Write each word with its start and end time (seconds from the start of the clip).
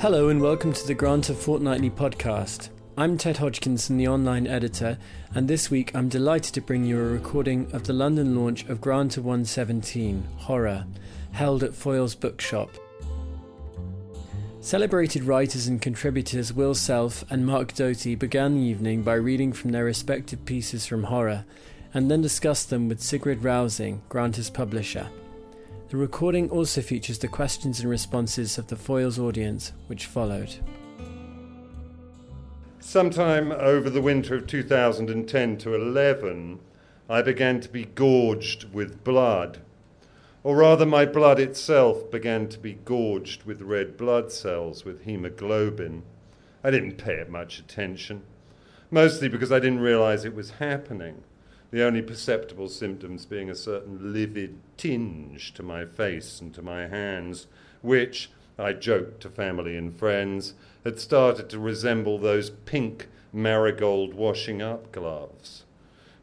Hello 0.00 0.30
and 0.30 0.40
welcome 0.40 0.72
to 0.72 0.86
the 0.86 0.94
Granta 0.94 1.34
Fortnightly 1.34 1.90
podcast. 1.90 2.70
I'm 2.96 3.18
Ted 3.18 3.36
Hodgkinson, 3.36 3.98
the 3.98 4.08
online 4.08 4.46
editor, 4.46 4.96
and 5.34 5.46
this 5.46 5.70
week 5.70 5.94
I'm 5.94 6.08
delighted 6.08 6.54
to 6.54 6.62
bring 6.62 6.86
you 6.86 6.98
a 6.98 7.02
recording 7.02 7.70
of 7.74 7.84
the 7.84 7.92
London 7.92 8.34
launch 8.34 8.64
of 8.70 8.80
Granta 8.80 9.20
117 9.20 10.26
Horror, 10.38 10.86
held 11.32 11.62
at 11.62 11.72
Foyles 11.72 12.18
Bookshop. 12.18 12.70
Celebrated 14.62 15.24
writers 15.24 15.66
and 15.66 15.82
contributors 15.82 16.50
Will 16.50 16.74
Self 16.74 17.22
and 17.30 17.44
Mark 17.44 17.74
Doty 17.74 18.14
began 18.14 18.54
the 18.54 18.62
evening 18.62 19.02
by 19.02 19.16
reading 19.16 19.52
from 19.52 19.70
their 19.70 19.84
respective 19.84 20.46
pieces 20.46 20.86
from 20.86 21.02
horror, 21.02 21.44
and 21.92 22.10
then 22.10 22.22
discussed 22.22 22.70
them 22.70 22.88
with 22.88 23.02
Sigrid 23.02 23.42
Rousing, 23.42 24.00
Granta's 24.08 24.48
publisher. 24.48 25.10
The 25.90 25.96
recording 25.96 26.50
also 26.50 26.82
features 26.82 27.18
the 27.18 27.26
questions 27.26 27.80
and 27.80 27.90
responses 27.90 28.58
of 28.58 28.68
the 28.68 28.76
Foyles 28.76 29.18
audience, 29.18 29.72
which 29.88 30.06
followed. 30.06 30.54
Sometime 32.78 33.50
over 33.50 33.90
the 33.90 34.00
winter 34.00 34.36
of 34.36 34.46
2010 34.46 35.58
to 35.58 35.74
11, 35.74 36.60
I 37.08 37.22
began 37.22 37.60
to 37.60 37.68
be 37.68 37.86
gorged 37.86 38.72
with 38.72 39.02
blood. 39.02 39.62
Or 40.44 40.58
rather, 40.58 40.86
my 40.86 41.06
blood 41.06 41.40
itself 41.40 42.08
began 42.08 42.48
to 42.50 42.60
be 42.60 42.74
gorged 42.84 43.42
with 43.42 43.60
red 43.60 43.96
blood 43.96 44.30
cells, 44.30 44.84
with 44.84 45.02
hemoglobin. 45.02 46.04
I 46.62 46.70
didn't 46.70 46.98
pay 46.98 47.14
it 47.14 47.28
much 47.28 47.58
attention, 47.58 48.22
mostly 48.92 49.28
because 49.28 49.50
I 49.50 49.58
didn't 49.58 49.80
realize 49.80 50.24
it 50.24 50.36
was 50.36 50.50
happening 50.52 51.24
the 51.70 51.84
only 51.84 52.02
perceptible 52.02 52.68
symptoms 52.68 53.26
being 53.26 53.48
a 53.48 53.54
certain 53.54 54.12
livid 54.12 54.58
tinge 54.76 55.54
to 55.54 55.62
my 55.62 55.84
face 55.84 56.40
and 56.40 56.52
to 56.54 56.62
my 56.62 56.86
hands, 56.88 57.46
which, 57.82 58.30
I 58.58 58.72
joked 58.72 59.20
to 59.22 59.28
family 59.28 59.76
and 59.76 59.96
friends, 59.96 60.54
had 60.84 60.98
started 60.98 61.48
to 61.50 61.58
resemble 61.58 62.18
those 62.18 62.50
pink 62.50 63.08
marigold 63.32 64.14
washing 64.14 64.60
up 64.60 64.90
gloves. 64.92 65.64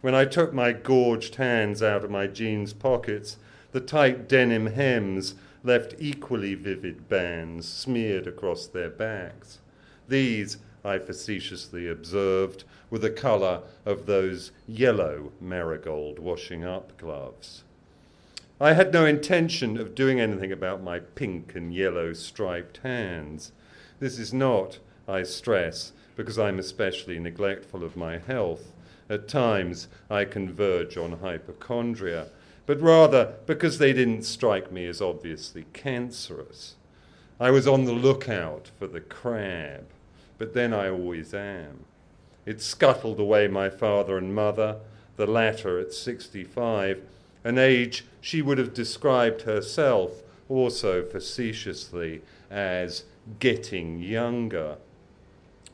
When 0.02 0.14
I 0.14 0.26
took 0.26 0.54
my 0.54 0.74
gorged 0.74 1.36
hands 1.36 1.82
out 1.82 2.04
of 2.04 2.12
my 2.12 2.28
jeans 2.28 2.74
pockets, 2.74 3.38
the 3.72 3.80
tight 3.80 4.28
denim 4.28 4.68
hems 4.68 5.36
left 5.64 5.96
equally 6.00 6.56
vivid 6.56 7.10
bands 7.10 7.68
smeared 7.68 8.28
across 8.28 8.68
their 8.68 8.90
backs. 8.90 9.60
These 10.08 10.58
I 10.84 11.00
facetiously 11.00 11.90
observed, 11.90 12.64
were 12.90 13.00
the 13.00 13.10
colour 13.10 13.62
of 13.86 14.06
those 14.06 14.52
yellow 14.68 15.32
marigold 15.42 16.20
washing 16.20 16.64
up 16.64 16.98
gloves. 16.98 17.64
I 18.60 18.74
had 18.74 18.92
no 18.94 19.06
intention 19.06 19.78
of 19.78 19.96
doing 19.96 20.20
anything 20.20 20.52
about 20.52 20.82
my 20.82 21.00
pink 21.00 21.56
and 21.56 21.74
yellow 21.74 22.14
striped 22.14 22.78
hands. 22.78 23.52
This 24.00 24.18
is 24.18 24.34
not, 24.34 24.80
I 25.08 25.24
stress, 25.24 25.92
because 26.16 26.40
I'm 26.40 26.58
especially 26.58 27.20
neglectful 27.20 27.84
of 27.84 27.96
my 27.96 28.18
health. 28.18 28.72
At 29.10 29.28
times 29.28 29.88
I 30.10 30.26
converge 30.26 30.98
on 30.98 31.20
hypochondria, 31.20 32.28
but 32.66 32.82
rather 32.82 33.34
because 33.46 33.78
they 33.78 33.94
didn't 33.94 34.24
strike 34.24 34.72
me 34.72 34.88
as 34.88 35.02
obviously 35.02 35.66
cancerous. 35.74 36.76
I 37.40 37.52
was 37.52 37.68
on 37.68 37.86
the 37.86 37.94
lookout 37.94 38.72
for 38.80 38.88
the 38.88 39.02
crab 39.02 39.86
but 40.38 40.54
then 40.54 40.74
I 40.74 40.90
always 40.90 41.34
am. 41.34 41.86
It 42.48 42.62
scuttled 42.62 43.20
away 43.20 43.50
my 43.50 43.70
father 43.70 44.18
and 44.18 44.34
mother, 44.34 44.78
the 45.18 45.28
latter 45.28 45.80
at 45.80 45.92
65, 45.92 47.02
an 47.44 47.58
age 47.58 48.06
she 48.22 48.42
would 48.42 48.58
have 48.58 48.74
described 48.74 49.42
herself 49.42 50.24
also 50.48 51.04
facetiously 51.04 52.22
as 52.50 53.04
getting 53.40 54.00
younger. 54.00 54.78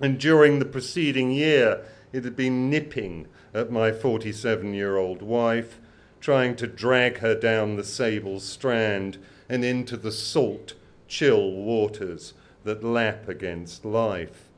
And 0.01 0.19
during 0.19 0.57
the 0.57 0.65
preceding 0.65 1.29
year, 1.29 1.85
it 2.11 2.23
had 2.23 2.35
been 2.35 2.71
nipping 2.71 3.27
at 3.53 3.71
my 3.71 3.91
47 3.91 4.73
year 4.73 4.97
old 4.97 5.21
wife, 5.21 5.79
trying 6.19 6.55
to 6.55 6.65
drag 6.65 7.19
her 7.19 7.35
down 7.35 7.75
the 7.75 7.83
sable 7.83 8.39
strand 8.39 9.19
and 9.47 9.63
into 9.63 9.95
the 9.95 10.11
salt, 10.11 10.73
chill 11.07 11.51
waters 11.51 12.33
that 12.63 12.83
lap 12.83 13.29
against 13.29 13.85
life. 13.85 14.49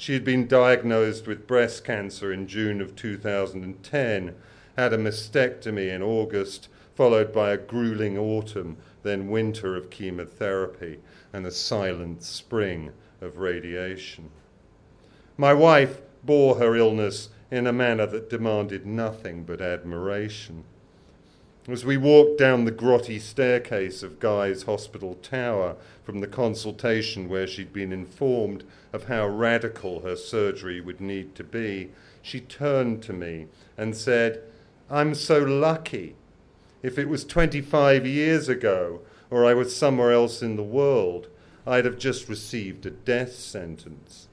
She 0.00 0.12
had 0.12 0.24
been 0.24 0.46
diagnosed 0.46 1.26
with 1.26 1.48
breast 1.48 1.84
cancer 1.84 2.32
in 2.32 2.46
June 2.46 2.80
of 2.80 2.94
2010, 2.94 4.34
had 4.76 4.92
a 4.92 4.96
mastectomy 4.96 5.88
in 5.92 6.02
August, 6.02 6.68
followed 6.94 7.32
by 7.32 7.50
a 7.50 7.56
grueling 7.56 8.16
autumn, 8.16 8.76
then 9.02 9.28
winter 9.28 9.74
of 9.74 9.90
chemotherapy, 9.90 11.00
and 11.32 11.44
a 11.44 11.50
silent 11.50 12.22
spring 12.22 12.92
of 13.20 13.38
radiation. 13.38 14.30
My 15.36 15.52
wife 15.52 16.00
bore 16.22 16.54
her 16.58 16.76
illness 16.76 17.30
in 17.50 17.66
a 17.66 17.72
manner 17.72 18.06
that 18.06 18.30
demanded 18.30 18.86
nothing 18.86 19.42
but 19.42 19.60
admiration. 19.60 20.62
As 21.70 21.84
we 21.84 21.98
walked 21.98 22.38
down 22.38 22.64
the 22.64 22.72
grotty 22.72 23.20
staircase 23.20 24.02
of 24.02 24.20
Guy's 24.20 24.62
Hospital 24.62 25.16
Tower 25.16 25.76
from 26.02 26.20
the 26.20 26.26
consultation 26.26 27.28
where 27.28 27.46
she'd 27.46 27.74
been 27.74 27.92
informed 27.92 28.64
of 28.90 29.04
how 29.04 29.28
radical 29.28 30.00
her 30.00 30.16
surgery 30.16 30.80
would 30.80 30.98
need 30.98 31.34
to 31.34 31.44
be, 31.44 31.90
she 32.22 32.40
turned 32.40 33.02
to 33.02 33.12
me 33.12 33.48
and 33.76 33.94
said, 33.94 34.40
I'm 34.88 35.14
so 35.14 35.40
lucky. 35.40 36.16
If 36.82 36.98
it 36.98 37.06
was 37.06 37.26
25 37.26 38.06
years 38.06 38.48
ago, 38.48 39.02
or 39.30 39.44
I 39.44 39.52
was 39.52 39.76
somewhere 39.76 40.10
else 40.10 40.40
in 40.40 40.56
the 40.56 40.62
world, 40.62 41.28
I'd 41.66 41.84
have 41.84 41.98
just 41.98 42.30
received 42.30 42.86
a 42.86 42.90
death 42.90 43.34
sentence. 43.34 44.28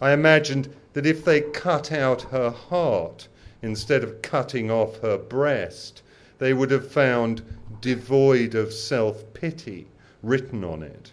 I 0.00 0.12
imagined 0.12 0.74
that 0.94 1.04
if 1.04 1.26
they 1.26 1.42
cut 1.42 1.92
out 1.92 2.22
her 2.32 2.48
heart 2.48 3.28
instead 3.60 4.02
of 4.02 4.22
cutting 4.22 4.70
off 4.70 5.00
her 5.00 5.18
breast, 5.18 6.02
they 6.38 6.52
would 6.52 6.70
have 6.70 6.90
found 6.90 7.42
devoid 7.80 8.54
of 8.54 8.72
self 8.72 9.24
pity 9.32 9.86
written 10.22 10.64
on 10.64 10.82
it. 10.82 11.12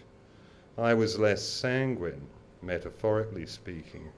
I 0.76 0.94
was 0.94 1.18
less 1.18 1.42
sanguine, 1.42 2.26
metaphorically 2.62 3.46
speaking. 3.46 4.08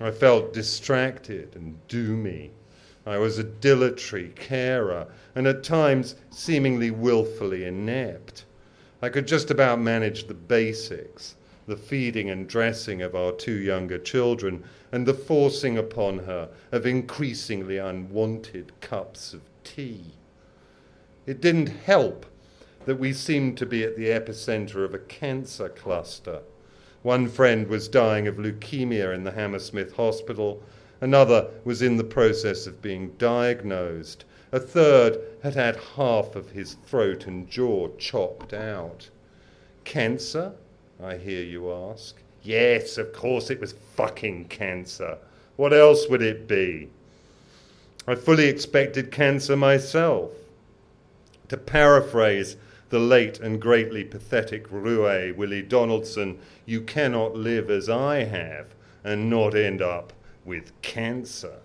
I 0.00 0.10
felt 0.10 0.52
distracted 0.52 1.54
and 1.54 1.78
doomy. 1.88 2.50
I 3.06 3.18
was 3.18 3.38
a 3.38 3.44
dilatory 3.44 4.32
carer 4.34 5.06
and 5.34 5.46
at 5.46 5.62
times 5.62 6.16
seemingly 6.30 6.90
wilfully 6.90 7.64
inept. 7.64 8.44
I 9.02 9.08
could 9.08 9.26
just 9.26 9.50
about 9.50 9.80
manage 9.80 10.26
the 10.26 10.34
basics 10.34 11.36
the 11.66 11.76
feeding 11.76 12.30
and 12.30 12.48
dressing 12.48 13.02
of 13.02 13.14
our 13.14 13.32
two 13.32 13.58
younger 13.58 13.98
children, 13.98 14.64
and 14.92 15.06
the 15.06 15.14
forcing 15.14 15.78
upon 15.78 16.18
her 16.20 16.48
of 16.72 16.86
increasingly 16.86 17.78
unwanted 17.78 18.72
cups 18.80 19.32
of 19.32 19.40
tea. 19.64 20.12
It 21.26 21.40
didn't 21.40 21.68
help 21.68 22.26
that 22.84 22.98
we 22.98 23.12
seemed 23.12 23.56
to 23.58 23.66
be 23.66 23.82
at 23.82 23.96
the 23.96 24.08
epicenter 24.08 24.84
of 24.84 24.94
a 24.94 24.98
cancer 24.98 25.68
cluster. 25.68 26.42
One 27.02 27.28
friend 27.28 27.66
was 27.66 27.88
dying 27.88 28.26
of 28.26 28.36
leukemia 28.36 29.14
in 29.14 29.24
the 29.24 29.32
Hammersmith 29.32 29.94
Hospital. 29.96 30.62
Another 31.00 31.50
was 31.64 31.82
in 31.82 31.96
the 31.96 32.04
process 32.04 32.66
of 32.66 32.82
being 32.82 33.10
diagnosed. 33.18 34.24
A 34.52 34.60
third 34.60 35.18
had 35.42 35.54
had 35.54 35.76
half 35.96 36.36
of 36.36 36.50
his 36.50 36.74
throat 36.86 37.26
and 37.26 37.48
jaw 37.48 37.88
chopped 37.98 38.52
out. 38.52 39.08
Cancer? 39.84 40.52
I 41.04 41.18
hear 41.18 41.42
you 41.42 41.70
ask. 41.70 42.16
Yes, 42.42 42.96
of 42.96 43.12
course 43.12 43.50
it 43.50 43.60
was 43.60 43.74
fucking 43.94 44.46
cancer. 44.46 45.18
What 45.56 45.74
else 45.74 46.08
would 46.08 46.22
it 46.22 46.48
be? 46.48 46.88
I 48.06 48.14
fully 48.14 48.46
expected 48.46 49.10
cancer 49.10 49.54
myself. 49.54 50.32
To 51.48 51.58
paraphrase 51.58 52.56
the 52.88 52.98
late 52.98 53.38
and 53.38 53.60
greatly 53.60 54.02
pathetic 54.02 54.70
roue 54.70 55.34
Willie 55.36 55.60
Donaldson, 55.60 56.38
you 56.64 56.80
cannot 56.80 57.34
live 57.34 57.70
as 57.70 57.90
I 57.90 58.24
have 58.24 58.74
and 59.04 59.28
not 59.28 59.54
end 59.54 59.82
up 59.82 60.14
with 60.46 60.72
cancer. 60.80 61.58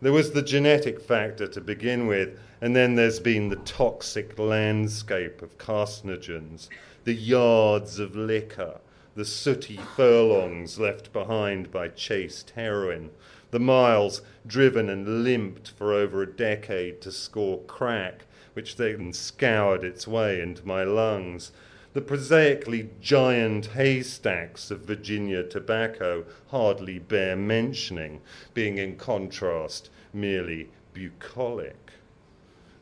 There 0.00 0.12
was 0.12 0.32
the 0.32 0.42
genetic 0.42 1.00
factor 1.00 1.46
to 1.46 1.60
begin 1.60 2.06
with, 2.06 2.38
and 2.62 2.74
then 2.74 2.94
there's 2.94 3.20
been 3.20 3.50
the 3.50 3.56
toxic 3.56 4.38
landscape 4.38 5.42
of 5.42 5.58
carcinogens, 5.58 6.68
the 7.06 7.14
yards 7.14 8.00
of 8.00 8.16
liquor, 8.16 8.80
the 9.14 9.24
sooty 9.24 9.76
furlongs 9.94 10.80
left 10.80 11.12
behind 11.12 11.70
by 11.70 11.86
chased 11.86 12.50
heroin, 12.56 13.08
the 13.52 13.60
miles 13.60 14.22
driven 14.44 14.90
and 14.90 15.22
limped 15.22 15.70
for 15.70 15.92
over 15.92 16.20
a 16.20 16.26
decade 16.26 17.00
to 17.00 17.12
score 17.12 17.60
crack, 17.68 18.24
which 18.54 18.74
then 18.74 19.12
scoured 19.12 19.84
its 19.84 20.08
way 20.08 20.40
into 20.40 20.66
my 20.66 20.82
lungs. 20.82 21.52
The 21.92 22.00
prosaically 22.00 22.90
giant 23.00 23.66
haystacks 23.66 24.72
of 24.72 24.80
Virginia 24.80 25.44
tobacco 25.44 26.24
hardly 26.48 26.98
bear 26.98 27.36
mentioning, 27.36 28.20
being 28.52 28.78
in 28.78 28.96
contrast 28.96 29.90
merely 30.12 30.70
bucolic. 30.92 31.92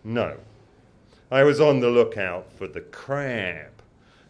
No, 0.02 0.38
I 1.30 1.42
was 1.42 1.60
on 1.60 1.80
the 1.80 1.90
lookout 1.90 2.50
for 2.50 2.66
the 2.66 2.80
crab, 2.80 3.73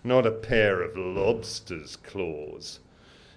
not 0.04 0.26
a 0.26 0.30
pair 0.30 0.82
of 0.82 0.96
lobster's 0.96 1.96
claws. 1.96 2.78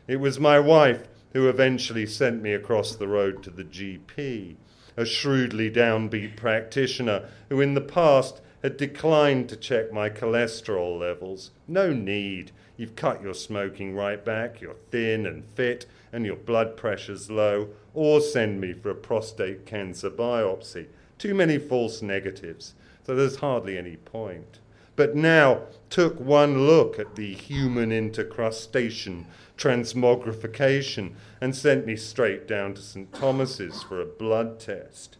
It 0.08 0.18
was 0.18 0.40
my 0.40 0.60
wife 0.60 1.08
who 1.34 1.48
eventually 1.48 2.06
sent 2.06 2.42
me 2.42 2.54
across 2.54 2.96
the 2.96 3.08
road 3.08 3.42
to 3.44 3.50
the 3.50 3.64
GP, 3.64 4.56
a 4.98 5.06
shrewdly 5.06 5.72
downbeat 5.72 6.36
practitioner 6.36 7.30
who 7.50 7.62
in 7.62 7.74
the 7.74 7.82
past 7.82 8.42
had 8.62 8.78
declined 8.78 9.48
to 9.48 9.56
check 9.56 9.94
my 9.94 10.10
cholesterol 10.10 11.00
levels. 11.00 11.52
No 11.68 11.94
need. 11.94 12.52
You've 12.76 12.96
cut 12.96 13.22
your 13.22 13.34
smoking 13.34 13.96
right 13.96 14.24
back, 14.24 14.62
you're 14.62 14.76
thin 14.92 15.26
and 15.26 15.46
fit, 15.46 15.86
and 16.12 16.26
your 16.26 16.36
blood 16.36 16.76
pressure's 16.78 17.32
low, 17.32 17.70
or 17.94 18.22
send 18.22 18.60
me 18.60 18.74
for 18.74 18.90
a 18.90 18.96
prostate 18.96 19.66
cancer 19.66 20.10
biopsy. 20.10 20.88
Too 21.18 21.34
many 21.34 21.58
false 21.58 22.02
negatives, 22.02 22.74
so 23.06 23.16
there's 23.16 23.38
hardly 23.38 23.78
any 23.78 23.96
point. 23.96 24.60
But 24.98 25.16
now 25.16 25.62
took 25.90 26.20
one 26.20 26.68
look 26.68 27.00
at 27.00 27.16
the 27.16 27.34
human 27.34 27.92
intercrustation 27.92 29.24
transmogrification 29.58 31.14
and 31.42 31.56
sent 31.56 31.86
me 31.86 31.96
straight 31.96 32.48
down 32.48 32.74
to 32.74 32.82
St. 32.82 33.12
Thomas's 33.14 33.84
for 33.84 34.02
a 34.02 34.06
blood 34.06 34.60
test. 34.60 35.18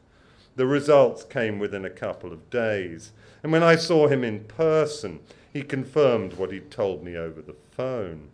The 0.56 0.66
results 0.66 1.24
came 1.24 1.60
within 1.60 1.86
a 1.86 1.90
couple 1.90 2.34
of 2.34 2.50
days, 2.50 3.12
and 3.44 3.52
when 3.52 3.64
I 3.64 3.76
saw 3.76 4.08
him 4.08 4.24
in 4.24 4.46
person, 4.46 5.20
he 5.54 5.62
confirmed 5.62 6.34
what 6.34 6.52
he'd 6.52 6.72
told 6.72 7.04
me 7.04 7.16
over 7.16 7.42
the 7.42 7.56
phone. 7.72 8.30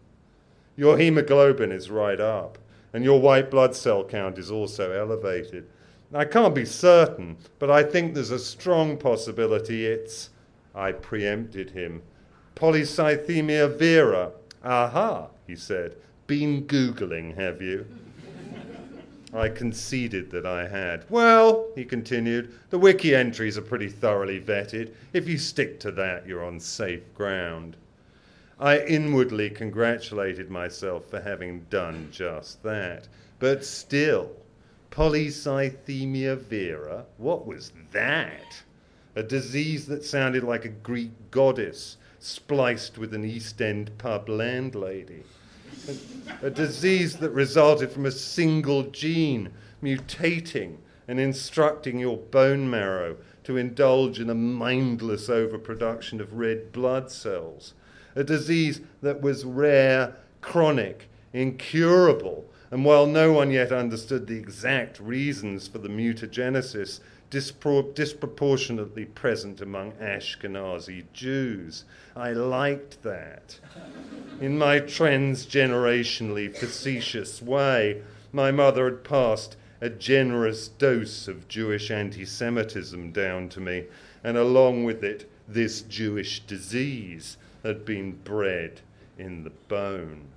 Your 0.75 0.97
hemoglobin 0.97 1.71
is 1.71 1.91
right 1.91 2.19
up, 2.19 2.57
and 2.93 3.03
your 3.03 3.19
white 3.19 3.51
blood 3.51 3.75
cell 3.75 4.03
count 4.03 4.37
is 4.37 4.49
also 4.49 4.91
elevated. 4.91 5.67
I 6.13 6.25
can't 6.25 6.55
be 6.55 6.65
certain, 6.65 7.37
but 7.59 7.69
I 7.69 7.83
think 7.83 8.13
there's 8.13 8.31
a 8.31 8.39
strong 8.39 8.97
possibility 8.97 9.85
it's. 9.85 10.29
I 10.75 10.91
preempted 10.91 11.71
him. 11.71 12.01
Polycythemia 12.55 13.77
vera. 13.77 14.31
Aha, 14.63 15.27
he 15.45 15.55
said. 15.55 15.95
Been 16.25 16.65
Googling, 16.65 17.35
have 17.35 17.61
you? 17.61 17.85
I 19.33 19.49
conceded 19.49 20.31
that 20.31 20.45
I 20.45 20.67
had. 20.67 21.05
Well, 21.09 21.67
he 21.75 21.85
continued, 21.85 22.53
the 22.69 22.79
wiki 22.79 23.13
entries 23.15 23.57
are 23.57 23.61
pretty 23.61 23.89
thoroughly 23.89 24.39
vetted. 24.39 24.93
If 25.11 25.27
you 25.27 25.37
stick 25.37 25.79
to 25.81 25.91
that, 25.91 26.27
you're 26.27 26.45
on 26.45 26.59
safe 26.59 27.13
ground. 27.13 27.75
I 28.59 28.79
inwardly 28.79 29.49
congratulated 29.49 30.49
myself 30.49 31.09
for 31.09 31.19
having 31.19 31.65
done 31.69 32.09
just 32.11 32.63
that. 32.63 33.07
But 33.39 33.65
still, 33.65 34.31
polycythemia 34.91 36.37
vera, 36.37 37.05
what 37.17 37.45
was 37.45 37.73
that? 37.91 38.63
A 39.15 39.23
disease 39.23 39.85
that 39.87 40.03
sounded 40.03 40.43
like 40.43 40.65
a 40.65 40.69
Greek 40.69 41.11
goddess 41.31 41.97
spliced 42.19 42.97
with 42.97 43.13
an 43.13 43.23
East 43.23 43.61
End 43.61 43.91
pub 43.97 44.29
landlady. 44.29 45.23
A, 46.41 46.47
a 46.47 46.49
disease 46.49 47.17
that 47.17 47.31
resulted 47.31 47.91
from 47.91 48.05
a 48.05 48.11
single 48.11 48.83
gene 48.83 49.51
mutating 49.81 50.77
and 51.07 51.19
instructing 51.19 51.99
your 51.99 52.17
bone 52.17 52.69
marrow 52.69 53.17
to 53.43 53.57
indulge 53.57 54.19
in 54.19 54.29
a 54.29 54.35
mindless 54.35 55.29
overproduction 55.29 56.21
of 56.21 56.33
red 56.33 56.71
blood 56.71 57.11
cells 57.11 57.73
a 58.15 58.23
disease 58.23 58.81
that 59.01 59.21
was 59.21 59.45
rare, 59.45 60.15
chronic, 60.41 61.09
incurable, 61.31 62.45
and 62.71 62.85
while 62.85 63.05
no 63.05 63.31
one 63.31 63.51
yet 63.51 63.71
understood 63.71 64.27
the 64.27 64.37
exact 64.37 64.99
reasons 64.99 65.67
for 65.67 65.77
the 65.77 65.89
mutagenesis, 65.89 66.99
dispro- 67.33 67.95
disproportionately 67.95 69.05
present 69.05 69.59
among 69.59 69.93
Ashkenazi 69.93 71.03
Jews. 71.13 71.83
I 72.15 72.31
liked 72.31 73.01
that. 73.01 73.59
In 74.39 74.57
my 74.57 74.79
transgenerationally 74.79 76.55
facetious 76.55 77.41
way, 77.41 78.03
my 78.31 78.51
mother 78.51 78.85
had 78.85 79.03
passed 79.03 79.55
a 79.81 79.89
generous 79.89 80.67
dose 80.67 81.27
of 81.27 81.47
Jewish 81.47 81.89
anti 81.89 82.23
Semitism 82.23 83.11
down 83.11 83.49
to 83.49 83.59
me, 83.59 83.85
and 84.23 84.37
along 84.37 84.83
with 84.83 85.03
it, 85.03 85.29
this 85.47 85.81
Jewish 85.81 86.39
disease 86.41 87.37
had 87.63 87.83
been 87.83 88.11
bred 88.23 88.81
in 89.17 89.43
the 89.43 89.49
bone. 89.49 90.27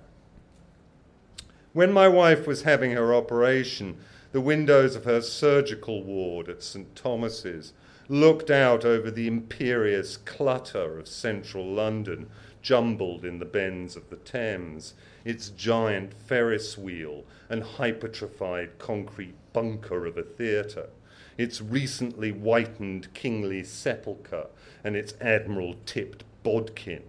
When 1.73 1.93
my 1.93 2.07
wife 2.07 2.47
was 2.47 2.63
having 2.63 2.91
her 2.93 3.13
operation, 3.13 3.97
the 4.31 4.41
windows 4.41 4.95
of 4.95 5.05
her 5.05 5.21
surgical 5.21 6.03
ward 6.03 6.49
at 6.49 6.63
St. 6.63 6.95
Thomas's 6.95 7.73
looked 8.09 8.49
out 8.49 8.85
over 8.85 9.11
the 9.11 9.27
imperious 9.27 10.17
clutter 10.17 10.97
of 10.99 11.07
central 11.07 11.65
London, 11.65 12.29
jumbled 12.61 13.25
in 13.25 13.39
the 13.39 13.45
bends 13.45 13.95
of 13.95 14.09
the 14.09 14.15
Thames, 14.17 14.93
its 15.25 15.49
giant 15.49 16.13
Ferris 16.13 16.77
wheel 16.77 17.25
and 17.49 17.63
hypertrophied 17.63 18.77
concrete 18.77 19.35
bunker 19.53 20.05
of 20.05 20.17
a 20.17 20.23
theatre, 20.23 20.89
its 21.37 21.61
recently 21.61 22.31
whitened 22.31 23.13
kingly 23.13 23.63
sepulchre 23.63 24.47
and 24.83 24.95
its 24.95 25.13
admiral 25.21 25.75
tipped 25.85 26.23
bodkin 26.43 27.03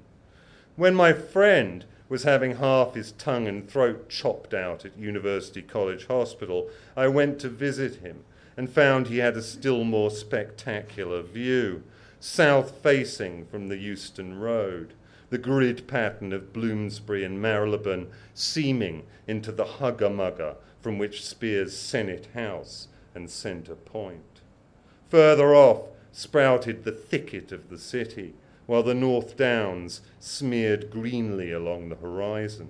when 0.79 0.94
my 0.94 1.12
friend 1.12 1.85
was 2.09 2.23
having 2.23 2.57
half 2.57 2.95
his 2.95 3.13
tongue 3.13 3.47
and 3.47 3.69
throat 3.69 4.09
chopped 4.09 4.55
out 4.55 4.85
at 4.85 4.97
University 4.99 5.63
College 5.63 6.07
Hospital, 6.07 6.69
I 6.97 7.09
went 7.09 7.39
to 7.41 7.49
visit 7.49 7.97
him 7.97 8.25
and 8.57 8.71
found 8.71 9.07
he 9.07 9.19
had 9.19 9.37
a 9.37 9.43
still 9.43 9.85
more 9.85 10.11
spectacular 10.11 11.23
view, 11.23 11.83
south 12.19 12.83
facing 12.83 13.47
from 13.47 13.69
the 13.69 13.77
Euston 13.77 14.39
Road, 14.41 14.95
the 15.31 15.39
grid 15.39 15.87
pattern 15.87 16.33
of 16.33 16.53
Bloomsbury 16.53 17.25
and 17.25 17.41
Marylebone 17.41 18.09
seaming 18.35 19.05
into 19.27 19.53
the 19.53 19.65
hugger 19.65 20.11
mugger 20.11 20.57
from 20.81 20.99
which 20.99 21.25
spears 21.25 21.77
Senate 21.77 22.29
House 22.35 22.89
and 23.15 23.31
Centre 23.31 23.75
Point. 23.75 24.41
Further 25.11 25.55
off 25.55 25.83
sprouted 26.13 26.85
the 26.85 26.93
thicket 26.93 27.53
of 27.53 27.69
the 27.69 27.79
city 27.79 28.35
while 28.69 28.82
the 28.82 28.93
North 28.93 29.35
Downs 29.35 30.03
smeared 30.20 30.91
greenly 30.91 31.50
along 31.50 31.88
the 31.88 31.97
horizon. 31.97 32.69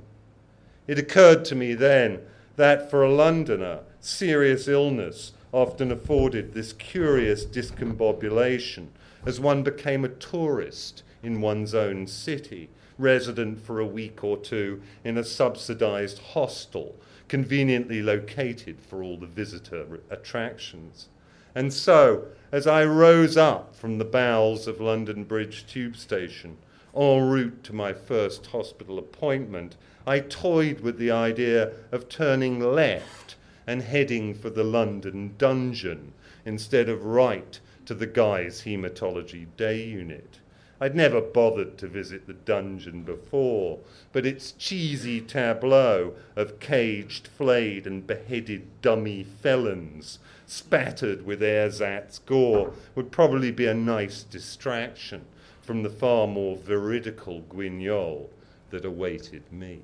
It 0.87 0.97
occurred 0.97 1.45
to 1.47 1.57
me 1.57 1.75
then 1.75 2.21
that 2.55 2.89
for 2.89 3.03
a 3.03 3.13
Londoner, 3.13 3.81
serious 3.99 4.69
illness 4.69 5.33
often 5.51 5.91
afforded 5.91 6.55
this 6.55 6.73
curious 6.73 7.45
discombobulation 7.45 8.87
as 9.27 9.41
one 9.41 9.65
became 9.65 10.05
a 10.05 10.09
tourist 10.09 11.03
in 11.25 11.41
one's 11.41 11.75
own 11.75 12.07
city, 12.07 12.71
resident 12.97 13.59
for 13.59 13.81
a 13.81 13.87
week 13.87 14.23
or 14.23 14.37
two 14.37 14.81
in 15.03 15.19
a 15.19 15.25
subsidized 15.25 16.19
hostel 16.19 16.95
conveniently 17.27 18.03
located 18.03 18.81
for 18.81 19.03
all 19.03 19.17
the 19.17 19.27
visitor 19.27 19.99
attractions. 20.11 21.09
And 21.55 21.73
so, 21.73 22.27
as 22.53 22.67
I 22.67 22.85
rose 22.85 23.37
up 23.37 23.75
from 23.75 23.99
the 23.99 24.05
bowels 24.05 24.67
of 24.67 24.81
London 24.81 25.25
Bridge 25.25 25.67
tube 25.67 25.97
station, 25.97 26.57
en 26.95 27.29
route 27.29 27.63
to 27.65 27.73
my 27.75 27.93
first 27.93 28.47
hospital 28.47 28.99
appointment, 28.99 29.77
I 30.07 30.21
toyed 30.21 30.81
with 30.81 30.99
the 30.99 31.11
idea 31.11 31.73
of 31.93 32.09
turning 32.09 32.61
left 32.61 33.37
and 33.67 33.83
heading 33.83 34.35
for 34.35 34.49
the 34.51 34.65
London 34.65 35.35
dungeon 35.37 36.15
instead 36.47 36.89
of 36.89 37.05
right 37.05 37.61
to 37.85 37.95
the 37.95 38.07
Guy's 38.07 38.63
Haematology 38.63 39.47
Day 39.57 39.83
Unit. 39.83 40.39
I'd 40.81 40.95
never 40.95 41.21
bothered 41.21 41.77
to 41.79 41.89
visit 41.89 42.27
the 42.27 42.35
dungeon 42.35 43.03
before, 43.03 43.81
but 44.13 44.25
its 44.25 44.53
cheesy 44.53 45.21
tableau 45.21 46.15
of 46.37 46.61
caged, 46.61 47.27
flayed, 47.27 47.87
and 47.87 48.07
beheaded 48.07 48.81
dummy 48.81 49.25
felons 49.25 50.19
spattered 50.49 51.27
with 51.27 51.43
ersatz 51.43 52.19
gore 52.25 52.73
would 52.95 53.13
probably 53.13 53.53
be 53.53 53.67
a 53.67 53.75
nice 53.75 54.23
distraction 54.23 55.25
from 55.61 55.83
the 55.83 55.91
far 55.91 56.27
more 56.27 56.57
veridical 56.57 57.43
guignol 57.43 58.31
that 58.71 58.85
awaited 58.85 59.43
me. 59.53 59.83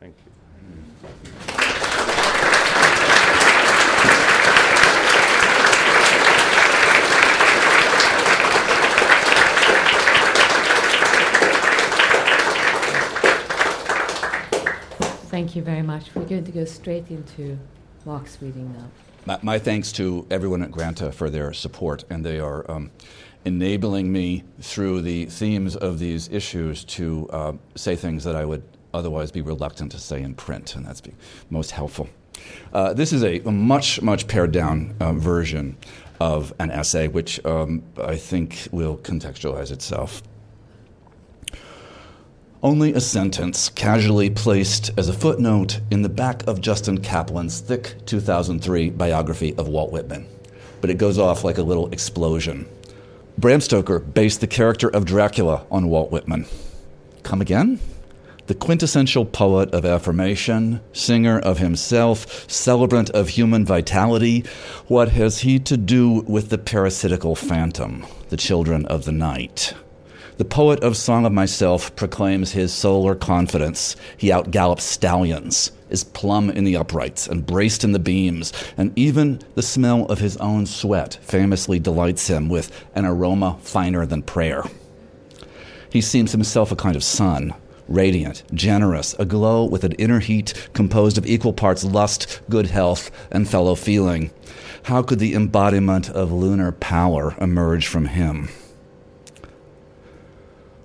Thank 0.00 0.16
you. 0.24 0.32
Thank 15.28 15.54
you 15.54 15.60
very 15.60 15.82
much. 15.82 16.14
We're 16.14 16.24
going 16.24 16.44
to 16.44 16.52
go 16.52 16.64
straight 16.64 17.10
into 17.10 17.58
Mark's 18.06 18.40
reading 18.40 18.72
now. 18.72 19.05
My, 19.26 19.38
my 19.42 19.58
thanks 19.58 19.90
to 19.92 20.24
everyone 20.30 20.62
at 20.62 20.70
Granta 20.70 21.10
for 21.10 21.28
their 21.28 21.52
support, 21.52 22.04
and 22.08 22.24
they 22.24 22.38
are 22.38 22.68
um, 22.70 22.92
enabling 23.44 24.12
me 24.12 24.44
through 24.60 25.02
the 25.02 25.26
themes 25.26 25.74
of 25.74 25.98
these 25.98 26.28
issues 26.28 26.84
to 26.84 27.28
uh, 27.30 27.52
say 27.74 27.96
things 27.96 28.22
that 28.22 28.36
I 28.36 28.44
would 28.44 28.62
otherwise 28.94 29.32
be 29.32 29.42
reluctant 29.42 29.90
to 29.92 29.98
say 29.98 30.22
in 30.22 30.34
print, 30.34 30.76
and 30.76 30.86
that's 30.86 31.02
most 31.50 31.72
helpful. 31.72 32.08
Uh, 32.72 32.92
this 32.92 33.12
is 33.12 33.24
a, 33.24 33.40
a, 33.40 33.50
much, 33.50 34.00
much 34.00 34.28
pared 34.28 34.52
down 34.52 34.94
uh, 35.00 35.12
version 35.12 35.76
of 36.20 36.54
an 36.60 36.70
essay, 36.70 37.08
which 37.08 37.44
um, 37.44 37.82
I 38.00 38.14
think 38.14 38.68
will 38.70 38.96
contextualize 38.98 39.72
itself. 39.72 40.22
Only 42.62 42.94
a 42.94 43.00
sentence 43.00 43.68
casually 43.68 44.30
placed 44.30 44.90
as 44.96 45.10
a 45.10 45.12
footnote 45.12 45.80
in 45.90 46.00
the 46.00 46.08
back 46.08 46.46
of 46.46 46.62
Justin 46.62 46.98
Kaplan's 47.02 47.60
thick 47.60 47.96
2003 48.06 48.90
biography 48.90 49.54
of 49.56 49.68
Walt 49.68 49.92
Whitman. 49.92 50.26
But 50.80 50.88
it 50.88 50.96
goes 50.96 51.18
off 51.18 51.44
like 51.44 51.58
a 51.58 51.62
little 51.62 51.92
explosion. 51.92 52.66
Bram 53.36 53.60
Stoker 53.60 53.98
based 53.98 54.40
the 54.40 54.46
character 54.46 54.88
of 54.88 55.04
Dracula 55.04 55.66
on 55.70 55.88
Walt 55.88 56.10
Whitman. 56.10 56.46
Come 57.22 57.42
again? 57.42 57.78
The 58.46 58.54
quintessential 58.54 59.26
poet 59.26 59.74
of 59.74 59.84
affirmation, 59.84 60.80
singer 60.94 61.38
of 61.38 61.58
himself, 61.58 62.50
celebrant 62.50 63.10
of 63.10 63.30
human 63.30 63.66
vitality, 63.66 64.46
what 64.86 65.10
has 65.10 65.40
he 65.40 65.58
to 65.58 65.76
do 65.76 66.22
with 66.26 66.48
the 66.48 66.58
parasitical 66.58 67.34
phantom, 67.34 68.06
the 68.30 68.36
children 68.38 68.86
of 68.86 69.04
the 69.04 69.12
night? 69.12 69.74
The 70.38 70.44
poet 70.44 70.80
of 70.80 70.98
Song 70.98 71.24
of 71.24 71.32
Myself 71.32 71.96
proclaims 71.96 72.52
his 72.52 72.70
solar 72.70 73.14
confidence. 73.14 73.96
He 74.18 74.28
outgallops 74.28 74.82
stallions, 74.82 75.72
is 75.88 76.04
plumb 76.04 76.50
in 76.50 76.64
the 76.64 76.76
uprights 76.76 77.26
and 77.26 77.46
braced 77.46 77.84
in 77.84 77.92
the 77.92 77.98
beams, 77.98 78.52
and 78.76 78.92
even 78.96 79.40
the 79.54 79.62
smell 79.62 80.04
of 80.06 80.18
his 80.18 80.36
own 80.36 80.66
sweat 80.66 81.18
famously 81.22 81.78
delights 81.78 82.26
him 82.28 82.50
with 82.50 82.70
an 82.94 83.06
aroma 83.06 83.56
finer 83.62 84.04
than 84.04 84.20
prayer. 84.20 84.64
He 85.88 86.02
seems 86.02 86.32
himself 86.32 86.70
a 86.70 86.76
kind 86.76 86.96
of 86.96 87.04
sun, 87.04 87.54
radiant, 87.88 88.42
generous, 88.52 89.14
aglow 89.18 89.64
with 89.64 89.84
an 89.84 89.92
inner 89.92 90.20
heat 90.20 90.68
composed 90.74 91.16
of 91.16 91.24
equal 91.24 91.54
parts 91.54 91.82
lust, 91.82 92.42
good 92.50 92.66
health, 92.66 93.10
and 93.30 93.48
fellow 93.48 93.74
feeling. 93.74 94.30
How 94.82 95.00
could 95.00 95.18
the 95.18 95.34
embodiment 95.34 96.10
of 96.10 96.30
lunar 96.30 96.72
power 96.72 97.34
emerge 97.40 97.86
from 97.86 98.04
him? 98.04 98.50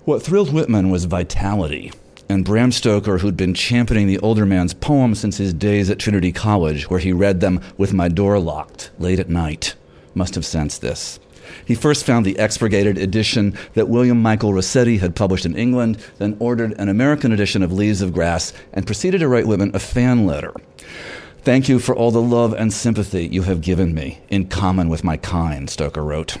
What 0.04 0.20
thrilled 0.20 0.52
Whitman 0.52 0.90
was 0.90 1.04
vitality. 1.04 1.92
And 2.28 2.44
Bram 2.44 2.72
Stoker, 2.72 3.18
who'd 3.18 3.36
been 3.36 3.54
championing 3.54 4.08
the 4.08 4.18
older 4.18 4.44
man's 4.44 4.74
poems 4.74 5.20
since 5.20 5.36
his 5.36 5.54
days 5.54 5.90
at 5.90 6.00
Trinity 6.00 6.32
College, 6.32 6.90
where 6.90 6.98
he 6.98 7.12
read 7.12 7.38
them 7.38 7.60
with 7.78 7.92
my 7.92 8.08
door 8.08 8.40
locked 8.40 8.90
late 8.98 9.20
at 9.20 9.28
night, 9.28 9.76
must 10.12 10.34
have 10.34 10.44
sensed 10.44 10.80
this. 10.80 11.20
He 11.64 11.76
first 11.76 12.04
found 12.04 12.26
the 12.26 12.36
expurgated 12.36 12.98
edition 12.98 13.56
that 13.74 13.88
William 13.88 14.20
Michael 14.20 14.52
Rossetti 14.52 14.98
had 14.98 15.14
published 15.14 15.46
in 15.46 15.56
England, 15.56 15.98
then 16.18 16.36
ordered 16.40 16.72
an 16.80 16.88
American 16.88 17.30
edition 17.30 17.62
of 17.62 17.70
Leaves 17.72 18.02
of 18.02 18.12
Grass, 18.12 18.52
and 18.72 18.86
proceeded 18.86 19.18
to 19.18 19.28
write 19.28 19.46
Whitman 19.46 19.70
a 19.72 19.78
fan 19.78 20.26
letter. 20.26 20.52
Thank 21.42 21.68
you 21.68 21.78
for 21.78 21.94
all 21.94 22.10
the 22.10 22.20
love 22.20 22.54
and 22.54 22.72
sympathy 22.72 23.28
you 23.28 23.42
have 23.42 23.60
given 23.60 23.94
me, 23.94 24.18
in 24.28 24.48
common 24.48 24.88
with 24.88 25.04
my 25.04 25.16
kind, 25.16 25.70
Stoker 25.70 26.02
wrote. 26.02 26.38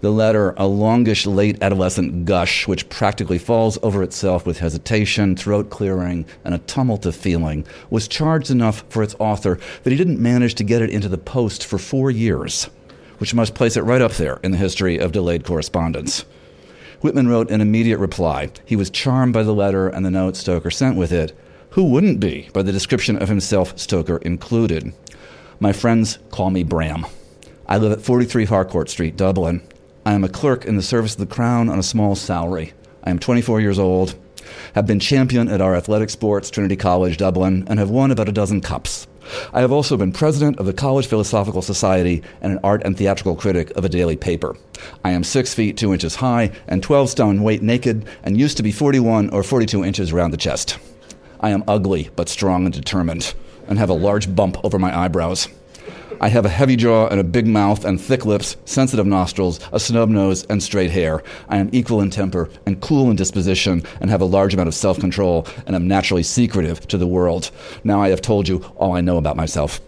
The 0.00 0.10
letter, 0.10 0.54
a 0.56 0.66
longish 0.66 1.26
late 1.26 1.62
adolescent 1.62 2.24
gush 2.24 2.66
which 2.66 2.88
practically 2.88 3.36
falls 3.36 3.78
over 3.82 4.02
itself 4.02 4.46
with 4.46 4.60
hesitation, 4.60 5.36
throat 5.36 5.68
clearing, 5.68 6.24
and 6.42 6.54
a 6.54 6.58
tumult 6.58 7.04
of 7.04 7.14
feeling, 7.14 7.66
was 7.90 8.08
charged 8.08 8.50
enough 8.50 8.82
for 8.88 9.02
its 9.02 9.14
author 9.18 9.58
that 9.82 9.90
he 9.90 9.98
didn't 9.98 10.18
manage 10.18 10.54
to 10.54 10.64
get 10.64 10.80
it 10.80 10.88
into 10.88 11.10
the 11.10 11.18
post 11.18 11.66
for 11.66 11.76
four 11.76 12.10
years, 12.10 12.70
which 13.18 13.34
must 13.34 13.54
place 13.54 13.76
it 13.76 13.82
right 13.82 14.00
up 14.00 14.12
there 14.12 14.40
in 14.42 14.52
the 14.52 14.56
history 14.56 14.96
of 14.98 15.12
delayed 15.12 15.44
correspondence. 15.44 16.24
Whitman 17.02 17.28
wrote 17.28 17.50
an 17.50 17.60
immediate 17.60 17.98
reply. 17.98 18.50
He 18.64 18.76
was 18.76 18.88
charmed 18.88 19.34
by 19.34 19.42
the 19.42 19.54
letter 19.54 19.88
and 19.88 20.04
the 20.04 20.10
note 20.10 20.34
Stoker 20.34 20.70
sent 20.70 20.96
with 20.96 21.12
it. 21.12 21.38
Who 21.70 21.84
wouldn't 21.84 22.20
be 22.20 22.48
by 22.54 22.62
the 22.62 22.72
description 22.72 23.20
of 23.20 23.28
himself, 23.28 23.78
Stoker 23.78 24.16
included? 24.16 24.94
My 25.58 25.74
friends 25.74 26.18
call 26.30 26.48
me 26.48 26.62
Bram. 26.62 27.04
I 27.66 27.76
live 27.76 27.92
at 27.92 28.00
43 28.00 28.46
Harcourt 28.46 28.88
Street, 28.88 29.16
Dublin. 29.18 29.62
I 30.04 30.14
am 30.14 30.24
a 30.24 30.28
clerk 30.28 30.64
in 30.64 30.76
the 30.76 30.82
service 30.82 31.12
of 31.12 31.20
the 31.20 31.34
Crown 31.34 31.68
on 31.68 31.78
a 31.78 31.82
small 31.82 32.14
salary. 32.14 32.72
I 33.04 33.10
am 33.10 33.18
24 33.18 33.60
years 33.60 33.78
old, 33.78 34.14
have 34.74 34.86
been 34.86 35.00
champion 35.00 35.48
at 35.48 35.60
our 35.60 35.74
athletic 35.74 36.10
sports, 36.10 36.50
Trinity 36.50 36.76
College, 36.76 37.18
Dublin, 37.18 37.64
and 37.68 37.78
have 37.78 37.90
won 37.90 38.10
about 38.10 38.28
a 38.28 38.32
dozen 38.32 38.60
cups. 38.60 39.06
I 39.52 39.60
have 39.60 39.70
also 39.70 39.96
been 39.96 40.12
president 40.12 40.58
of 40.58 40.66
the 40.66 40.72
College 40.72 41.06
Philosophical 41.06 41.62
Society 41.62 42.22
and 42.40 42.52
an 42.52 42.60
art 42.64 42.82
and 42.84 42.96
theatrical 42.96 43.36
critic 43.36 43.70
of 43.72 43.84
a 43.84 43.88
daily 43.88 44.16
paper. 44.16 44.56
I 45.04 45.10
am 45.10 45.22
six 45.22 45.54
feet 45.54 45.76
two 45.76 45.92
inches 45.92 46.16
high 46.16 46.50
and 46.66 46.82
12 46.82 47.10
stone 47.10 47.42
weight 47.42 47.62
naked 47.62 48.06
and 48.22 48.40
used 48.40 48.56
to 48.56 48.62
be 48.62 48.72
41 48.72 49.30
or 49.30 49.42
42 49.42 49.84
inches 49.84 50.12
around 50.12 50.30
the 50.30 50.36
chest. 50.36 50.78
I 51.40 51.50
am 51.50 51.64
ugly 51.68 52.10
but 52.16 52.28
strong 52.28 52.64
and 52.64 52.74
determined 52.74 53.34
and 53.68 53.78
have 53.78 53.90
a 53.90 53.94
large 53.94 54.34
bump 54.34 54.56
over 54.64 54.78
my 54.78 54.96
eyebrows. 54.98 55.48
I 56.22 56.28
have 56.28 56.44
a 56.44 56.50
heavy 56.50 56.76
jaw 56.76 57.08
and 57.08 57.18
a 57.18 57.24
big 57.24 57.46
mouth 57.46 57.86
and 57.86 57.98
thick 57.98 58.26
lips, 58.26 58.58
sensitive 58.66 59.06
nostrils, 59.06 59.58
a 59.72 59.80
snub 59.80 60.10
nose, 60.10 60.44
and 60.44 60.62
straight 60.62 60.90
hair. 60.90 61.22
I 61.48 61.56
am 61.56 61.70
equal 61.72 62.02
in 62.02 62.10
temper 62.10 62.50
and 62.66 62.80
cool 62.82 63.10
in 63.10 63.16
disposition 63.16 63.82
and 64.00 64.10
have 64.10 64.20
a 64.20 64.26
large 64.26 64.52
amount 64.52 64.68
of 64.68 64.74
self 64.74 65.00
control 65.00 65.46
and 65.66 65.74
am 65.74 65.88
naturally 65.88 66.22
secretive 66.22 66.86
to 66.88 66.98
the 66.98 67.06
world. 67.06 67.50
Now 67.84 68.02
I 68.02 68.10
have 68.10 68.20
told 68.20 68.48
you 68.48 68.58
all 68.76 68.92
I 68.94 69.00
know 69.00 69.16
about 69.16 69.36
myself. 69.36 69.80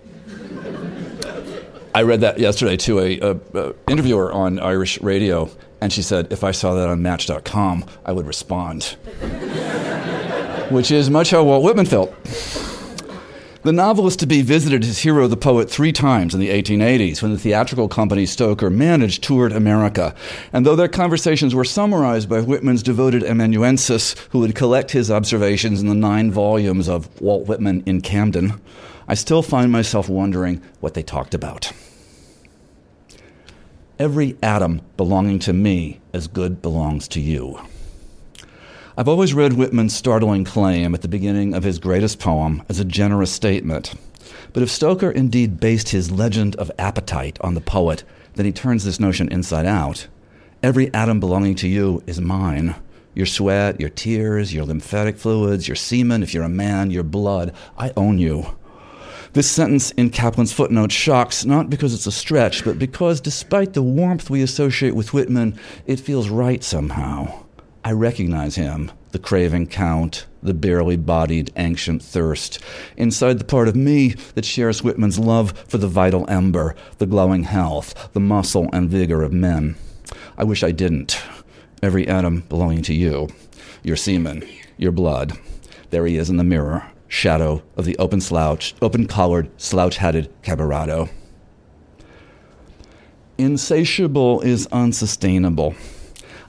I 1.94 2.00
read 2.02 2.22
that 2.22 2.38
yesterday 2.38 2.78
to 2.78 3.00
a, 3.00 3.20
a, 3.20 3.36
a, 3.52 3.74
interviewer 3.86 4.32
on 4.32 4.58
Irish 4.58 4.98
radio, 5.02 5.50
and 5.82 5.92
she 5.92 6.00
said, 6.00 6.32
if 6.32 6.42
I 6.42 6.52
saw 6.52 6.72
that 6.72 6.88
on 6.88 7.02
Match.com, 7.02 7.84
I 8.06 8.12
would 8.12 8.26
respond. 8.26 8.84
Which 10.70 10.90
is 10.90 11.10
much 11.10 11.28
how 11.32 11.44
Walt 11.44 11.62
Whitman 11.62 11.84
felt. 11.84 12.14
The 13.62 13.72
novelist 13.72 14.18
to 14.18 14.26
be 14.26 14.42
visited 14.42 14.82
his 14.82 14.98
hero, 14.98 15.28
the 15.28 15.36
poet, 15.36 15.70
three 15.70 15.92
times 15.92 16.34
in 16.34 16.40
the 16.40 16.48
1880s 16.48 17.22
when 17.22 17.30
the 17.30 17.38
theatrical 17.38 17.86
company 17.86 18.26
Stoker 18.26 18.68
managed 18.68 19.22
toured 19.22 19.52
America. 19.52 20.16
And 20.52 20.66
though 20.66 20.74
their 20.74 20.88
conversations 20.88 21.54
were 21.54 21.64
summarized 21.64 22.28
by 22.28 22.40
Whitman's 22.40 22.82
devoted 22.82 23.22
amanuensis, 23.22 24.16
who 24.30 24.40
would 24.40 24.56
collect 24.56 24.90
his 24.90 25.12
observations 25.12 25.80
in 25.80 25.86
the 25.86 25.94
nine 25.94 26.32
volumes 26.32 26.88
of 26.88 27.08
Walt 27.20 27.46
Whitman 27.46 27.84
in 27.86 28.00
Camden, 28.00 28.60
I 29.06 29.14
still 29.14 29.42
find 29.42 29.70
myself 29.70 30.08
wondering 30.08 30.60
what 30.80 30.94
they 30.94 31.04
talked 31.04 31.32
about. 31.32 31.70
Every 33.96 34.36
atom 34.42 34.82
belonging 34.96 35.38
to 35.38 35.52
me 35.52 36.00
as 36.12 36.26
good 36.26 36.62
belongs 36.62 37.06
to 37.08 37.20
you. 37.20 37.60
I've 38.94 39.08
always 39.08 39.32
read 39.32 39.54
Whitman's 39.54 39.96
startling 39.96 40.44
claim 40.44 40.94
at 40.94 41.00
the 41.00 41.08
beginning 41.08 41.54
of 41.54 41.62
his 41.62 41.78
greatest 41.78 42.18
poem 42.18 42.62
as 42.68 42.78
a 42.78 42.84
generous 42.84 43.32
statement. 43.32 43.94
But 44.52 44.62
if 44.62 44.70
Stoker 44.70 45.10
indeed 45.10 45.58
based 45.58 45.88
his 45.88 46.10
legend 46.10 46.56
of 46.56 46.70
appetite 46.78 47.38
on 47.40 47.54
the 47.54 47.62
poet, 47.62 48.04
then 48.34 48.44
he 48.44 48.52
turns 48.52 48.84
this 48.84 49.00
notion 49.00 49.32
inside 49.32 49.64
out. 49.64 50.08
Every 50.62 50.92
atom 50.92 51.20
belonging 51.20 51.54
to 51.56 51.68
you 51.68 52.02
is 52.06 52.20
mine. 52.20 52.74
Your 53.14 53.24
sweat, 53.24 53.80
your 53.80 53.88
tears, 53.88 54.52
your 54.52 54.66
lymphatic 54.66 55.16
fluids, 55.16 55.66
your 55.66 55.76
semen, 55.76 56.22
if 56.22 56.34
you're 56.34 56.44
a 56.44 56.50
man, 56.50 56.90
your 56.90 57.02
blood, 57.02 57.54
I 57.78 57.92
own 57.96 58.18
you. 58.18 58.44
This 59.32 59.50
sentence 59.50 59.90
in 59.92 60.10
Kaplan's 60.10 60.52
footnote 60.52 60.92
shocks 60.92 61.46
not 61.46 61.70
because 61.70 61.94
it's 61.94 62.06
a 62.06 62.12
stretch, 62.12 62.62
but 62.62 62.78
because 62.78 63.22
despite 63.22 63.72
the 63.72 63.82
warmth 63.82 64.28
we 64.28 64.42
associate 64.42 64.94
with 64.94 65.14
Whitman, 65.14 65.58
it 65.86 65.98
feels 65.98 66.28
right 66.28 66.62
somehow. 66.62 67.41
I 67.84 67.90
recognize 67.90 68.54
him, 68.54 68.92
the 69.10 69.18
craving 69.18 69.66
count, 69.66 70.26
the 70.40 70.54
barely 70.54 70.96
bodied 70.96 71.52
ancient 71.56 72.00
thirst, 72.00 72.60
inside 72.96 73.40
the 73.40 73.44
part 73.44 73.66
of 73.66 73.74
me 73.74 74.10
that 74.34 74.44
shares 74.44 74.84
Whitman's 74.84 75.18
love 75.18 75.52
for 75.66 75.78
the 75.78 75.88
vital 75.88 76.24
ember, 76.30 76.76
the 76.98 77.06
glowing 77.06 77.42
health, 77.42 78.10
the 78.12 78.20
muscle 78.20 78.68
and 78.72 78.88
vigor 78.88 79.22
of 79.22 79.32
men. 79.32 79.74
I 80.38 80.44
wish 80.44 80.62
I 80.62 80.70
didn't. 80.70 81.20
Every 81.82 82.06
atom 82.06 82.42
belonging 82.48 82.82
to 82.82 82.94
you, 82.94 83.28
your 83.82 83.96
semen, 83.96 84.48
your 84.76 84.92
blood. 84.92 85.36
There 85.90 86.06
he 86.06 86.16
is 86.16 86.30
in 86.30 86.36
the 86.36 86.44
mirror, 86.44 86.88
shadow 87.08 87.64
of 87.76 87.84
the 87.84 87.98
open 87.98 88.20
slouch, 88.20 88.76
open 88.80 89.08
collared, 89.08 89.50
slouch 89.60 89.96
hatted 89.96 90.32
camerado. 90.42 91.08
Insatiable 93.38 94.40
is 94.42 94.68
unsustainable. 94.68 95.74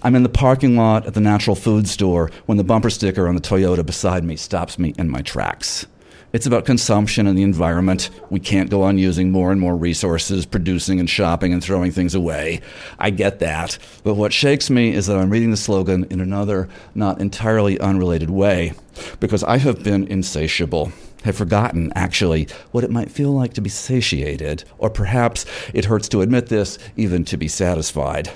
I'm 0.06 0.16
in 0.16 0.24
the 0.24 0.30
parking 0.30 0.76
lot 0.76 1.06
at 1.06 1.14
the 1.14 1.22
natural 1.22 1.56
food 1.56 1.88
store 1.88 2.30
when 2.46 2.58
the 2.58 2.64
bumper 2.66 2.90
sticker 2.90 3.26
on 3.26 3.36
the 3.36 3.42
Toyota 3.42 3.86
beside 3.86 4.26
me 4.26 4.36
stops 4.36 4.78
me 4.78 4.94
in 4.98 5.10
my 5.10 5.22
tracks. 5.22 5.86
It's 6.34 6.46
about 6.46 6.66
consumption 6.66 7.26
and 7.26 7.38
the 7.38 7.44
environment. 7.44 8.10
We 8.30 8.42
can't 8.42 8.70
go 8.70 8.82
on 8.82 8.98
using 8.98 9.32
more 9.32 9.50
and 9.50 9.62
more 9.62 9.78
resources, 9.78 10.46
producing 10.46 11.00
and 11.00 11.10
shopping 11.10 11.54
and 11.54 11.64
throwing 11.64 11.92
things 11.92 12.16
away. 12.16 12.60
I 13.00 13.12
get 13.12 13.40
that. 13.40 13.78
But 14.04 14.16
what 14.16 14.34
shakes 14.34 14.70
me 14.70 14.94
is 14.94 15.08
that 15.08 15.18
I'm 15.18 15.30
reading 15.30 15.52
the 15.52 15.58
slogan 15.58 16.06
in 16.10 16.20
another, 16.20 16.68
not 16.94 17.22
entirely 17.22 17.80
unrelated 17.80 18.30
way, 18.30 18.74
because 19.22 19.44
I 19.44 19.58
have 19.60 19.84
been 19.84 20.06
insatiable 20.08 20.92
have 21.24 21.38
forgotten, 21.38 21.90
actually, 21.96 22.50
what 22.72 22.84
it 22.84 22.92
might 22.92 23.10
feel 23.10 23.32
like 23.32 23.54
to 23.54 23.62
be 23.62 23.70
satiated, 23.70 24.66
or 24.78 24.90
perhaps 24.90 25.46
it 25.74 25.86
hurts 25.86 26.10
to 26.10 26.20
admit 26.20 26.48
this, 26.48 26.78
even 26.98 27.24
to 27.24 27.38
be 27.38 27.48
satisfied. 27.48 28.30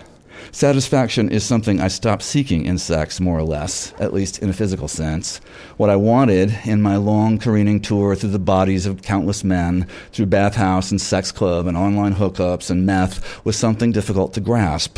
Satisfaction 0.58 1.30
is 1.30 1.44
something 1.44 1.80
I 1.80 1.88
stopped 1.88 2.24
seeking 2.24 2.66
in 2.66 2.80
sex, 2.80 3.20
more 3.20 3.38
or 3.38 3.44
less, 3.44 3.94
at 4.00 4.12
least 4.12 4.40
in 4.40 4.50
a 4.50 4.54
physical 4.54 4.88
sense. 4.88 5.40
What 5.78 5.92
I 5.92 5.96
wanted 5.98 6.58
in 6.66 6.82
my 6.82 6.96
long 6.96 7.38
careening 7.38 7.80
tour 7.80 8.16
through 8.16 8.32
the 8.32 8.40
bodies 8.40 8.88
of 8.88 9.04
countless 9.04 9.44
men, 9.44 9.86
through 10.12 10.26
bathhouse 10.26 10.90
and 10.90 11.00
sex 11.00 11.32
club 11.32 11.68
and 11.68 11.78
online 11.78 12.16
hookups 12.16 12.72
and 12.72 12.88
meth, 12.88 13.46
was 13.46 13.56
something 13.56 13.92
difficult 13.92 14.34
to 14.34 14.42
grasp. 14.42 14.98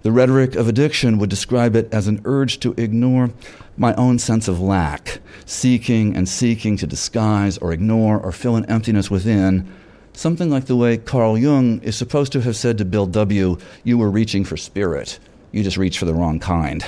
The 0.00 0.10
rhetoric 0.10 0.54
of 0.54 0.68
addiction 0.68 1.18
would 1.18 1.28
describe 1.28 1.76
it 1.76 1.92
as 1.92 2.06
an 2.06 2.22
urge 2.24 2.58
to 2.60 2.72
ignore 2.78 3.28
my 3.76 3.94
own 3.96 4.18
sense 4.18 4.48
of 4.48 4.58
lack, 4.58 5.20
seeking 5.44 6.16
and 6.16 6.26
seeking 6.26 6.78
to 6.78 6.86
disguise 6.86 7.58
or 7.58 7.74
ignore 7.74 8.18
or 8.18 8.32
fill 8.32 8.56
an 8.56 8.64
emptiness 8.70 9.10
within, 9.10 9.70
something 10.14 10.48
like 10.48 10.66
the 10.66 10.76
way 10.76 10.96
Carl 10.96 11.36
Jung 11.36 11.80
is 11.82 11.96
supposed 11.96 12.32
to 12.32 12.40
have 12.40 12.56
said 12.56 12.78
to 12.78 12.84
Bill 12.84 13.06
W., 13.06 13.58
You 13.82 13.98
were 13.98 14.10
reaching 14.10 14.44
for 14.44 14.56
spirit, 14.56 15.18
you 15.52 15.62
just 15.62 15.76
reached 15.76 15.98
for 15.98 16.06
the 16.06 16.14
wrong 16.14 16.38
kind. 16.38 16.84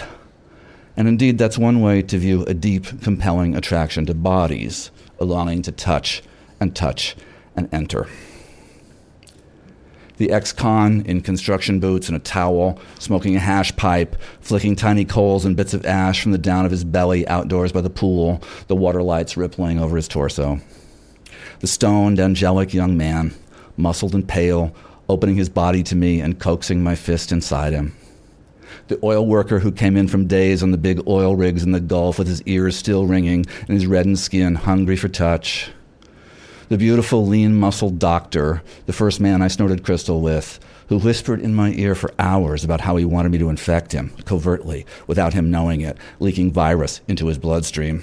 And 0.97 1.07
indeed, 1.07 1.37
that's 1.37 1.59
one 1.59 1.83
way 1.83 2.01
to 2.03 2.19
view 2.19 2.45
a 2.45 2.55
deep, 2.55 3.03
compelling 3.03 3.55
attraction 3.55 4.07
to 4.07 4.15
bodies, 4.15 4.91
a 5.21 5.25
longing 5.25 5.61
to 5.63 5.73
touch 5.73 6.23
and 6.59 6.75
touch 6.75 7.17
and 7.55 7.69
enter. 7.73 8.09
The 10.17 10.31
ex 10.31 10.53
con 10.53 11.03
in 11.03 11.21
construction 11.21 11.79
boots 11.79 12.09
and 12.09 12.17
a 12.17 12.21
towel, 12.21 12.79
smoking 12.99 13.37
a 13.37 13.41
hash 13.41 13.77
pipe, 13.77 14.17
flicking 14.41 14.75
tiny 14.75 15.05
coals 15.05 15.45
and 15.45 15.55
bits 15.55 15.75
of 15.75 15.85
ash 15.85 16.23
from 16.23 16.33
the 16.33 16.39
down 16.39 16.65
of 16.65 16.71
his 16.71 16.85
belly 16.85 17.29
outdoors 17.29 17.73
by 17.73 17.83
the 17.83 17.91
pool, 17.91 18.43
the 18.69 18.77
water 18.77 19.03
lights 19.03 19.37
rippling 19.37 19.79
over 19.79 19.97
his 19.97 20.09
torso. 20.09 20.59
The 21.61 21.67
stoned, 21.67 22.21
angelic 22.21 22.75
young 22.75 22.97
man, 22.97 23.35
muscled 23.77 24.15
and 24.15 24.27
pale, 24.29 24.75
opening 25.09 25.37
his 25.37 25.49
body 25.49 25.83
to 25.85 25.97
me 25.97 26.21
and 26.21 26.39
coaxing 26.39 26.83
my 26.83 26.95
fist 26.95 27.33
inside 27.33 27.73
him 27.73 27.95
the 28.89 28.99
oil 29.03 29.27
worker 29.27 29.59
who 29.59 29.73
came 29.73 29.97
in 29.97 30.09
from 30.09 30.27
days 30.27 30.63
on 30.63 30.71
the 30.71 30.79
big 30.79 31.01
oil 31.07 31.35
rigs 31.37 31.63
in 31.63 31.73
the 31.73 31.81
Gulf 31.81 32.19
with 32.19 32.29
his 32.29 32.43
ears 32.43 32.77
still 32.77 33.07
ringing 33.07 33.45
and 33.61 33.71
his 33.71 33.87
reddened 33.87 34.19
skin 34.19 34.55
hungry 34.55 34.97
for 34.97 35.09
touch. 35.09 35.71
The 36.69 36.79
beautiful, 36.79 37.27
lean 37.27 37.55
muscled 37.55 37.99
doctor, 37.99 38.63
the 38.87 38.93
first 38.93 39.21
man 39.21 39.41
I 39.41 39.49
snorted 39.49 39.85
crystal 39.85 40.21
with, 40.21 40.59
who 40.89 40.99
whispered 40.99 41.41
in 41.41 41.55
my 41.55 41.71
ear 41.73 41.95
for 41.95 42.13
hours 42.19 42.65
about 42.65 42.81
how 42.81 42.97
he 42.97 43.05
wanted 43.05 43.33
me 43.33 43.39
to 43.39 43.51
infect 43.51 43.93
him, 43.93 44.11
covertly, 44.25 44.85
without 45.07 45.33
him 45.33 45.51
knowing 45.51 45.81
it, 45.81 45.97
leaking 46.19 46.53
virus 46.53 47.01
into 47.09 47.27
his 47.27 47.39
bloodstream 47.39 48.03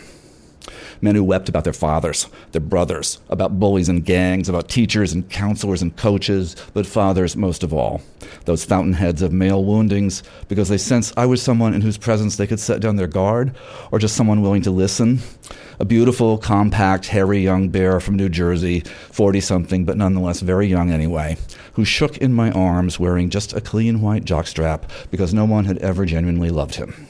men 1.03 1.15
who 1.15 1.23
wept 1.23 1.49
about 1.49 1.65
their 1.65 1.73
fathers, 1.73 2.27
their 2.53 2.61
brothers, 2.61 3.19
about 3.29 3.59
bullies 3.59 3.89
and 3.89 4.05
gangs, 4.05 4.47
about 4.47 4.69
teachers 4.69 5.11
and 5.11 5.29
counselors 5.29 5.81
and 5.81 5.95
coaches, 5.97 6.55
but 6.73 6.87
fathers 6.87 7.35
most 7.35 7.61
of 7.61 7.73
all. 7.73 8.01
Those 8.45 8.63
fountainheads 8.63 9.21
of 9.21 9.33
male 9.33 9.63
woundings, 9.63 10.23
because 10.47 10.69
they 10.69 10.77
sensed 10.77 11.13
I 11.17 11.25
was 11.25 11.41
someone 11.41 11.73
in 11.73 11.81
whose 11.81 11.97
presence 11.97 12.37
they 12.37 12.47
could 12.47 12.59
set 12.59 12.79
down 12.79 12.95
their 12.95 13.07
guard, 13.07 13.53
or 13.91 13.99
just 13.99 14.15
someone 14.15 14.41
willing 14.41 14.61
to 14.61 14.71
listen. 14.71 15.19
A 15.79 15.85
beautiful, 15.85 16.37
compact, 16.37 17.07
hairy 17.07 17.39
young 17.39 17.67
bear 17.67 17.99
from 17.99 18.15
New 18.15 18.29
Jersey, 18.29 18.79
40 19.11 19.41
something, 19.41 19.83
but 19.83 19.97
nonetheless 19.97 20.39
very 20.39 20.67
young 20.67 20.89
anyway, 20.89 21.35
who 21.73 21.83
shook 21.83 22.17
in 22.17 22.33
my 22.33 22.49
arms 22.51 22.97
wearing 22.97 23.29
just 23.29 23.51
a 23.51 23.59
clean 23.59 23.99
white 23.99 24.23
jockstrap 24.23 24.83
because 25.11 25.33
no 25.33 25.43
one 25.43 25.65
had 25.65 25.79
ever 25.79 26.05
genuinely 26.05 26.49
loved 26.49 26.75
him. 26.75 27.07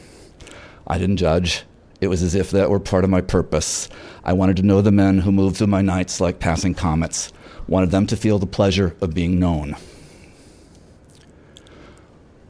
I 0.88 0.98
didn't 0.98 1.18
judge. 1.18 1.64
It 2.02 2.08
was 2.08 2.22
as 2.22 2.36
if 2.36 2.52
that 2.52 2.70
were 2.70 2.80
part 2.80 3.04
of 3.04 3.10
my 3.10 3.22
purpose. 3.22 3.88
I 4.24 4.34
wanted 4.34 4.58
to 4.58 4.64
know 4.64 4.82
the 4.82 4.92
men 4.92 5.20
who 5.20 5.32
moved 5.32 5.58
through 5.58 5.68
my 5.68 5.82
nights 5.82 6.20
like 6.20 6.40
passing 6.40 6.74
comets, 6.74 7.32
wanted 7.68 7.92
them 7.92 8.08
to 8.08 8.18
feel 8.18 8.40
the 8.40 8.46
pleasure 8.46 8.96
of 9.02 9.14
being 9.14 9.40
known. 9.40 9.76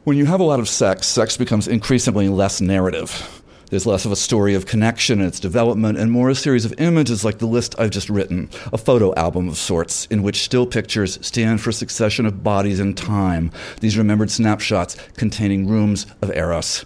When 0.04 0.16
you 0.16 0.26
have 0.26 0.40
a 0.40 0.44
lot 0.44 0.60
of 0.60 0.68
sex, 0.68 1.06
sex 1.06 1.36
becomes 1.36 1.66
increasingly 1.66 2.28
less 2.28 2.60
narrative. 2.60 3.42
There's 3.70 3.86
less 3.86 4.04
of 4.04 4.12
a 4.12 4.16
story 4.16 4.54
of 4.54 4.66
connection 4.66 5.20
and 5.20 5.28
its 5.28 5.40
development, 5.40 5.98
and 5.98 6.12
more 6.12 6.28
a 6.28 6.34
series 6.34 6.64
of 6.64 6.78
images 6.78 7.24
like 7.24 7.38
the 7.38 7.46
list 7.46 7.74
I've 7.78 7.90
just 7.90 8.10
written, 8.10 8.50
a 8.72 8.78
photo 8.78 9.14
album 9.14 9.48
of 9.48 9.56
sorts, 9.56 10.06
in 10.06 10.22
which 10.22 10.42
still 10.42 10.66
pictures 10.66 11.18
stand 11.26 11.60
for 11.60 11.70
a 11.70 11.72
succession 11.72 12.26
of 12.26 12.44
bodies 12.44 12.80
in 12.80 12.94
time, 12.94 13.50
these 13.80 13.96
remembered 13.96 14.30
snapshots 14.30 14.96
containing 15.16 15.66
rooms 15.66 16.06
of 16.20 16.30
Eros 16.30 16.84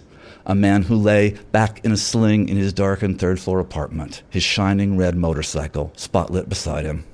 a 0.49 0.55
man 0.55 0.81
who 0.81 0.95
lay 0.95 1.29
back 1.51 1.79
in 1.85 1.91
a 1.91 1.97
sling 1.97 2.49
in 2.49 2.57
his 2.57 2.73
darkened 2.73 3.19
third 3.19 3.39
floor 3.39 3.59
apartment, 3.59 4.23
his 4.31 4.41
shining 4.41 4.97
red 4.97 5.15
motorcycle 5.15 5.93
spotlit 5.95 6.49
beside 6.49 6.85
him. 6.85 7.05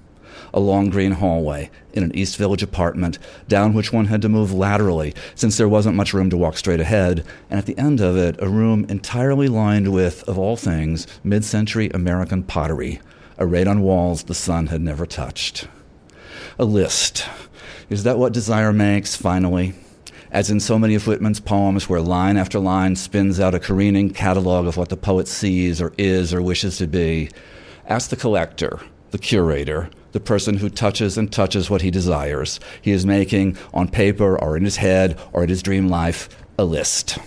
A 0.53 0.59
long 0.61 0.89
green 0.89 1.11
hallway 1.11 1.69
in 1.91 2.01
an 2.01 2.15
East 2.15 2.37
Village 2.37 2.63
apartment, 2.63 3.19
down 3.49 3.73
which 3.73 3.91
one 3.91 4.05
had 4.05 4.21
to 4.21 4.29
move 4.29 4.53
laterally 4.53 5.13
since 5.35 5.57
there 5.57 5.67
wasn't 5.67 5.97
much 5.97 6.13
room 6.13 6.29
to 6.29 6.37
walk 6.37 6.55
straight 6.55 6.79
ahead, 6.79 7.25
and 7.49 7.59
at 7.59 7.65
the 7.65 7.77
end 7.77 7.99
of 7.99 8.15
it, 8.15 8.37
a 8.39 8.47
room 8.47 8.85
entirely 8.87 9.49
lined 9.49 9.91
with, 9.91 10.23
of 10.29 10.39
all 10.39 10.55
things, 10.55 11.05
mid 11.21 11.43
century 11.43 11.89
American 11.93 12.41
pottery, 12.41 13.01
arrayed 13.37 13.67
on 13.67 13.81
walls 13.81 14.23
the 14.23 14.33
sun 14.33 14.67
had 14.67 14.79
never 14.79 15.05
touched. 15.05 15.67
A 16.57 16.63
list. 16.63 17.27
Is 17.89 18.03
that 18.03 18.17
what 18.17 18.31
desire 18.31 18.71
makes, 18.71 19.17
finally? 19.17 19.73
As 20.35 20.49
in 20.49 20.59
so 20.59 20.77
many 20.77 20.95
of 20.95 21.07
Whitman's 21.07 21.39
poems, 21.39 21.87
where 21.87 22.01
line 22.01 22.35
after 22.35 22.59
line 22.59 22.97
spins 22.97 23.39
out 23.39 23.55
a 23.55 23.59
careening 23.59 24.09
catalog 24.09 24.67
of 24.67 24.75
what 24.75 24.89
the 24.89 24.97
poet 24.97 25.29
sees 25.29 25.81
or 25.81 25.93
is 25.97 26.33
or 26.33 26.41
wishes 26.41 26.77
to 26.77 26.87
be. 26.87 27.29
Ask 27.87 28.09
the 28.09 28.17
collector, 28.17 28.81
the 29.11 29.17
curator, 29.17 29.89
the 30.11 30.19
person 30.19 30.57
who 30.57 30.67
touches 30.67 31.17
and 31.17 31.31
touches 31.31 31.69
what 31.69 31.83
he 31.83 31.89
desires. 31.89 32.59
He 32.81 32.91
is 32.91 33.05
making, 33.05 33.57
on 33.73 33.87
paper 33.87 34.37
or 34.37 34.57
in 34.57 34.65
his 34.65 34.75
head 34.75 35.17
or 35.31 35.43
in 35.43 35.49
his 35.49 35.63
dream 35.63 35.87
life, 35.87 36.27
a 36.59 36.65
list. 36.65 37.17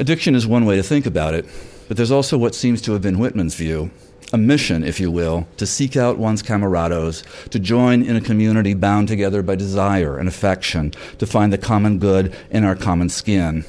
Addiction 0.00 0.34
is 0.34 0.48
one 0.48 0.66
way 0.66 0.74
to 0.74 0.82
think 0.82 1.06
about 1.06 1.34
it, 1.34 1.46
but 1.86 1.96
there's 1.96 2.10
also 2.10 2.36
what 2.36 2.56
seems 2.56 2.82
to 2.82 2.92
have 2.92 3.02
been 3.02 3.20
Whitman's 3.20 3.54
view 3.54 3.92
a 4.32 4.38
mission, 4.38 4.84
if 4.84 5.00
you 5.00 5.10
will, 5.10 5.46
to 5.56 5.66
seek 5.66 5.96
out 5.96 6.18
one's 6.18 6.42
camerados, 6.42 7.24
to 7.48 7.58
join 7.58 8.02
in 8.02 8.16
a 8.16 8.20
community 8.20 8.74
bound 8.74 9.08
together 9.08 9.42
by 9.42 9.54
desire 9.54 10.18
and 10.18 10.28
affection, 10.28 10.92
to 11.18 11.26
find 11.26 11.52
the 11.52 11.58
common 11.58 11.98
good 11.98 12.34
in 12.50 12.64
our 12.64 12.76
common 12.76 13.08
skin. 13.08 13.64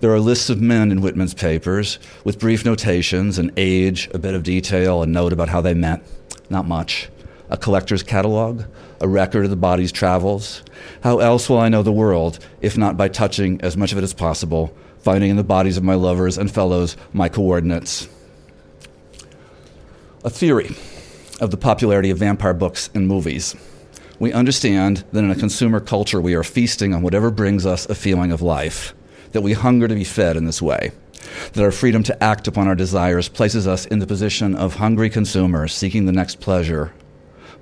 There 0.00 0.12
are 0.12 0.20
lists 0.20 0.50
of 0.50 0.60
men 0.60 0.90
in 0.90 1.00
Whitman's 1.00 1.34
papers 1.34 1.98
with 2.24 2.38
brief 2.38 2.64
notations, 2.64 3.38
an 3.38 3.52
age, 3.56 4.08
a 4.12 4.18
bit 4.18 4.34
of 4.34 4.42
detail, 4.42 5.02
a 5.02 5.06
note 5.06 5.32
about 5.32 5.48
how 5.48 5.60
they 5.60 5.74
met. 5.74 6.02
Not 6.50 6.66
much. 6.66 7.08
A 7.50 7.56
collector's 7.56 8.02
catalog, 8.02 8.64
a 9.00 9.08
record 9.08 9.44
of 9.44 9.50
the 9.50 9.56
body's 9.56 9.92
travels. 9.92 10.62
How 11.02 11.18
else 11.18 11.48
will 11.48 11.58
I 11.58 11.68
know 11.68 11.82
the 11.82 11.92
world 11.92 12.38
if 12.60 12.76
not 12.76 12.96
by 12.96 13.08
touching 13.08 13.60
as 13.60 13.76
much 13.76 13.92
of 13.92 13.98
it 13.98 14.04
as 14.04 14.14
possible, 14.14 14.76
finding 14.98 15.30
in 15.30 15.36
the 15.36 15.44
bodies 15.44 15.76
of 15.76 15.84
my 15.84 15.94
lovers 15.94 16.38
and 16.38 16.50
fellows 16.50 16.96
my 17.12 17.28
coordinates? 17.28 18.08
A 20.24 20.30
theory 20.30 20.74
of 21.38 21.50
the 21.50 21.56
popularity 21.58 22.08
of 22.08 22.16
vampire 22.16 22.54
books 22.54 22.88
and 22.94 23.06
movies. 23.06 23.54
We 24.18 24.32
understand 24.32 25.04
that 25.12 25.22
in 25.22 25.30
a 25.30 25.36
consumer 25.36 25.80
culture, 25.80 26.18
we 26.18 26.32
are 26.32 26.42
feasting 26.42 26.94
on 26.94 27.02
whatever 27.02 27.30
brings 27.30 27.66
us 27.66 27.84
a 27.90 27.94
feeling 27.94 28.32
of 28.32 28.40
life, 28.40 28.94
that 29.32 29.42
we 29.42 29.52
hunger 29.52 29.86
to 29.86 29.94
be 29.94 30.04
fed 30.04 30.38
in 30.38 30.46
this 30.46 30.62
way, 30.62 30.92
that 31.52 31.62
our 31.62 31.70
freedom 31.70 32.02
to 32.04 32.24
act 32.24 32.48
upon 32.48 32.68
our 32.68 32.74
desires 32.74 33.28
places 33.28 33.68
us 33.68 33.84
in 33.84 33.98
the 33.98 34.06
position 34.06 34.54
of 34.54 34.76
hungry 34.76 35.10
consumers 35.10 35.74
seeking 35.74 36.06
the 36.06 36.12
next 36.12 36.40
pleasure. 36.40 36.94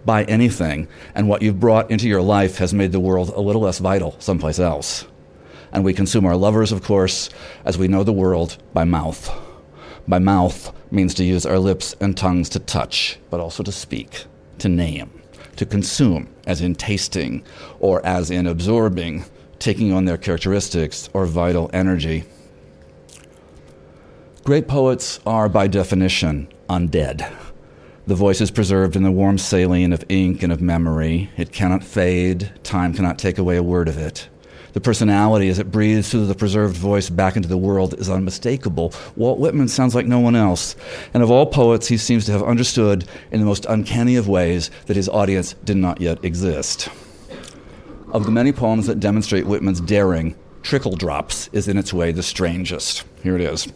Buy 0.04 0.22
anything, 0.24 0.86
and 1.16 1.28
what 1.28 1.42
you've 1.42 1.58
brought 1.58 1.90
into 1.90 2.08
your 2.08 2.22
life 2.22 2.58
has 2.58 2.72
made 2.72 2.92
the 2.92 3.00
world 3.00 3.30
a 3.30 3.40
little 3.40 3.62
less 3.62 3.80
vital 3.80 4.14
someplace 4.20 4.60
else. 4.60 5.04
And 5.72 5.82
we 5.82 5.94
consume 5.94 6.26
our 6.26 6.36
lovers, 6.36 6.70
of 6.70 6.84
course, 6.84 7.28
as 7.64 7.76
we 7.76 7.88
know 7.88 8.04
the 8.04 8.12
world, 8.12 8.56
by 8.72 8.84
mouth. 8.84 9.41
By 10.08 10.18
mouth, 10.18 10.72
means 10.90 11.14
to 11.14 11.24
use 11.24 11.46
our 11.46 11.58
lips 11.58 11.94
and 12.00 12.16
tongues 12.16 12.48
to 12.50 12.58
touch, 12.58 13.18
but 13.30 13.40
also 13.40 13.62
to 13.62 13.72
speak, 13.72 14.24
to 14.58 14.68
name, 14.68 15.22
to 15.56 15.64
consume, 15.64 16.28
as 16.46 16.60
in 16.60 16.74
tasting, 16.74 17.44
or 17.80 18.04
as 18.04 18.30
in 18.30 18.46
absorbing, 18.46 19.24
taking 19.58 19.92
on 19.92 20.04
their 20.04 20.18
characteristics 20.18 21.08
or 21.12 21.24
vital 21.24 21.70
energy. 21.72 22.24
Great 24.44 24.66
poets 24.66 25.20
are, 25.24 25.48
by 25.48 25.68
definition, 25.68 26.48
undead. 26.68 27.32
The 28.08 28.16
voice 28.16 28.40
is 28.40 28.50
preserved 28.50 28.96
in 28.96 29.04
the 29.04 29.12
warm 29.12 29.38
saline 29.38 29.92
of 29.92 30.04
ink 30.08 30.42
and 30.42 30.52
of 30.52 30.60
memory. 30.60 31.30
It 31.36 31.52
cannot 31.52 31.84
fade. 31.84 32.52
Time 32.64 32.92
cannot 32.92 33.20
take 33.20 33.38
away 33.38 33.56
a 33.56 33.62
word 33.62 33.86
of 33.86 33.96
it. 33.96 34.28
The 34.72 34.80
personality, 34.80 35.48
as 35.48 35.58
it 35.58 35.70
breathes 35.70 36.10
through 36.10 36.26
the 36.26 36.34
preserved 36.34 36.76
voice 36.76 37.10
back 37.10 37.36
into 37.36 37.48
the 37.48 37.58
world, 37.58 37.94
is 37.98 38.08
unmistakable. 38.08 38.92
Walt 39.16 39.38
Whitman 39.38 39.68
sounds 39.68 39.94
like 39.94 40.06
no 40.06 40.18
one 40.18 40.34
else. 40.34 40.76
And 41.12 41.22
of 41.22 41.30
all 41.30 41.46
poets, 41.46 41.88
he 41.88 41.98
seems 41.98 42.24
to 42.26 42.32
have 42.32 42.42
understood 42.42 43.06
in 43.30 43.40
the 43.40 43.46
most 43.46 43.66
uncanny 43.66 44.16
of 44.16 44.28
ways 44.28 44.70
that 44.86 44.96
his 44.96 45.08
audience 45.08 45.54
did 45.64 45.76
not 45.76 46.00
yet 46.00 46.24
exist. 46.24 46.88
Of 48.12 48.24
the 48.24 48.30
many 48.30 48.52
poems 48.52 48.86
that 48.86 49.00
demonstrate 49.00 49.46
Whitman's 49.46 49.80
daring, 49.80 50.36
Trickle 50.62 50.96
Drops 50.96 51.48
is 51.52 51.68
in 51.68 51.76
its 51.76 51.92
way 51.92 52.12
the 52.12 52.22
strangest. 52.22 53.04
Here 53.22 53.34
it 53.34 53.42
is. 53.42 53.70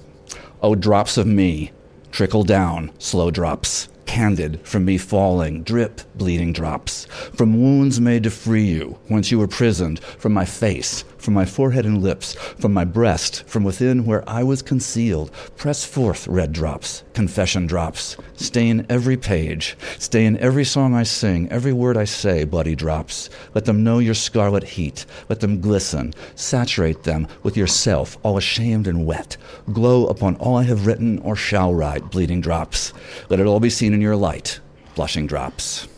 Oh, 0.62 0.74
drops 0.74 1.18
of 1.18 1.26
me, 1.26 1.72
trickle 2.10 2.44
down, 2.44 2.92
slow 2.98 3.30
drops 3.30 3.88
candid 4.06 4.60
from 4.62 4.84
me 4.84 4.96
falling, 4.98 5.62
drip 5.62 6.00
bleeding 6.14 6.52
drops, 6.52 7.06
from 7.34 7.60
wounds 7.60 8.00
made 8.00 8.22
to 8.22 8.30
free 8.30 8.64
you, 8.64 8.98
whence 9.08 9.30
you 9.30 9.38
were 9.38 9.48
prisoned, 9.48 10.00
from 10.00 10.32
my 10.32 10.44
face, 10.44 11.04
from 11.26 11.34
my 11.34 11.44
forehead 11.44 11.84
and 11.84 12.04
lips, 12.04 12.34
from 12.60 12.72
my 12.72 12.84
breast, 12.84 13.42
from 13.48 13.64
within 13.64 14.04
where 14.04 14.22
I 14.30 14.44
was 14.44 14.62
concealed. 14.62 15.32
Press 15.56 15.84
forth, 15.84 16.28
red 16.28 16.52
drops, 16.52 17.02
confession 17.14 17.66
drops. 17.66 18.16
Stain 18.36 18.86
every 18.88 19.16
page, 19.16 19.76
stain 19.98 20.36
every 20.36 20.64
song 20.64 20.94
I 20.94 21.02
sing, 21.02 21.50
every 21.50 21.72
word 21.72 21.96
I 21.96 22.04
say, 22.04 22.44
bloody 22.44 22.76
drops. 22.76 23.28
Let 23.54 23.64
them 23.64 23.82
know 23.82 23.98
your 23.98 24.14
scarlet 24.14 24.62
heat, 24.62 25.04
let 25.28 25.40
them 25.40 25.60
glisten. 25.60 26.14
Saturate 26.36 27.02
them 27.02 27.26
with 27.42 27.56
yourself, 27.56 28.16
all 28.22 28.36
ashamed 28.36 28.86
and 28.86 29.04
wet. 29.04 29.36
Glow 29.72 30.06
upon 30.06 30.36
all 30.36 30.56
I 30.56 30.62
have 30.62 30.86
written 30.86 31.18
or 31.18 31.34
shall 31.34 31.74
write, 31.74 32.08
bleeding 32.12 32.40
drops. 32.40 32.92
Let 33.28 33.40
it 33.40 33.46
all 33.46 33.58
be 33.58 33.68
seen 33.68 33.92
in 33.94 34.00
your 34.00 34.14
light, 34.14 34.60
blushing 34.94 35.26
drops. 35.26 35.88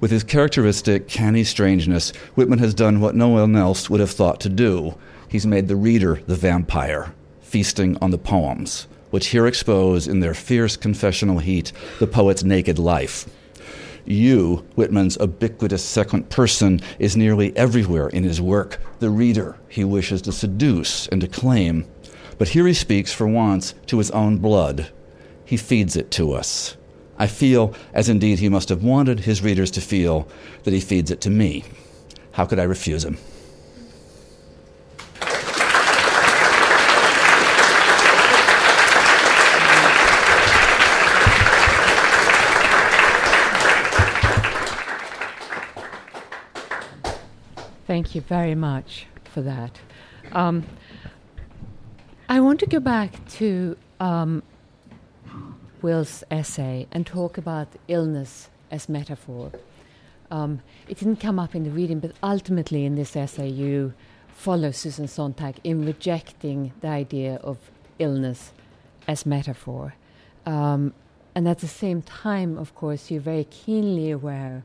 With 0.00 0.10
his 0.10 0.24
characteristic 0.24 1.08
canny 1.08 1.44
strangeness, 1.44 2.14
Whitman 2.34 2.58
has 2.60 2.72
done 2.72 3.00
what 3.00 3.14
no 3.14 3.28
one 3.28 3.54
else 3.54 3.90
would 3.90 4.00
have 4.00 4.10
thought 4.10 4.40
to 4.40 4.48
do. 4.48 4.96
He's 5.28 5.46
made 5.46 5.68
the 5.68 5.76
reader 5.76 6.22
the 6.26 6.34
vampire, 6.34 7.12
feasting 7.42 7.98
on 8.00 8.10
the 8.10 8.16
poems, 8.16 8.86
which 9.10 9.28
here 9.28 9.46
expose 9.46 10.08
in 10.08 10.20
their 10.20 10.32
fierce 10.32 10.74
confessional 10.74 11.38
heat 11.38 11.72
the 11.98 12.06
poet's 12.06 12.42
naked 12.42 12.78
life. 12.78 13.28
You, 14.06 14.64
Whitman's 14.74 15.18
ubiquitous 15.20 15.84
second 15.84 16.30
person, 16.30 16.80
is 16.98 17.14
nearly 17.14 17.54
everywhere 17.54 18.08
in 18.08 18.24
his 18.24 18.40
work, 18.40 18.80
the 19.00 19.10
reader 19.10 19.58
he 19.68 19.84
wishes 19.84 20.22
to 20.22 20.32
seduce 20.32 21.08
and 21.08 21.20
to 21.20 21.28
claim. 21.28 21.84
But 22.38 22.48
here 22.48 22.66
he 22.66 22.72
speaks 22.72 23.12
for 23.12 23.26
once 23.26 23.74
to 23.88 23.98
his 23.98 24.10
own 24.12 24.38
blood. 24.38 24.90
He 25.44 25.58
feeds 25.58 25.94
it 25.94 26.10
to 26.12 26.32
us. 26.32 26.78
I 27.20 27.26
feel, 27.26 27.74
as 27.92 28.08
indeed 28.08 28.38
he 28.38 28.48
must 28.48 28.70
have 28.70 28.82
wanted 28.82 29.20
his 29.20 29.42
readers 29.42 29.70
to 29.72 29.82
feel, 29.82 30.26
that 30.64 30.72
he 30.72 30.80
feeds 30.80 31.10
it 31.10 31.20
to 31.20 31.28
me. 31.28 31.64
How 32.32 32.46
could 32.46 32.58
I 32.58 32.62
refuse 32.62 33.04
him? 33.04 33.18
Thank 47.86 48.14
you 48.14 48.22
very 48.22 48.54
much 48.54 49.06
for 49.24 49.42
that. 49.42 49.78
Um, 50.32 50.64
I 52.30 52.40
want 52.40 52.60
to 52.60 52.66
go 52.66 52.80
back 52.80 53.28
to 53.32 53.76
um, 53.98 54.42
Will's 55.82 56.24
essay 56.30 56.86
and 56.92 57.06
talk 57.06 57.38
about 57.38 57.68
illness 57.88 58.50
as 58.70 58.88
metaphor. 58.88 59.52
Um, 60.30 60.60
it 60.88 60.98
didn't 60.98 61.16
come 61.16 61.38
up 61.38 61.54
in 61.54 61.64
the 61.64 61.70
reading, 61.70 61.98
but 61.98 62.12
ultimately 62.22 62.84
in 62.84 62.94
this 62.94 63.16
essay, 63.16 63.48
you 63.48 63.94
follow 64.28 64.70
Susan 64.70 65.08
Sontag 65.08 65.56
in 65.64 65.84
rejecting 65.84 66.72
the 66.80 66.88
idea 66.88 67.36
of 67.42 67.58
illness 67.98 68.52
as 69.08 69.26
metaphor. 69.26 69.94
Um, 70.46 70.94
and 71.34 71.48
at 71.48 71.58
the 71.58 71.68
same 71.68 72.02
time, 72.02 72.56
of 72.56 72.74
course, 72.74 73.10
you're 73.10 73.20
very 73.20 73.44
keenly 73.44 74.10
aware 74.10 74.64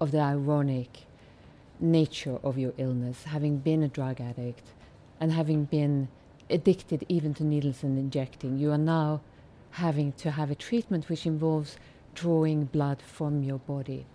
of 0.00 0.10
the 0.10 0.20
ironic 0.20 1.06
nature 1.80 2.38
of 2.42 2.58
your 2.58 2.72
illness, 2.78 3.24
having 3.24 3.58
been 3.58 3.82
a 3.82 3.88
drug 3.88 4.20
addict 4.20 4.68
and 5.20 5.32
having 5.32 5.64
been 5.64 6.08
addicted 6.48 7.04
even 7.08 7.34
to 7.34 7.44
needles 7.44 7.82
and 7.82 7.98
injecting. 7.98 8.58
You 8.58 8.72
are 8.72 8.78
now 8.78 9.20
having 9.76 10.12
to 10.12 10.30
have 10.30 10.50
a 10.50 10.54
treatment 10.54 11.08
which 11.10 11.26
involves 11.26 11.76
drawing 12.14 12.64
blood 12.64 13.02
from 13.02 13.42
your 13.42 13.58
body. 13.58 14.06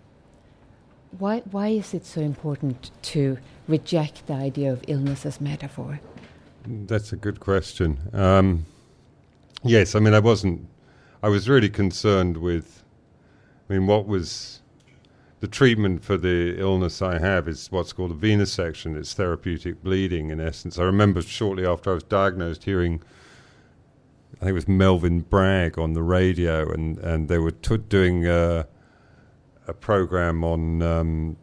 Why, 1.18 1.40
why 1.50 1.68
is 1.68 1.94
it 1.94 2.04
so 2.04 2.20
important 2.20 2.90
to 3.02 3.38
reject 3.68 4.26
the 4.26 4.32
idea 4.32 4.72
of 4.72 4.82
illness 4.88 5.24
as 5.24 5.40
metaphor? 5.40 6.00
That's 6.66 7.12
a 7.12 7.16
good 7.16 7.38
question. 7.38 7.98
Um, 8.12 8.66
yes, 9.62 9.94
I 9.94 10.00
mean, 10.00 10.14
I 10.14 10.18
wasn't, 10.18 10.66
I 11.22 11.28
was 11.28 11.48
really 11.48 11.70
concerned 11.70 12.38
with, 12.38 12.82
I 13.70 13.74
mean, 13.74 13.86
what 13.86 14.06
was 14.06 14.62
the 15.38 15.46
treatment 15.48 16.02
for 16.02 16.16
the 16.16 16.58
illness 16.58 17.02
I 17.02 17.18
have 17.18 17.46
is 17.46 17.70
what's 17.70 17.92
called 17.92 18.10
a 18.10 18.14
venesection. 18.14 18.96
It's 18.96 19.14
therapeutic 19.14 19.82
bleeding, 19.82 20.30
in 20.30 20.40
essence. 20.40 20.78
I 20.78 20.82
remember 20.82 21.22
shortly 21.22 21.64
after 21.66 21.90
I 21.90 21.94
was 21.94 22.04
diagnosed 22.04 22.64
hearing 22.64 23.00
I 24.42 24.46
think 24.46 24.50
it 24.50 24.54
was 24.54 24.68
Melvin 24.68 25.20
Bragg 25.20 25.78
on 25.78 25.92
the 25.92 26.02
radio, 26.02 26.68
and, 26.68 26.98
and 26.98 27.28
they 27.28 27.38
were 27.38 27.52
t- 27.52 27.76
doing 27.76 28.26
uh, 28.26 28.64
a 29.68 29.72
program 29.72 30.42
on 30.42 30.82
um, 30.82 31.36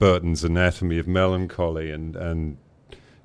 Burton's 0.00 0.42
Anatomy 0.42 0.98
of 0.98 1.06
Melancholy, 1.06 1.92
and, 1.92 2.16
and 2.16 2.56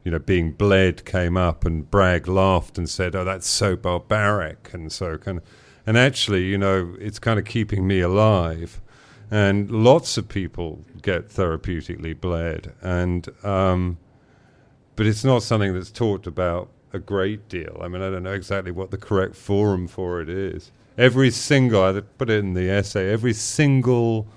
you 0.04 0.12
know, 0.12 0.20
being 0.20 0.52
bled 0.52 1.04
came 1.04 1.36
up, 1.36 1.66
and 1.66 1.90
Bragg 1.90 2.28
laughed 2.28 2.78
and 2.78 2.88
said, 2.88 3.16
"Oh, 3.16 3.24
that's 3.24 3.48
so 3.48 3.76
barbaric," 3.76 4.70
and 4.72 4.92
so 4.92 5.18
kind 5.18 5.40
of, 5.40 5.44
and 5.88 5.98
actually, 5.98 6.44
you 6.44 6.60
know, 6.60 6.96
it's 7.00 7.18
kind 7.18 7.40
of 7.40 7.46
keeping 7.46 7.88
me 7.88 8.02
alive, 8.02 8.80
and 9.32 9.72
lots 9.72 10.16
of 10.16 10.30
people 10.30 10.86
get 11.02 11.30
therapeutically 11.30 12.22
bled, 12.22 12.76
and 12.84 13.28
um, 13.44 13.98
but 14.96 15.08
it's 15.08 15.24
not 15.24 15.42
something 15.42 15.74
that's 15.74 15.90
talked 15.90 16.28
about 16.28 16.70
a 16.94 17.00
great 17.00 17.48
deal. 17.48 17.80
I 17.82 17.88
mean, 17.88 18.02
I 18.02 18.10
don't 18.10 18.24
know 18.24 18.34
exactly 18.34 18.72
what 18.72 18.92
the 18.92 18.98
correct 18.98 19.36
forum 19.36 19.88
for 19.88 20.22
it 20.22 20.30
is. 20.30 20.72
Every 20.98 21.32
single, 21.32 21.84
I 21.84 22.00
put 22.00 22.30
it 22.30 22.40
in 22.40 22.54
the 22.54 22.70
essay, 22.70 23.12
every 23.12 23.34
single 23.34 24.28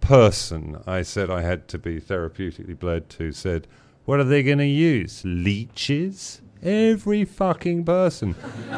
person 0.00 0.82
I 0.86 1.02
said 1.02 1.30
I 1.30 1.42
had 1.42 1.68
to 1.68 1.78
be 1.78 2.00
therapeutically 2.00 2.78
bled 2.78 3.08
to 3.10 3.32
said, 3.32 3.66
What 4.04 4.20
are 4.20 4.24
they 4.24 4.42
going 4.42 4.58
to 4.58 4.66
use? 4.66 5.22
Leeches? 5.24 6.40
Every 6.62 7.24
fucking 7.24 7.84
person. 7.84 8.34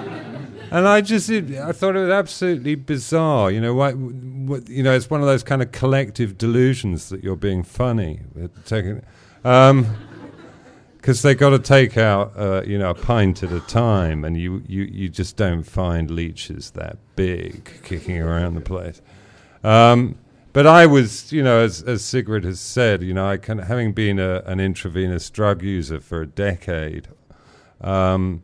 and 0.70 0.86
I 0.86 1.00
just, 1.00 1.28
it, 1.28 1.58
I 1.58 1.72
thought 1.72 1.96
it 1.96 2.00
was 2.00 2.10
absolutely 2.10 2.76
bizarre. 2.76 3.50
You 3.50 3.60
know, 3.60 3.74
what, 3.74 3.96
what, 3.96 4.68
you 4.68 4.84
know, 4.84 4.94
it's 4.94 5.10
one 5.10 5.20
of 5.20 5.26
those 5.26 5.42
kind 5.42 5.62
of 5.62 5.72
collective 5.72 6.38
delusions 6.38 7.08
that 7.08 7.24
you're 7.24 7.34
being 7.34 7.64
funny. 7.64 8.20
Um, 9.44 9.86
because 11.02 11.22
they 11.22 11.34
got 11.34 11.50
to 11.50 11.58
take 11.58 11.98
out 11.98 12.32
uh, 12.36 12.62
you 12.64 12.78
know 12.78 12.90
a 12.90 12.94
pint 12.94 13.42
at 13.42 13.50
a 13.50 13.58
time, 13.60 14.24
and 14.24 14.40
you, 14.40 14.62
you, 14.68 14.84
you 14.84 15.08
just 15.08 15.36
don't 15.36 15.64
find 15.64 16.10
leeches 16.10 16.70
that 16.70 16.96
big 17.16 17.82
kicking 17.82 18.20
around 18.20 18.54
the 18.54 18.60
place. 18.60 19.02
Um, 19.64 20.16
but 20.52 20.66
I 20.66 20.86
was, 20.86 21.32
you 21.32 21.42
know, 21.42 21.58
as, 21.58 21.82
as 21.82 22.04
Sigrid 22.04 22.44
has 22.44 22.60
said, 22.60 23.02
you 23.02 23.14
know, 23.14 23.26
I 23.26 23.36
can, 23.36 23.58
having 23.58 23.92
been 23.92 24.18
a, 24.18 24.42
an 24.46 24.60
intravenous 24.60 25.28
drug 25.28 25.62
user 25.62 25.98
for 25.98 26.22
a 26.22 26.26
decade, 26.26 27.08
um, 27.80 28.42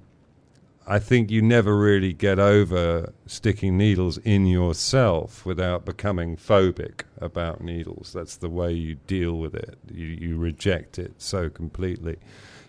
I 0.86 0.98
think 0.98 1.30
you 1.30 1.42
never 1.42 1.76
really 1.76 2.14
get 2.14 2.38
over 2.38 3.12
sticking 3.26 3.76
needles 3.76 4.16
in 4.18 4.46
yourself 4.46 5.44
without 5.44 5.84
becoming 5.84 6.36
phobic 6.36 7.02
about 7.20 7.60
needles. 7.60 8.12
That's 8.14 8.36
the 8.36 8.48
way 8.48 8.72
you 8.72 8.94
deal 9.06 9.34
with 9.34 9.54
it. 9.54 9.78
You, 9.92 10.06
you 10.06 10.38
reject 10.38 10.98
it 10.98 11.12
so 11.18 11.50
completely. 11.50 12.16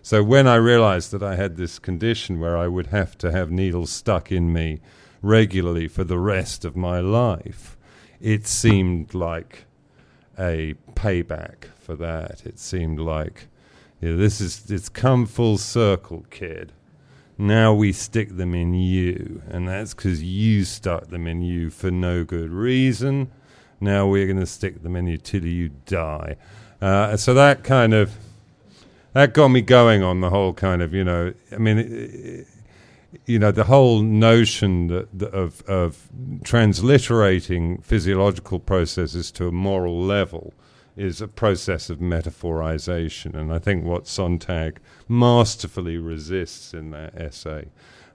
So 0.02 0.22
when 0.22 0.46
I 0.46 0.56
realized 0.56 1.10
that 1.12 1.22
I 1.22 1.36
had 1.36 1.56
this 1.56 1.78
condition 1.78 2.40
where 2.40 2.56
I 2.56 2.68
would 2.68 2.88
have 2.88 3.18
to 3.18 3.32
have 3.32 3.50
needles 3.50 3.90
stuck 3.90 4.32
in 4.32 4.52
me 4.52 4.80
regularly 5.22 5.88
for 5.88 6.04
the 6.04 6.18
rest 6.18 6.64
of 6.64 6.76
my 6.76 7.00
life, 7.00 7.76
it 8.20 8.46
seemed 8.46 9.14
like 9.14 9.64
a 10.38 10.74
payback 10.94 11.66
for 11.78 11.94
that. 11.96 12.42
It 12.44 12.58
seemed 12.58 12.98
like 12.98 13.48
know, 14.00 14.16
this 14.16 14.40
is 14.40 14.70
it's 14.70 14.88
come 14.88 15.26
full 15.26 15.58
circle, 15.58 16.24
kid. 16.30 16.72
Now 17.38 17.72
we 17.72 17.92
stick 17.92 18.36
them 18.36 18.54
in 18.54 18.74
you, 18.74 19.42
and 19.48 19.66
that's 19.66 19.94
because 19.94 20.22
you 20.22 20.64
stuck 20.64 21.08
them 21.08 21.26
in 21.26 21.42
you 21.42 21.70
for 21.70 21.90
no 21.90 22.24
good 22.24 22.50
reason. 22.50 23.30
Now 23.80 24.06
we're 24.06 24.26
going 24.26 24.40
to 24.40 24.46
stick 24.46 24.82
them 24.82 24.94
in 24.94 25.06
you 25.06 25.16
till 25.16 25.44
you 25.44 25.70
die. 25.86 26.36
Uh, 26.82 27.16
so 27.16 27.32
that 27.32 27.64
kind 27.64 27.94
of 27.94 28.12
that 29.12 29.34
got 29.34 29.48
me 29.48 29.60
going 29.60 30.02
on 30.02 30.20
the 30.20 30.30
whole 30.30 30.52
kind 30.52 30.82
of 30.82 30.94
you 30.94 31.04
know 31.04 31.32
I 31.52 31.58
mean 31.58 32.46
you 33.26 33.38
know 33.38 33.50
the 33.50 33.64
whole 33.64 34.02
notion 34.02 34.86
that, 34.88 35.22
of 35.32 35.62
of 35.68 36.08
transliterating 36.42 37.82
physiological 37.82 38.58
processes 38.58 39.30
to 39.32 39.48
a 39.48 39.52
moral 39.52 40.00
level 40.00 40.54
is 40.96 41.20
a 41.20 41.28
process 41.28 41.88
of 41.88 41.98
metaphorization, 41.98 43.34
and 43.34 43.52
I 43.52 43.58
think 43.58 43.84
what 43.84 44.06
Sontag 44.06 44.80
masterfully 45.08 45.96
resists 45.96 46.74
in 46.74 46.90
that 46.90 47.14
essay, 47.14 47.68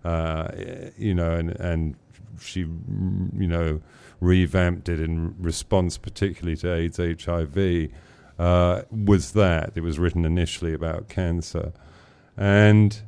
uh, 0.03 0.49
you 0.97 1.15
know, 1.15 1.31
and 1.31 1.49
and 1.60 1.95
she 2.39 2.60
you 2.60 3.47
know 3.47 3.81
revamped 4.21 4.88
it 4.88 4.99
in 4.99 5.36
response 5.39 5.97
particularly 5.97 6.55
to 6.58 6.73
AIDS 6.73 6.97
HIV 6.97 7.89
uh, 8.38 8.84
was 8.91 9.32
that. 9.34 9.71
It 9.76 9.82
was 9.82 10.00
written 10.00 10.26
initially 10.26 10.74
about 10.74 11.10
cancer. 11.10 11.74
And 12.38 13.02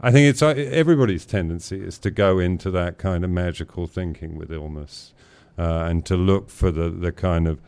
I 0.00 0.10
think 0.10 0.28
it's 0.28 0.42
uh, 0.42 0.48
everybody's 0.48 1.24
tendency 1.24 1.80
is 1.80 1.98
to 1.98 2.10
go 2.10 2.38
into 2.38 2.70
that 2.72 2.98
kind 2.98 3.24
of 3.24 3.30
magical 3.30 3.86
thinking 3.86 4.36
with 4.36 4.52
illness 4.52 5.14
uh, 5.58 5.86
and 5.88 6.04
to 6.06 6.16
look 6.16 6.50
for 6.50 6.70
the, 6.70 6.90
the 6.90 7.12
kind 7.12 7.48
of 7.48 7.60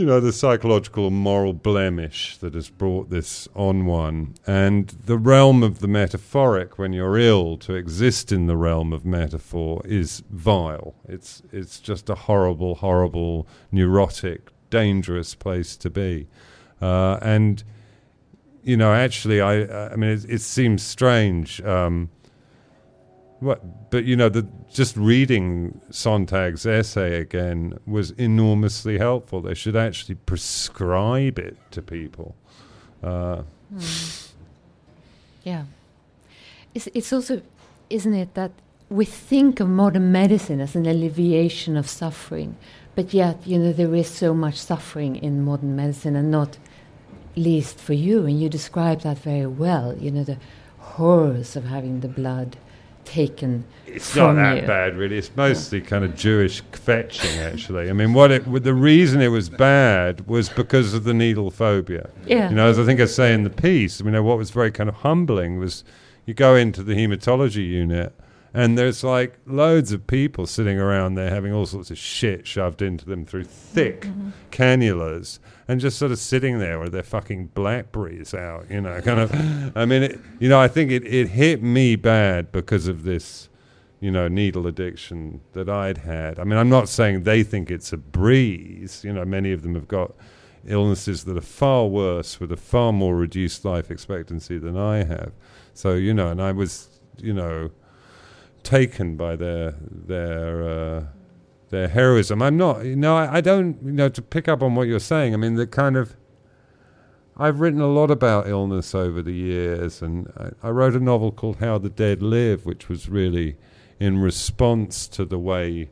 you 0.00 0.06
know, 0.06 0.18
the 0.18 0.32
psychological 0.32 1.08
and 1.08 1.16
moral 1.16 1.52
blemish 1.52 2.38
that 2.38 2.54
has 2.54 2.70
brought 2.70 3.10
this 3.10 3.46
on 3.54 3.84
one. 3.84 4.34
And 4.46 4.88
the 4.88 5.18
realm 5.18 5.62
of 5.62 5.80
the 5.80 5.88
metaphoric, 5.88 6.78
when 6.78 6.94
you're 6.94 7.18
ill, 7.18 7.58
to 7.58 7.74
exist 7.74 8.32
in 8.32 8.46
the 8.46 8.56
realm 8.56 8.94
of 8.94 9.04
metaphor 9.04 9.82
is 9.84 10.22
vile. 10.30 10.94
It's, 11.06 11.42
it's 11.52 11.78
just 11.78 12.08
a 12.08 12.14
horrible, 12.14 12.76
horrible, 12.76 13.46
neurotic, 13.70 14.50
dangerous 14.70 15.34
place 15.34 15.76
to 15.76 15.90
be. 15.90 16.26
Uh, 16.80 17.18
and, 17.20 17.62
you 18.62 18.76
know, 18.76 18.92
actually, 18.92 19.40
I, 19.40 19.90
I 19.92 19.96
mean, 19.96 20.10
it, 20.10 20.24
it 20.28 20.40
seems 20.40 20.82
strange. 20.82 21.60
Um, 21.62 22.10
what, 23.40 23.90
but 23.90 24.04
you 24.04 24.16
know, 24.16 24.28
the, 24.28 24.46
just 24.70 24.96
reading 24.96 25.80
Sontag's 25.90 26.66
essay 26.66 27.20
again 27.20 27.78
was 27.86 28.10
enormously 28.12 28.98
helpful. 28.98 29.40
They 29.40 29.54
should 29.54 29.76
actually 29.76 30.16
prescribe 30.16 31.38
it 31.38 31.56
to 31.70 31.82
people. 31.82 32.34
Uh, 33.02 33.42
mm. 33.74 34.32
Yeah, 35.42 35.64
it's, 36.74 36.86
it's 36.92 37.12
also, 37.12 37.40
isn't 37.88 38.14
it, 38.14 38.34
that 38.34 38.52
we 38.90 39.06
think 39.06 39.60
of 39.60 39.68
modern 39.68 40.12
medicine 40.12 40.60
as 40.60 40.76
an 40.76 40.84
alleviation 40.84 41.76
of 41.76 41.88
suffering, 41.88 42.56
but 42.94 43.14
yet, 43.14 43.46
you 43.46 43.58
know, 43.58 43.72
there 43.72 43.94
is 43.94 44.08
so 44.08 44.34
much 44.34 44.56
suffering 44.56 45.16
in 45.16 45.44
modern 45.44 45.76
medicine, 45.76 46.16
and 46.16 46.30
not 46.30 46.58
least 47.36 47.78
for 47.78 47.94
you, 47.94 48.26
and 48.26 48.40
you 48.40 48.48
describe 48.48 49.02
that 49.02 49.18
very 49.18 49.46
well. 49.46 49.96
You 49.96 50.10
know, 50.10 50.24
the 50.24 50.38
horrors 50.78 51.56
of 51.56 51.64
having 51.64 52.00
the 52.00 52.08
blood 52.08 52.56
taken. 53.04 53.64
It's 53.86 54.14
not 54.14 54.34
that 54.34 54.62
you. 54.62 54.66
bad, 54.66 54.96
really. 54.96 55.18
It's 55.18 55.30
mostly 55.36 55.80
yeah. 55.80 55.86
kind 55.86 56.04
of 56.04 56.14
Jewish 56.14 56.62
fetching, 56.72 57.38
actually. 57.38 57.90
I 57.90 57.92
mean, 57.92 58.12
what 58.12 58.30
it 58.30 58.62
the 58.62 58.74
reason 58.74 59.20
it 59.20 59.28
was 59.28 59.48
bad 59.48 60.26
was 60.26 60.48
because 60.48 60.94
of 60.94 61.04
the 61.04 61.14
needle 61.14 61.50
phobia. 61.50 62.10
Yeah. 62.26 62.50
You 62.50 62.56
know, 62.56 62.68
as 62.68 62.78
I 62.78 62.84
think 62.84 63.00
I 63.00 63.06
say 63.06 63.32
in 63.32 63.44
the 63.44 63.50
piece, 63.50 64.00
I 64.00 64.04
mean, 64.04 64.22
what 64.24 64.38
was 64.38 64.50
very 64.50 64.70
kind 64.70 64.88
of 64.88 64.96
humbling 64.96 65.58
was 65.58 65.84
you 66.26 66.34
go 66.34 66.54
into 66.54 66.82
the 66.82 66.94
hematology 66.94 67.66
unit 67.66 68.14
and 68.52 68.76
there's 68.76 69.04
like 69.04 69.38
loads 69.46 69.92
of 69.92 70.06
people 70.06 70.46
sitting 70.46 70.78
around 70.78 71.14
there 71.14 71.30
having 71.30 71.52
all 71.52 71.66
sorts 71.66 71.90
of 71.90 71.98
shit 71.98 72.46
shoved 72.46 72.82
into 72.82 73.04
them 73.04 73.24
through 73.24 73.44
thick 73.44 74.02
mm-hmm. 74.02 74.30
cannulas 74.50 75.38
and 75.68 75.80
just 75.80 75.98
sort 75.98 76.10
of 76.10 76.18
sitting 76.18 76.58
there 76.58 76.80
with 76.80 76.90
their 76.90 77.04
fucking 77.04 77.46
blackberries 77.54 78.34
out, 78.34 78.68
you 78.68 78.80
know, 78.80 79.00
kind 79.02 79.20
of. 79.20 79.32
I 79.76 79.84
mean, 79.84 80.02
it, 80.02 80.20
you 80.40 80.48
know, 80.48 80.58
I 80.58 80.66
think 80.66 80.90
it, 80.90 81.06
it 81.06 81.28
hit 81.28 81.62
me 81.62 81.94
bad 81.94 82.50
because 82.50 82.88
of 82.88 83.04
this, 83.04 83.48
you 84.00 84.10
know, 84.10 84.26
needle 84.26 84.66
addiction 84.66 85.40
that 85.52 85.68
I'd 85.68 85.98
had. 85.98 86.40
I 86.40 86.44
mean, 86.44 86.58
I'm 86.58 86.68
not 86.68 86.88
saying 86.88 87.22
they 87.22 87.44
think 87.44 87.70
it's 87.70 87.92
a 87.92 87.96
breeze. 87.96 89.04
You 89.04 89.12
know, 89.12 89.24
many 89.24 89.52
of 89.52 89.62
them 89.62 89.74
have 89.76 89.86
got 89.86 90.12
illnesses 90.66 91.22
that 91.24 91.36
are 91.36 91.40
far 91.40 91.86
worse 91.86 92.40
with 92.40 92.50
a 92.50 92.56
far 92.56 92.92
more 92.92 93.14
reduced 93.14 93.64
life 93.64 93.92
expectancy 93.92 94.58
than 94.58 94.76
I 94.76 95.04
have. 95.04 95.30
So, 95.72 95.94
you 95.94 96.12
know, 96.12 96.30
and 96.30 96.42
I 96.42 96.50
was, 96.50 97.00
you 97.18 97.32
know, 97.32 97.70
taken 98.62 99.16
by 99.16 99.36
their 99.36 99.74
their 99.80 100.68
uh, 100.68 101.04
their 101.70 101.88
heroism. 101.88 102.42
I'm 102.42 102.56
not, 102.56 102.84
you 102.84 102.96
know, 102.96 103.16
I, 103.16 103.36
I, 103.36 103.40
don't, 103.40 103.80
you 103.82 103.92
know, 103.92 104.08
to 104.08 104.22
pick 104.22 104.48
up 104.48 104.62
on 104.62 104.74
what 104.74 104.88
you're 104.88 104.98
saying. 104.98 105.34
I 105.34 105.36
mean, 105.36 105.54
the 105.54 105.66
kind 105.66 105.96
of, 105.96 106.16
I've 107.36 107.60
written 107.60 107.80
a 107.80 107.86
lot 107.86 108.10
about 108.10 108.48
illness 108.48 108.94
over 108.94 109.22
the 109.22 109.32
years, 109.32 110.02
and 110.02 110.32
I, 110.36 110.68
I 110.68 110.70
wrote 110.70 110.94
a 110.94 111.00
novel 111.00 111.30
called 111.32 111.58
How 111.58 111.78
the 111.78 111.88
Dead 111.88 112.22
Live, 112.22 112.66
which 112.66 112.88
was 112.88 113.08
really 113.08 113.56
in 113.98 114.18
response 114.18 115.06
to 115.08 115.24
the 115.24 115.38
way 115.38 115.90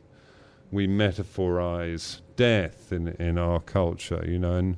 we 0.71 0.85
metaphorize 0.85 2.21
death 2.35 2.91
in 2.91 3.09
in 3.19 3.37
our 3.37 3.59
culture, 3.59 4.23
you 4.27 4.37
know, 4.37 4.55
and 4.55 4.77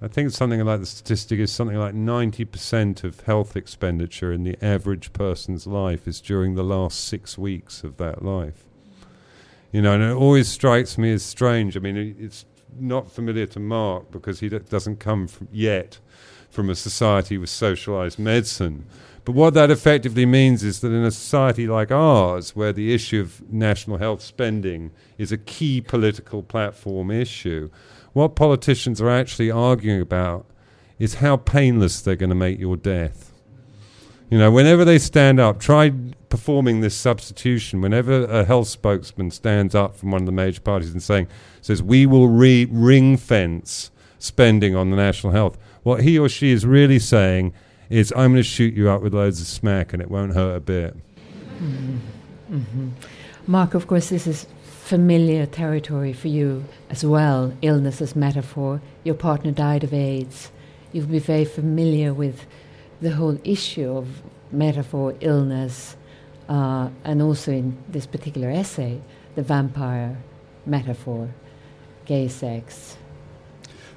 I 0.00 0.06
think 0.06 0.30
something 0.30 0.64
like 0.64 0.78
the 0.78 0.86
statistic 0.86 1.40
is 1.40 1.50
something 1.50 1.76
like 1.76 1.94
90% 1.94 3.02
of 3.02 3.20
health 3.22 3.56
expenditure 3.56 4.32
in 4.32 4.44
the 4.44 4.56
average 4.64 5.12
person's 5.12 5.66
life 5.66 6.06
is 6.06 6.20
during 6.20 6.54
the 6.54 6.62
last 6.62 7.04
six 7.04 7.36
weeks 7.36 7.82
of 7.82 7.96
that 7.96 8.24
life. 8.24 8.64
You 9.72 9.82
know, 9.82 9.94
and 9.94 10.02
it 10.02 10.14
always 10.14 10.48
strikes 10.48 10.98
me 10.98 11.12
as 11.12 11.24
strange. 11.24 11.76
I 11.76 11.80
mean, 11.80 12.16
it's 12.18 12.44
not 12.78 13.10
familiar 13.10 13.46
to 13.46 13.58
Mark 13.58 14.12
because 14.12 14.38
he 14.38 14.48
d- 14.48 14.60
doesn't 14.60 15.00
come 15.00 15.26
from 15.26 15.48
yet 15.50 15.98
from 16.48 16.70
a 16.70 16.76
society 16.76 17.36
with 17.36 17.50
socialized 17.50 18.20
medicine. 18.20 18.86
But 19.24 19.34
what 19.34 19.52
that 19.54 19.70
effectively 19.70 20.24
means 20.24 20.62
is 20.62 20.80
that 20.80 20.92
in 20.92 21.04
a 21.04 21.10
society 21.10 21.66
like 21.66 21.90
ours, 21.90 22.56
where 22.56 22.72
the 22.72 22.94
issue 22.94 23.20
of 23.20 23.52
national 23.52 23.98
health 23.98 24.22
spending 24.22 24.90
is 25.18 25.32
a 25.32 25.36
key 25.36 25.80
political 25.80 26.42
platform 26.42 27.10
issue, 27.10 27.68
what 28.18 28.34
politicians 28.34 29.00
are 29.00 29.08
actually 29.08 29.48
arguing 29.48 30.00
about 30.00 30.44
is 30.98 31.14
how 31.14 31.36
painless 31.36 32.00
they're 32.00 32.16
going 32.16 32.28
to 32.30 32.34
make 32.34 32.58
your 32.58 32.76
death. 32.76 33.32
You 34.28 34.38
know, 34.38 34.50
whenever 34.50 34.84
they 34.84 34.98
stand 34.98 35.38
up, 35.38 35.60
try 35.60 35.92
performing 36.28 36.80
this 36.80 36.96
substitution. 36.96 37.80
Whenever 37.80 38.24
a 38.24 38.44
health 38.44 38.66
spokesman 38.66 39.30
stands 39.30 39.72
up 39.72 39.94
from 39.94 40.10
one 40.10 40.22
of 40.22 40.26
the 40.26 40.32
major 40.32 40.60
parties 40.60 40.90
and 40.90 41.00
saying, 41.00 41.28
says, 41.62 41.80
we 41.80 42.06
will 42.06 42.26
re- 42.26 42.66
ring 42.70 43.16
fence 43.16 43.92
spending 44.18 44.74
on 44.74 44.90
the 44.90 44.96
national 44.96 45.32
health, 45.32 45.56
what 45.84 46.02
he 46.02 46.18
or 46.18 46.28
she 46.28 46.50
is 46.50 46.66
really 46.66 46.98
saying 46.98 47.54
is, 47.88 48.12
I'm 48.16 48.32
going 48.32 48.36
to 48.36 48.42
shoot 48.42 48.74
you 48.74 48.90
up 48.90 49.00
with 49.00 49.14
loads 49.14 49.40
of 49.40 49.46
smack 49.46 49.92
and 49.92 50.02
it 50.02 50.10
won't 50.10 50.34
hurt 50.34 50.56
a 50.56 50.60
bit. 50.60 50.96
Mm-hmm. 51.62 51.96
Mm-hmm. 52.50 52.88
Mark, 53.46 53.74
of 53.74 53.86
course, 53.86 54.08
this 54.08 54.26
is 54.26 54.46
familiar 54.88 55.44
territory 55.44 56.14
for 56.14 56.28
you 56.28 56.64
as 56.88 57.04
well, 57.04 57.52
illness 57.60 58.00
as 58.00 58.16
metaphor. 58.16 58.80
Your 59.04 59.14
partner 59.14 59.50
died 59.52 59.84
of 59.84 59.92
AIDS. 59.92 60.50
You'll 60.92 61.04
be 61.06 61.18
very 61.18 61.44
familiar 61.44 62.14
with 62.14 62.46
the 63.02 63.10
whole 63.10 63.38
issue 63.44 63.94
of 63.94 64.22
metaphor, 64.50 65.14
illness, 65.20 65.94
uh, 66.48 66.88
and 67.04 67.20
also 67.20 67.52
in 67.52 67.76
this 67.86 68.06
particular 68.06 68.48
essay, 68.48 68.98
the 69.34 69.42
vampire 69.42 70.16
metaphor, 70.64 71.28
gay 72.06 72.26
sex. 72.26 72.96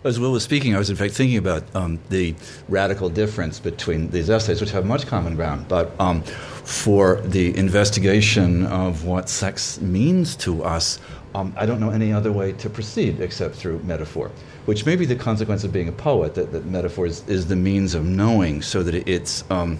As 0.03 0.19
Will 0.19 0.31
was 0.31 0.41
speaking, 0.41 0.73
I 0.73 0.79
was 0.79 0.89
in 0.89 0.95
fact 0.95 1.13
thinking 1.13 1.37
about 1.37 1.63
um, 1.75 1.99
the 2.09 2.33
radical 2.67 3.07
difference 3.07 3.59
between 3.59 4.09
these 4.09 4.31
essays, 4.31 4.59
which 4.59 4.71
have 4.71 4.83
much 4.83 5.05
common 5.05 5.35
ground, 5.35 5.67
but 5.67 5.91
um, 5.99 6.23
for 6.23 7.21
the 7.21 7.55
investigation 7.55 8.65
of 8.65 9.05
what 9.05 9.29
sex 9.29 9.79
means 9.79 10.35
to 10.37 10.63
us, 10.63 10.97
um, 11.35 11.53
I 11.55 11.67
don't 11.67 11.79
know 11.79 11.91
any 11.91 12.11
other 12.11 12.31
way 12.31 12.51
to 12.53 12.67
proceed 12.67 13.19
except 13.19 13.53
through 13.53 13.77
metaphor, 13.83 14.31
which 14.65 14.87
may 14.87 14.95
be 14.95 15.05
the 15.05 15.15
consequence 15.15 15.63
of 15.63 15.71
being 15.71 15.87
a 15.87 15.91
poet, 15.91 16.33
that, 16.33 16.51
that 16.51 16.65
metaphor 16.65 17.05
is, 17.05 17.23
is 17.27 17.45
the 17.45 17.55
means 17.55 17.93
of 17.93 18.03
knowing, 18.03 18.63
so 18.63 18.81
that 18.81 19.07
it's 19.07 19.43
um, 19.51 19.77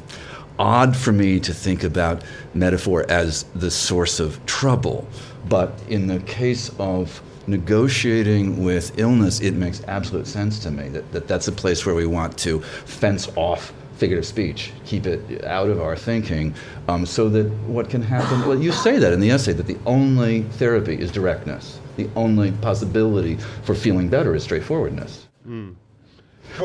odd 0.59 0.95
for 0.95 1.11
me 1.11 1.39
to 1.39 1.51
think 1.51 1.83
about 1.83 2.21
metaphor 2.53 3.07
as 3.09 3.45
the 3.55 3.71
source 3.71 4.19
of 4.19 4.45
trouble. 4.45 5.07
But 5.49 5.73
in 5.89 6.05
the 6.05 6.19
case 6.19 6.69
of 6.77 7.23
negotiating 7.47 8.63
with 8.63 8.97
illness, 8.99 9.39
it 9.41 9.53
makes 9.53 9.83
absolute 9.85 10.27
sense 10.27 10.59
to 10.59 10.71
me 10.71 10.89
that, 10.89 11.11
that 11.11 11.27
that's 11.27 11.47
a 11.47 11.51
place 11.51 11.85
where 11.85 11.95
we 11.95 12.05
want 12.05 12.37
to 12.39 12.61
fence 12.61 13.29
off 13.35 13.73
figurative 14.01 14.25
speech, 14.25 14.71
keep 14.83 15.05
it 15.05 15.43
out 15.45 15.69
of 15.69 15.79
our 15.79 15.95
thinking, 15.95 16.53
um, 16.87 17.05
so 17.05 17.29
that 17.29 17.45
what 17.67 17.87
can 17.87 18.01
happen, 18.01 18.47
well, 18.47 18.59
you 18.59 18.71
say 18.71 18.97
that 18.97 19.13
in 19.13 19.19
the 19.19 19.29
essay, 19.29 19.53
that 19.53 19.67
the 19.67 19.77
only 19.85 20.41
therapy 20.41 20.95
is 20.95 21.11
directness. 21.11 21.79
The 21.97 22.09
only 22.15 22.51
possibility 22.51 23.37
for 23.63 23.75
feeling 23.75 24.09
better 24.09 24.33
is 24.33 24.43
straightforwardness. 24.43 25.27
Mm. 25.47 25.75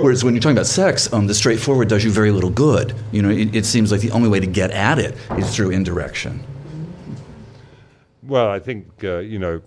Whereas 0.01 0.25
when 0.25 0.35
you're 0.35 0.41
talking 0.41 0.57
about 0.57 0.67
sex, 0.67 1.13
um, 1.13 1.27
the 1.27 1.35
straightforward 1.35 1.89
does 1.89 2.05
you 2.05 2.11
very 2.11 2.31
little 2.31 2.49
good. 2.51 2.95
You 3.13 3.21
know, 3.21 3.31
it, 3.31 3.55
it 3.55 3.67
seems 3.67 3.93
like 3.93 4.01
the 4.01 4.11
only 4.13 4.31
way 4.31 4.41
to 4.41 4.47
get 4.47 4.71
at 4.71 4.99
it 4.99 5.15
is 5.37 5.55
through 5.55 5.71
indirection. 5.71 6.43
Well, 8.23 8.49
I 8.49 8.59
think 8.59 9.05
uh, 9.05 9.19
you 9.19 9.39
know, 9.39 9.61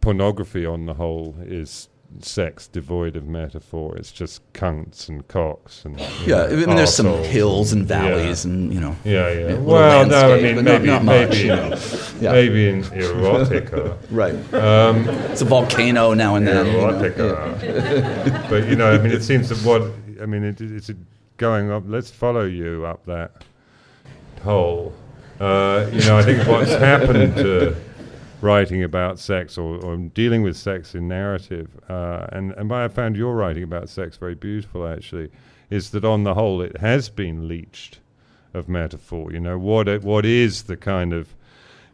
pornography 0.00 0.64
on 0.64 0.86
the 0.86 0.94
whole 0.94 1.36
is 1.40 1.88
sex 2.20 2.66
devoid 2.66 3.16
of 3.16 3.26
metaphor. 3.26 3.96
It's 3.96 4.10
just 4.10 4.40
cunts 4.52 5.08
and 5.08 5.26
cocks 5.28 5.84
and 5.84 5.98
yeah. 6.26 6.26
Know, 6.26 6.44
I 6.46 6.66
mean, 6.66 6.76
there's 6.76 6.94
some 6.94 7.22
hills 7.24 7.72
and 7.72 7.86
valleys 7.86 8.44
yeah. 8.44 8.50
and 8.50 8.72
you 8.72 8.80
know. 8.80 8.96
Yeah, 9.04 9.30
yeah. 9.30 9.54
Well, 9.58 10.06
no, 10.06 10.34
I 10.34 10.40
mean 10.40 10.64
maybe 10.64 10.86
not, 10.86 11.04
not 11.04 11.04
maybe 11.04 11.28
much, 11.28 11.38
you 11.38 11.48
know. 11.48 11.78
yeah. 12.20 12.32
maybe 12.32 12.68
in 12.68 12.82
erotica. 12.82 13.96
right. 14.10 14.54
Um, 14.54 15.08
it's 15.30 15.42
a 15.42 15.44
volcano 15.44 16.14
now 16.14 16.34
and 16.36 16.46
then. 16.46 16.66
Erotica. 16.66 17.62
You 17.62 18.32
know. 18.32 18.46
but 18.48 18.68
you 18.68 18.76
know, 18.76 18.92
I 18.92 18.98
mean, 18.98 19.12
it 19.12 19.22
seems 19.22 19.48
that 19.50 19.58
what 19.58 19.82
I 20.20 20.26
mean, 20.26 20.44
it, 20.44 20.60
it's 20.60 20.90
going 21.36 21.70
up. 21.70 21.84
Let's 21.86 22.10
follow 22.10 22.44
you 22.44 22.86
up 22.86 23.04
that 23.06 23.44
hole. 24.42 24.94
Uh, 25.40 25.88
you 25.92 26.00
know, 26.00 26.18
I 26.18 26.22
think 26.22 26.46
what's 26.48 26.70
happened 26.70 27.36
to 27.36 27.76
writing 28.40 28.82
about 28.82 29.18
sex 29.18 29.58
or, 29.58 29.82
or 29.84 29.96
dealing 29.96 30.42
with 30.42 30.56
sex 30.56 30.94
in 30.94 31.08
narrative, 31.08 31.68
uh, 31.88 32.26
and, 32.32 32.52
and 32.52 32.70
why 32.70 32.84
I 32.84 32.88
found 32.88 33.16
your 33.16 33.34
writing 33.34 33.62
about 33.62 33.88
sex 33.88 34.16
very 34.16 34.34
beautiful 34.34 34.86
actually, 34.86 35.30
is 35.70 35.90
that 35.90 36.04
on 36.04 36.24
the 36.24 36.34
whole 36.34 36.62
it 36.62 36.78
has 36.78 37.08
been 37.08 37.48
leached 37.48 38.00
of 38.54 38.68
metaphor. 38.68 39.32
You 39.32 39.40
know, 39.40 39.58
what 39.58 39.88
it, 39.88 40.02
what 40.02 40.24
is 40.24 40.64
the 40.64 40.76
kind 40.76 41.12
of 41.12 41.34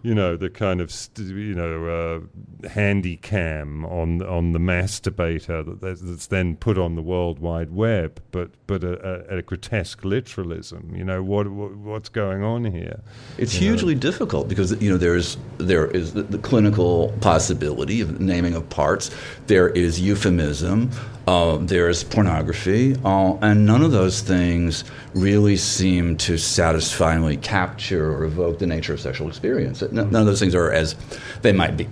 you 0.05 0.15
know, 0.15 0.37
the 0.37 0.51
kind 0.51 0.83
of 0.83 0.93
st- 0.93 1.29
you 1.29 1.55
know 1.55 2.21
uh, 2.63 2.69
handy 2.69 3.17
cam 3.17 3.87
on 3.87 4.21
on 4.23 4.53
the 4.53 4.59
masturbator 4.59 5.65
that 5.65 5.81
that's, 5.81 6.27
then 6.27 6.57
put 6.57 6.77
on 6.77 6.95
the 6.95 7.01
World 7.01 7.39
Wide 7.39 7.71
Web, 7.71 8.21
but 8.31 8.51
but 8.67 8.85
a, 8.85 9.33
a, 9.33 9.39
a 9.39 9.43
grotesque 9.43 10.05
literalism. 10.05 10.93
You 10.95 11.05
know 11.05 11.23
what, 11.23 11.49
what 11.49 11.75
what's 11.77 12.11
going 12.11 12.43
on 12.43 12.67
here? 12.67 13.01
It's 13.39 13.55
You 13.55 13.63
know. 13.63 13.73
hugely 13.73 13.95
difficult 13.95 14.47
because 14.47 14.81
you 14.81 14.91
know 14.91 14.99
there's 14.99 15.39
there 15.57 15.87
is 15.87 16.13
the, 16.13 16.23
the 16.23 16.39
clinical 16.39 17.11
possibility 17.23 18.03
of 18.03 18.21
naming 18.21 18.55
of 18.55 18.69
parts. 18.69 19.11
There 19.47 19.71
is 19.71 19.99
euphemism. 20.01 20.91
Uh, 21.27 21.57
there's 21.57 22.05
pornography, 22.05 22.95
uh, 23.03 23.35
and 23.41 23.65
none 23.65 23.83
of 23.83 23.93
those 23.93 24.21
things 24.21 24.85
really 25.15 25.57
seem 25.57 26.17
to 26.19 26.37
satisfyingly 26.37 27.39
capture 27.39 28.13
or 28.13 28.25
evoke 28.25 28.59
the 28.59 28.67
nature 28.67 28.93
of 28.93 29.01
sexual 29.01 29.27
experience. 29.29 29.81
None 29.91 30.15
of 30.15 30.27
those 30.27 30.39
things 30.39 30.55
are 30.55 30.71
as 30.71 30.95
they 31.41 31.53
might 31.53 31.79
be 31.79 31.89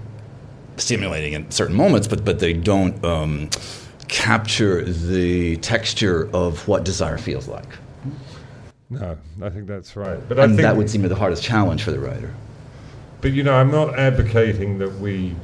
stimulating 0.77 1.33
in 1.33 1.51
certain 1.51 1.75
moments, 1.75 2.07
but 2.07 2.25
but 2.25 2.40
they 2.40 2.53
don't 2.53 3.03
um, 3.05 3.49
capture 4.09 4.85
the 4.85 5.57
texture 5.59 6.29
of 6.35 6.68
what 6.68 6.85
desire 6.85 7.16
feels 7.16 7.49
like. 7.49 7.79
No, 8.90 9.16
I 9.40 9.49
think 9.49 9.66
that's 9.66 9.97
right. 9.97 10.21
But 10.29 10.38
I 10.38 10.45
And 10.45 10.53
think 10.53 10.62
that 10.62 10.77
would 10.77 10.90
seem 10.90 11.01
to 11.03 11.09
be 11.09 11.14
the 11.14 11.18
hardest 11.18 11.42
challenge 11.42 11.83
for 11.83 11.92
the 11.92 12.01
writer. 12.01 12.35
But 13.23 13.33
you 13.33 13.42
know, 13.42 13.55
I'm 13.55 13.71
not 13.71 13.99
advocating 13.99 14.79
that 14.79 14.92
we 14.99 15.35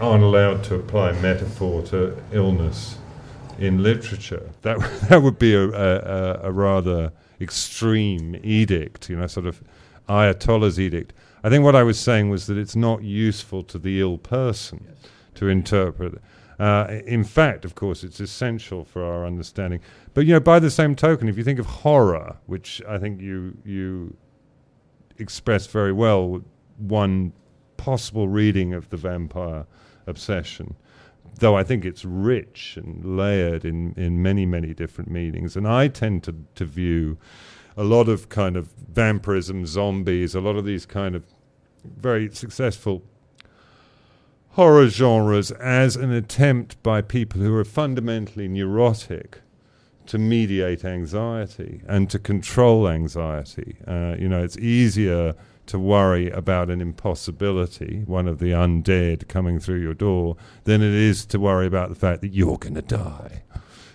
aren't 0.00 0.24
allowed 0.24 0.64
to 0.64 0.76
apply 0.76 1.12
metaphor 1.20 1.82
to 1.82 2.16
illness 2.32 2.98
in 3.58 3.82
literature. 3.82 4.50
That 4.62 4.78
that 5.08 5.22
would 5.22 5.38
be 5.38 5.54
a, 5.54 5.68
a, 5.68 6.40
a 6.44 6.52
rather 6.52 7.12
extreme 7.40 8.38
edict, 8.42 9.08
you 9.08 9.16
know, 9.16 9.26
sort 9.26 9.46
of 9.46 9.62
Ayatollah's 10.08 10.78
edict. 10.80 11.12
I 11.42 11.48
think 11.48 11.64
what 11.64 11.76
I 11.76 11.82
was 11.82 11.98
saying 11.98 12.28
was 12.30 12.46
that 12.46 12.58
it's 12.58 12.76
not 12.76 13.02
useful 13.02 13.62
to 13.64 13.78
the 13.78 14.00
ill 14.00 14.18
person 14.18 14.86
to 15.34 15.48
interpret. 15.48 16.20
Uh, 16.58 17.00
in 17.06 17.24
fact, 17.24 17.64
of 17.64 17.74
course, 17.74 18.04
it's 18.04 18.20
essential 18.20 18.84
for 18.84 19.02
our 19.02 19.24
understanding. 19.24 19.80
But 20.12 20.26
you 20.26 20.34
know, 20.34 20.40
by 20.40 20.58
the 20.58 20.70
same 20.70 20.94
token, 20.94 21.28
if 21.28 21.38
you 21.38 21.44
think 21.44 21.58
of 21.58 21.66
horror, 21.66 22.36
which 22.46 22.82
I 22.86 22.98
think 22.98 23.20
you 23.20 23.56
you 23.64 24.16
express 25.18 25.66
very 25.66 25.92
well 25.92 26.42
one 26.76 27.32
possible 27.76 28.28
reading 28.28 28.74
of 28.74 28.90
the 28.90 28.96
vampire 28.96 29.66
obsession, 30.10 30.76
though 31.38 31.56
I 31.56 31.64
think 31.64 31.84
it's 31.86 32.04
rich 32.04 32.76
and 32.76 33.16
layered 33.16 33.64
in, 33.64 33.94
in 33.96 34.22
many, 34.22 34.44
many 34.44 34.74
different 34.74 35.10
meanings. 35.10 35.56
And 35.56 35.66
I 35.66 35.88
tend 35.88 36.22
to, 36.24 36.34
to 36.56 36.64
view 36.66 37.16
a 37.76 37.84
lot 37.84 38.08
of 38.08 38.28
kind 38.28 38.56
of 38.56 38.68
vampirism, 38.92 39.64
zombies, 39.64 40.34
a 40.34 40.40
lot 40.40 40.56
of 40.56 40.64
these 40.64 40.84
kind 40.84 41.14
of 41.14 41.24
very 41.84 42.28
successful 42.34 43.02
horror 44.50 44.88
genres 44.88 45.50
as 45.52 45.96
an 45.96 46.12
attempt 46.12 46.82
by 46.82 47.00
people 47.00 47.40
who 47.40 47.54
are 47.54 47.64
fundamentally 47.64 48.48
neurotic 48.48 49.40
to 50.06 50.18
mediate 50.18 50.84
anxiety 50.84 51.82
and 51.86 52.10
to 52.10 52.18
control 52.18 52.88
anxiety. 52.88 53.76
Uh, 53.86 54.16
you 54.18 54.28
know, 54.28 54.42
it's 54.42 54.58
easier 54.58 55.34
to 55.70 55.78
worry 55.78 56.28
about 56.30 56.68
an 56.68 56.80
impossibility, 56.80 58.02
one 58.06 58.26
of 58.26 58.40
the 58.40 58.50
undead 58.50 59.28
coming 59.28 59.60
through 59.60 59.80
your 59.80 59.94
door, 59.94 60.36
than 60.64 60.82
it 60.82 60.92
is 60.92 61.24
to 61.26 61.38
worry 61.38 61.66
about 61.66 61.88
the 61.88 61.94
fact 61.94 62.22
that 62.22 62.32
you're 62.32 62.58
going 62.58 62.74
to 62.74 62.82
die. 62.82 63.44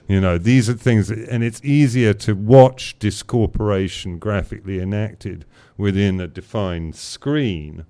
You 0.07 0.21
know, 0.21 0.37
these 0.37 0.69
are 0.69 0.73
things, 0.73 1.09
that, 1.09 1.27
and 1.27 1.43
it's 1.43 1.59
easier 1.65 2.13
to 2.13 2.33
watch 2.33 2.97
discorporation 2.97 4.19
graphically 4.19 4.79
enacted 4.79 5.43
within 5.75 6.21
a 6.21 6.27
defined 6.27 6.95
screen 6.95 7.85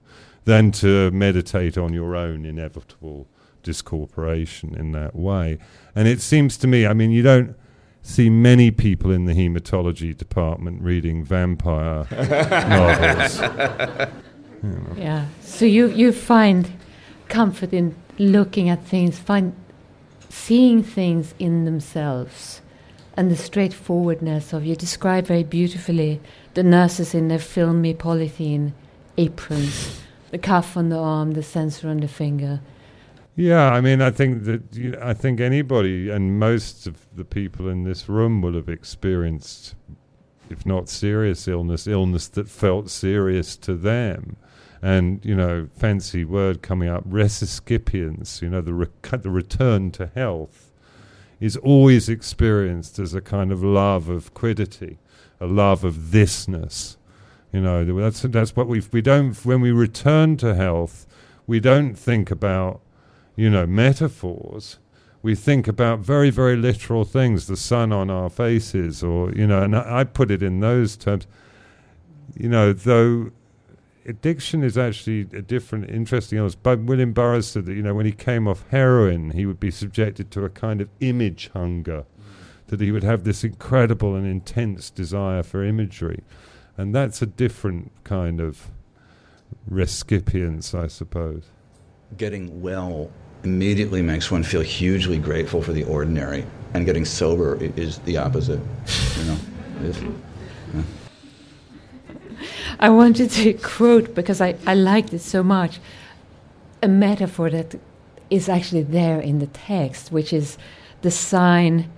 than 0.45 0.71
to 0.71 1.11
meditate 1.11 1.77
on 1.77 1.93
your 1.93 2.15
own 2.15 2.43
inevitable 2.43 3.27
discorporation 3.61 4.73
in 4.73 4.93
that 4.93 5.15
way. 5.15 5.59
And 5.93 6.07
it 6.07 6.21
seems 6.21 6.57
to 6.57 6.67
me, 6.67 6.87
I 6.87 6.93
mean, 6.93 7.11
you 7.11 7.21
don't 7.21 7.55
see 8.05 8.29
many 8.29 8.69
people 8.69 9.11
in 9.11 9.25
the 9.25 9.33
hematology 9.33 10.15
department 10.15 10.81
reading 10.81 11.23
vampire 11.23 12.05
novels. 12.11 13.39
Yeah. 14.95 15.25
So 15.41 15.65
you 15.65 15.87
you 15.87 16.11
find 16.11 16.71
comfort 17.27 17.73
in 17.73 17.95
looking 18.19 18.69
at 18.69 18.85
things, 18.85 19.17
find 19.17 19.53
seeing 20.29 20.83
things 20.83 21.33
in 21.39 21.65
themselves, 21.65 22.61
and 23.17 23.31
the 23.31 23.35
straightforwardness 23.35 24.53
of 24.53 24.65
you 24.65 24.75
describe 24.75 25.25
very 25.25 25.43
beautifully 25.43 26.21
the 26.53 26.63
nurses 26.63 27.15
in 27.15 27.27
their 27.27 27.39
filmy 27.39 27.93
polythene 27.93 28.71
aprons, 29.17 30.01
the 30.29 30.37
cuff 30.37 30.77
on 30.77 30.89
the 30.89 30.97
arm, 30.97 31.31
the 31.31 31.43
sensor 31.43 31.89
on 31.89 31.97
the 31.97 32.07
finger. 32.07 32.59
Yeah, 33.35 33.69
I 33.69 33.81
mean, 33.81 34.01
I 34.01 34.11
think 34.11 34.45
that 34.45 34.75
you 34.75 34.91
know, 34.91 34.99
I 35.01 35.13
think 35.13 35.41
anybody 35.41 36.09
and 36.09 36.39
most 36.39 36.87
of 36.87 37.05
the 37.13 37.25
people 37.25 37.67
in 37.67 37.83
this 37.83 38.07
room 38.07 38.41
will 38.41 38.53
have 38.53 38.69
experienced, 38.69 39.75
if 40.49 40.65
not 40.65 40.87
serious 40.87 41.45
illness, 41.47 41.85
illness 41.85 42.29
that 42.29 42.47
felt 42.47 42.89
serious 42.89 43.57
to 43.57 43.75
them. 43.75 44.37
And 44.81 45.23
you 45.25 45.35
know, 45.35 45.67
fancy 45.75 46.23
word 46.23 46.61
coming 46.61 46.87
up, 46.87 47.09
resipiscence. 47.09 48.41
You 48.41 48.49
know, 48.49 48.61
the 48.61 48.73
rec- 48.73 49.21
the 49.21 49.29
return 49.29 49.91
to 49.91 50.11
health 50.15 50.71
is 51.41 51.57
always 51.57 52.07
experienced 52.07 52.99
as 52.99 53.13
a 53.13 53.21
kind 53.21 53.51
of 53.51 53.61
love 53.61 54.07
of 54.07 54.33
quiddity, 54.33 54.97
a 55.41 55.45
love 55.45 55.83
of 55.83 55.95
thisness. 55.95 56.95
You 57.51 57.59
know, 57.59 57.83
that's 57.99 58.21
that's 58.21 58.55
what 58.55 58.67
we 58.67 58.81
we 58.93 59.01
don't 59.01 59.33
when 59.45 59.59
we 59.59 59.71
return 59.71 60.37
to 60.37 60.55
health, 60.55 61.05
we 61.47 61.59
don't 61.59 61.95
think 61.95 62.31
about 62.31 62.79
you 63.35 63.49
know, 63.49 63.65
metaphors, 63.65 64.79
we 65.21 65.35
think 65.35 65.67
about 65.67 65.99
very, 65.99 66.29
very 66.29 66.55
literal 66.55 67.03
things, 67.03 67.47
the 67.47 67.57
sun 67.57 67.91
on 67.91 68.09
our 68.09 68.29
faces, 68.29 69.03
or, 69.03 69.31
you 69.31 69.47
know, 69.47 69.63
and 69.63 69.75
I, 69.75 70.03
put 70.03 70.29
it 70.29 70.43
in 70.43 70.59
those 70.59 70.95
terms. 70.95 71.25
You 72.35 72.49
know, 72.49 72.73
though 72.73 73.31
addiction 74.05 74.63
is 74.63 74.77
actually 74.77 75.21
a 75.37 75.41
different, 75.41 75.89
interesting 75.89 76.37
illness. 76.37 76.55
But 76.55 76.79
William 76.81 77.11
Burroughs 77.11 77.47
said 77.47 77.65
that, 77.65 77.73
you 77.73 77.81
know, 77.81 77.95
when 77.95 78.05
he 78.05 78.11
came 78.11 78.47
off 78.47 78.63
heroin, 78.69 79.31
he 79.31 79.45
would 79.45 79.59
be 79.59 79.71
subjected 79.71 80.31
to 80.31 80.45
a 80.45 80.49
kind 80.49 80.79
of 80.79 80.89
image 80.99 81.49
hunger, 81.53 82.05
that 82.67 82.79
he 82.79 82.91
would 82.91 83.03
have 83.03 83.23
this 83.23 83.43
incredible 83.43 84.15
and 84.15 84.27
intense 84.27 84.89
desire 84.89 85.43
for 85.43 85.63
imagery. 85.63 86.23
And 86.77 86.93
that's 86.93 87.21
a 87.21 87.25
different 87.25 87.91
kind 88.03 88.39
of 88.39 88.69
resipiscence, 89.69 90.77
I 90.77 90.87
suppose. 90.87 91.45
Getting 92.17 92.61
well 92.61 93.11
immediately 93.45 94.01
makes 94.01 94.31
one 94.31 94.43
feel 94.43 94.61
hugely 94.61 95.17
grateful 95.17 95.61
for 95.61 95.71
the 95.71 95.83
ordinary, 95.83 96.45
and 96.73 96.85
getting 96.85 97.05
sober 97.05 97.57
is 97.77 97.99
the 97.99 98.17
opposite. 98.17 98.59
You 99.17 99.23
know, 99.25 99.37
It's- 99.83 100.03
I 102.79 102.89
wanted 102.89 103.29
to 103.31 103.53
quote 103.53 104.13
because 104.13 104.41
I, 104.41 104.55
I 104.67 104.73
liked 104.73 105.13
it 105.13 105.21
so 105.21 105.41
much 105.43 105.79
a 106.83 106.87
metaphor 106.87 107.49
that 107.49 107.75
is 108.29 108.49
actually 108.49 108.83
there 108.83 109.19
in 109.19 109.39
the 109.39 109.47
text, 109.47 110.11
which 110.11 110.33
is 110.33 110.57
the 111.01 111.11
sign 111.11 111.89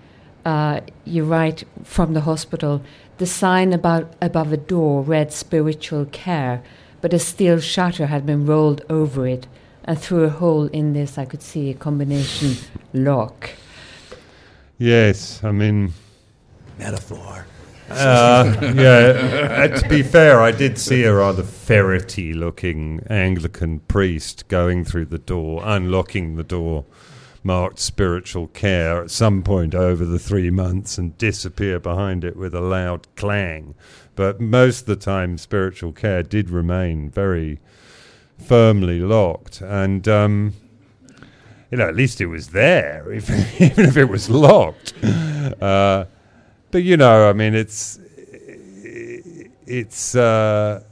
uh, 0.46 0.82
you 1.04 1.24
write 1.24 1.64
from 1.84 2.14
the 2.14 2.22
hospital, 2.22 2.82
the 3.18 3.26
sign 3.26 3.74
about 3.74 4.14
above 4.22 4.54
a 4.54 4.58
door 4.58 5.02
read 5.02 5.34
spiritual 5.34 6.06
care, 6.06 6.62
but 7.02 7.14
a 7.14 7.20
steel 7.20 7.60
shutter 7.60 8.06
had 8.08 8.26
been 8.26 8.46
rolled 8.46 8.82
over 8.90 9.28
it, 9.28 9.48
and 9.88 9.98
through 9.98 10.26
a 10.26 10.30
hole 10.30 10.66
in 10.68 10.94
this 10.94 11.18
I 11.18 11.26
could 11.26 11.42
see 11.42 11.72
a 11.72 11.74
combination 11.74 12.58
lock. 12.94 13.52
Yes, 14.78 15.44
I 15.44 15.52
mean, 15.52 15.94
metaphor. 16.78 17.48
Uh, 17.90 18.74
yeah, 18.76 19.64
uh, 19.64 19.80
to 19.80 19.88
be 19.88 20.04
fair, 20.04 20.42
I 20.42 20.52
did 20.52 20.78
see 20.78 21.04
a 21.04 21.14
rather 21.16 21.42
ferrety 21.42 22.34
looking 22.34 23.02
Anglican 23.10 23.80
priest 23.80 24.48
going 24.50 24.84
through 24.84 25.06
the 25.06 25.18
door, 25.18 25.62
unlocking 25.64 26.36
the 26.36 26.44
door 26.44 26.86
marked 27.44 27.80
spiritual 27.80 28.48
care 28.48 29.02
at 29.04 29.10
some 29.10 29.42
point 29.42 29.74
over 29.74 30.04
the 30.04 30.20
three 30.20 30.50
months 30.50 30.98
and 30.98 31.18
disappear 31.18 31.80
behind 31.80 32.26
it 32.26 32.36
with 32.36 32.54
a 32.54 32.60
loud 32.60 33.08
clang. 33.16 33.74
But 34.16 34.42
most 34.42 34.82
of 34.82 34.88
the 34.88 34.96
time, 34.98 35.38
spiritual 35.38 35.94
care 35.94 36.24
did 36.24 36.50
remain 36.50 37.10
very 37.10 37.60
firmly 38.38 39.00
locked. 39.00 39.62
And, 39.62 40.08
um, 40.08 40.54
you 41.72 41.78
know, 41.78 41.88
at 41.88 41.96
least 41.96 42.22
it 42.22 42.28
was 42.28 42.50
there, 42.50 43.12
if, 43.12 43.30
even 43.62 43.86
if 43.86 43.98
it 43.98 44.06
was 44.06 44.30
locked. 44.30 44.94
Uh, 45.04 46.06
but 46.72 46.84
you 46.84 46.98
know, 46.98 47.30
I 47.30 47.34
mean, 47.34 47.56
it's 47.56 48.00
it's 49.66 50.16
uh, 50.16 50.84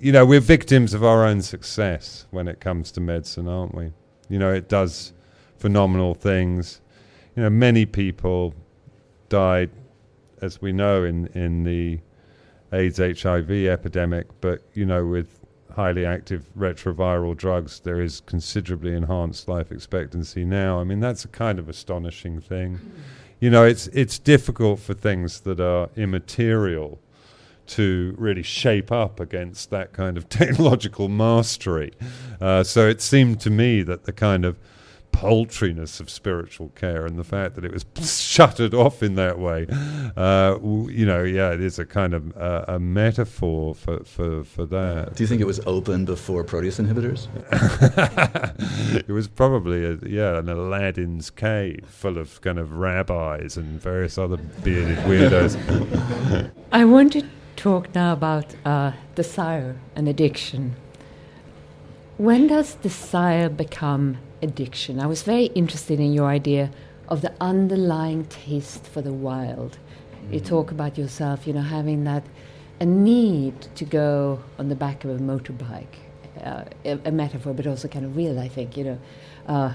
you 0.00 0.12
know 0.12 0.24
we're 0.24 0.40
victims 0.40 0.94
of 0.94 1.04
our 1.04 1.24
own 1.24 1.42
success 1.42 2.26
when 2.30 2.48
it 2.48 2.60
comes 2.60 2.90
to 2.92 3.00
medicine, 3.00 3.48
aren't 3.48 3.74
we? 3.74 3.92
You 4.28 4.38
know, 4.38 4.52
it 4.52 4.68
does 4.68 5.12
phenomenal 5.58 6.14
things. 6.14 6.80
You 7.36 7.42
know, 7.42 7.50
many 7.50 7.86
people 7.86 8.54
died, 9.28 9.70
as 10.42 10.60
we 10.60 10.72
know, 10.72 11.04
in 11.04 11.26
in 11.28 11.64
the 11.64 12.00
AIDS 12.72 12.98
HIV 12.98 13.50
epidemic, 13.50 14.26
but 14.40 14.62
you 14.74 14.84
know, 14.84 15.06
with 15.06 15.37
highly 15.78 16.04
active 16.04 16.50
retroviral 16.58 17.36
drugs, 17.36 17.78
there 17.84 18.00
is 18.00 18.20
considerably 18.26 18.92
enhanced 18.92 19.46
life 19.46 19.70
expectancy 19.70 20.44
now. 20.44 20.80
I 20.80 20.82
mean, 20.82 20.98
that's 20.98 21.24
a 21.24 21.28
kind 21.28 21.56
of 21.56 21.68
astonishing 21.68 22.40
thing. 22.40 22.80
You 23.38 23.50
know, 23.50 23.64
it's 23.64 23.86
it's 23.88 24.18
difficult 24.18 24.80
for 24.80 24.92
things 24.92 25.40
that 25.42 25.60
are 25.60 25.88
immaterial 25.94 26.98
to 27.76 28.12
really 28.18 28.42
shape 28.42 28.90
up 28.90 29.20
against 29.20 29.70
that 29.70 29.92
kind 29.92 30.16
of 30.16 30.28
technological 30.40 31.08
mastery. 31.08 31.92
Uh, 32.40 32.64
so 32.64 32.88
it 32.88 33.00
seemed 33.00 33.38
to 33.42 33.50
me 33.50 33.82
that 33.82 34.02
the 34.02 34.12
kind 34.12 34.44
of 34.44 34.58
paltriness 35.12 36.00
of 36.00 36.08
spiritual 36.08 36.68
care 36.70 37.04
and 37.04 37.18
the 37.18 37.24
fact 37.24 37.54
that 37.56 37.64
it 37.64 37.72
was 37.72 37.84
shuttered 38.20 38.74
off 38.74 39.02
in 39.02 39.14
that 39.16 39.38
way, 39.38 39.66
uh, 40.16 40.56
you 40.62 41.04
know, 41.04 41.24
yeah, 41.24 41.50
it 41.52 41.60
is 41.60 41.78
a 41.78 41.84
kind 41.84 42.14
of 42.14 42.36
uh, 42.36 42.64
a 42.68 42.78
metaphor 42.78 43.74
for, 43.74 44.04
for, 44.04 44.44
for 44.44 44.64
that. 44.66 45.14
Do 45.16 45.22
you 45.22 45.26
think 45.26 45.40
it 45.40 45.46
was 45.46 45.60
open 45.66 46.04
before 46.04 46.44
protease 46.44 46.78
inhibitors? 46.78 47.26
it 49.08 49.12
was 49.12 49.28
probably, 49.28 49.84
a, 49.84 49.98
yeah, 50.06 50.38
an 50.38 50.48
Aladdin's 50.48 51.30
cave 51.30 51.84
full 51.88 52.18
of 52.18 52.40
kind 52.40 52.58
of 52.58 52.72
rabbis 52.74 53.56
and 53.56 53.80
various 53.80 54.18
other 54.18 54.36
bearded 54.36 54.98
weirdos. 54.98 56.50
I 56.72 56.84
want 56.84 57.14
to 57.14 57.24
talk 57.56 57.92
now 57.94 58.12
about 58.12 58.54
uh, 58.64 58.92
desire 59.14 59.76
and 59.96 60.08
addiction. 60.08 60.76
When 62.18 62.46
does 62.46 62.74
desire 62.76 63.48
become 63.48 64.18
addiction? 64.42 65.00
I 65.00 65.06
was 65.06 65.22
very 65.22 65.46
interested 65.46 66.00
in 66.00 66.12
your 66.12 66.26
idea 66.26 66.70
of 67.08 67.22
the 67.22 67.32
underlying 67.40 68.24
taste 68.26 68.86
for 68.86 69.02
the 69.02 69.12
wild. 69.12 69.78
Mm-hmm. 70.12 70.34
You 70.34 70.40
talk 70.40 70.70
about 70.70 70.98
yourself, 70.98 71.46
you 71.46 71.52
know, 71.52 71.62
having 71.62 72.04
that 72.04 72.24
a 72.80 72.86
need 72.86 73.60
to 73.76 73.84
go 73.84 74.40
on 74.58 74.68
the 74.68 74.74
back 74.74 75.04
of 75.04 75.10
a 75.10 75.18
motorbike, 75.18 75.96
uh, 76.42 76.64
a, 76.84 76.98
a, 77.06 77.10
metaphor, 77.10 77.52
but 77.52 77.66
also 77.66 77.88
kind 77.88 78.04
of 78.04 78.16
real. 78.16 78.38
I 78.38 78.48
think, 78.48 78.76
you 78.76 78.84
know, 78.84 78.98
uh, 79.46 79.72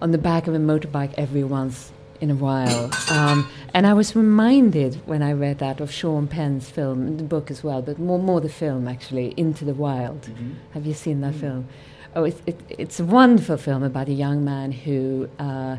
on 0.00 0.12
the 0.12 0.18
back 0.18 0.46
of 0.46 0.54
a 0.54 0.58
motorbike 0.58 1.12
every 1.18 1.44
once 1.44 1.92
in 2.20 2.30
a 2.30 2.34
while. 2.34 2.90
Um, 3.10 3.48
and 3.74 3.86
I 3.86 3.94
was 3.94 4.14
reminded 4.14 4.94
when 5.06 5.22
I 5.22 5.32
read 5.32 5.58
that 5.58 5.80
of 5.80 5.90
Sean 5.90 6.28
Penn's 6.28 6.68
film, 6.68 7.16
the 7.16 7.24
book 7.24 7.50
as 7.50 7.64
well, 7.64 7.82
but 7.82 7.98
more, 7.98 8.18
more 8.18 8.40
the 8.40 8.48
film 8.48 8.88
actually, 8.88 9.34
Into 9.36 9.64
the 9.64 9.74
Wild. 9.74 10.22
Mm-hmm. 10.22 10.52
Have 10.72 10.86
you 10.86 10.94
seen 10.94 11.20
that 11.22 11.32
mm-hmm. 11.32 11.40
film? 11.40 11.68
Oh, 12.16 12.24
it, 12.24 12.40
it, 12.46 12.60
it's 12.68 13.00
a 13.00 13.04
wonderful 13.04 13.56
film 13.56 13.82
about 13.82 14.08
a 14.08 14.12
young 14.12 14.44
man 14.44 14.72
who. 14.72 15.28
Uh, 15.38 15.76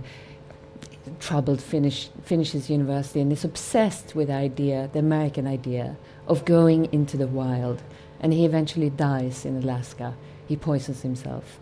troubled 1.19 1.61
finish, 1.61 2.09
finishes 2.23 2.69
university 2.69 3.21
and 3.21 3.31
is 3.31 3.43
obsessed 3.43 4.15
with 4.15 4.27
the 4.27 4.33
idea, 4.33 4.89
the 4.93 4.99
American 4.99 5.47
idea, 5.47 5.97
of 6.27 6.45
going 6.45 6.91
into 6.93 7.17
the 7.17 7.27
wild. 7.27 7.81
And 8.19 8.33
he 8.33 8.45
eventually 8.45 8.89
dies 8.89 9.45
in 9.45 9.57
Alaska. 9.57 10.15
He 10.47 10.55
poisons 10.55 11.01
himself 11.01 11.59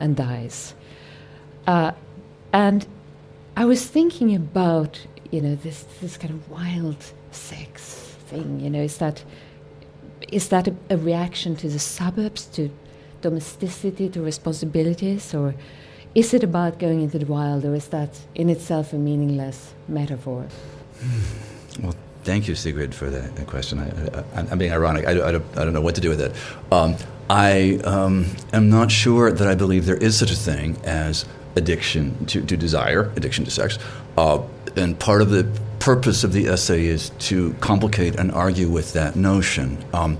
and 0.00 0.16
dies. 0.16 0.74
Uh, 1.66 1.92
and 2.52 2.86
I 3.56 3.64
was 3.64 3.86
thinking 3.86 4.34
about, 4.34 5.00
you 5.30 5.40
know, 5.40 5.54
this, 5.54 5.84
this 6.00 6.16
kind 6.16 6.34
of 6.34 6.50
wild 6.50 7.02
sex 7.30 8.16
thing. 8.26 8.60
You 8.60 8.70
know, 8.70 8.82
is 8.82 8.98
that 8.98 9.24
is 10.28 10.48
that 10.48 10.68
a, 10.68 10.74
a 10.90 10.96
reaction 10.96 11.54
to 11.56 11.68
the 11.68 11.78
suburbs, 11.78 12.46
to 12.46 12.70
domesticity, 13.28 14.08
to 14.10 14.20
responsibilities, 14.22 15.34
or 15.34 15.54
is 16.14 16.34
it 16.36 16.44
about 16.44 16.78
going 16.78 17.00
into 17.02 17.18
the 17.18 17.26
wild, 17.26 17.64
or 17.64 17.74
is 17.74 17.88
that 17.88 18.10
in 18.34 18.48
itself 18.48 18.92
a 18.92 18.96
meaningless 18.96 19.74
metaphor? 19.88 20.46
Well, 21.82 21.94
thank 22.22 22.46
you, 22.48 22.54
Sigrid, 22.54 22.94
for 22.94 23.08
that 23.10 23.46
question. 23.46 23.78
I, 23.78 24.52
am 24.52 24.58
being 24.58 24.72
ironic. 24.72 25.06
I, 25.06 25.12
I, 25.28 25.32
don't, 25.32 25.44
I, 25.58 25.64
don't, 25.64 25.72
know 25.72 25.80
what 25.80 25.96
to 25.96 26.00
do 26.00 26.10
with 26.10 26.20
it. 26.20 26.32
Um, 26.70 26.96
I 27.30 27.80
um, 27.84 28.26
am 28.52 28.68
not 28.68 28.92
sure 28.92 29.32
that 29.32 29.48
I 29.48 29.54
believe 29.54 29.86
there 29.86 30.02
is 30.08 30.16
such 30.16 30.30
a 30.30 30.36
thing 30.36 30.76
as 30.84 31.24
addiction 31.56 32.26
to, 32.26 32.44
to 32.44 32.56
desire, 32.56 33.10
addiction 33.16 33.44
to 33.44 33.50
sex. 33.50 33.78
Uh, 34.16 34.42
and 34.76 34.98
part 34.98 35.22
of 35.22 35.30
the 35.30 35.44
purpose 35.78 36.24
of 36.24 36.32
the 36.32 36.46
essay 36.46 36.86
is 36.86 37.10
to 37.28 37.54
complicate 37.54 38.16
and 38.16 38.30
argue 38.32 38.68
with 38.68 38.92
that 38.92 39.16
notion. 39.16 39.84
Um, 39.92 40.18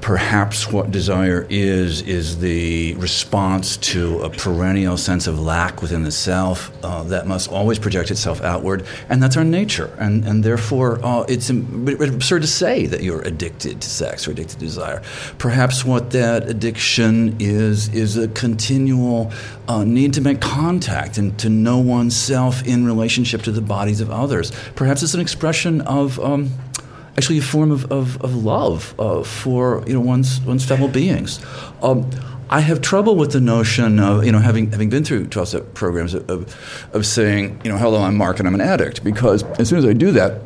perhaps 0.00 0.70
what 0.72 0.90
desire 0.90 1.46
is 1.50 2.02
is 2.02 2.38
the 2.38 2.94
response 2.94 3.76
to 3.76 4.20
a 4.22 4.30
perennial 4.30 4.96
sense 4.96 5.26
of 5.26 5.38
lack 5.38 5.82
within 5.82 6.04
the 6.04 6.10
self 6.10 6.70
uh, 6.84 7.02
that 7.04 7.26
must 7.26 7.50
always 7.50 7.78
project 7.78 8.10
itself 8.10 8.40
outward, 8.42 8.84
and 9.08 9.22
that's 9.22 9.36
our 9.36 9.44
nature. 9.44 9.94
And 9.98 10.24
and 10.24 10.42
therefore, 10.42 11.04
uh, 11.04 11.24
it's 11.28 11.50
absurd 11.50 12.42
to 12.42 12.48
say 12.48 12.86
that 12.86 13.02
you're 13.02 13.22
addicted 13.22 13.80
to 13.80 13.88
sex 13.88 14.26
or 14.26 14.32
addicted 14.32 14.54
to 14.54 14.64
desire. 14.64 15.02
Perhaps 15.38 15.84
what 15.84 16.10
that 16.10 16.48
addiction 16.48 17.36
is 17.38 17.92
is 17.94 18.16
a 18.16 18.28
continual 18.28 19.32
uh, 19.68 19.84
need 19.84 20.14
to 20.14 20.20
make 20.20 20.40
contact 20.40 21.18
and 21.18 21.38
to 21.38 21.48
know 21.48 21.78
oneself 21.78 22.66
in 22.66 22.84
relationship 22.86 23.42
to 23.42 23.52
the 23.52 23.60
bodies 23.60 24.00
of 24.00 24.10
others. 24.10 24.52
Perhaps 24.74 25.02
it's 25.02 25.14
an 25.14 25.20
expression 25.20 25.80
of. 25.82 26.18
Um, 26.20 26.50
actually 27.16 27.38
a 27.38 27.42
form 27.42 27.70
of, 27.70 27.90
of, 27.90 28.20
of 28.22 28.34
love 28.34 28.94
uh, 28.98 29.22
for 29.22 29.84
you 29.86 29.92
know 29.92 30.00
one's 30.00 30.40
one's 30.42 30.64
fellow 30.64 30.88
beings. 30.88 31.44
Um, 31.82 32.10
I 32.48 32.60
have 32.60 32.80
trouble 32.80 33.14
with 33.14 33.32
the 33.32 33.40
notion 33.40 34.00
of 34.00 34.24
you 34.24 34.32
know 34.32 34.40
having 34.40 34.70
having 34.72 34.90
been 34.90 35.04
through 35.04 35.28
twelve 35.28 35.48
step 35.48 35.74
programs 35.74 36.14
of, 36.14 36.28
of, 36.28 36.88
of 36.92 37.06
saying 37.06 37.60
you 37.64 37.70
know 37.70 37.78
hello 37.78 38.02
I'm 38.02 38.16
Mark 38.16 38.38
and 38.38 38.48
I'm 38.48 38.54
an 38.54 38.60
addict 38.60 39.04
because 39.04 39.44
as 39.60 39.68
soon 39.68 39.78
as 39.78 39.84
I 39.84 39.92
do 39.92 40.10
that 40.12 40.42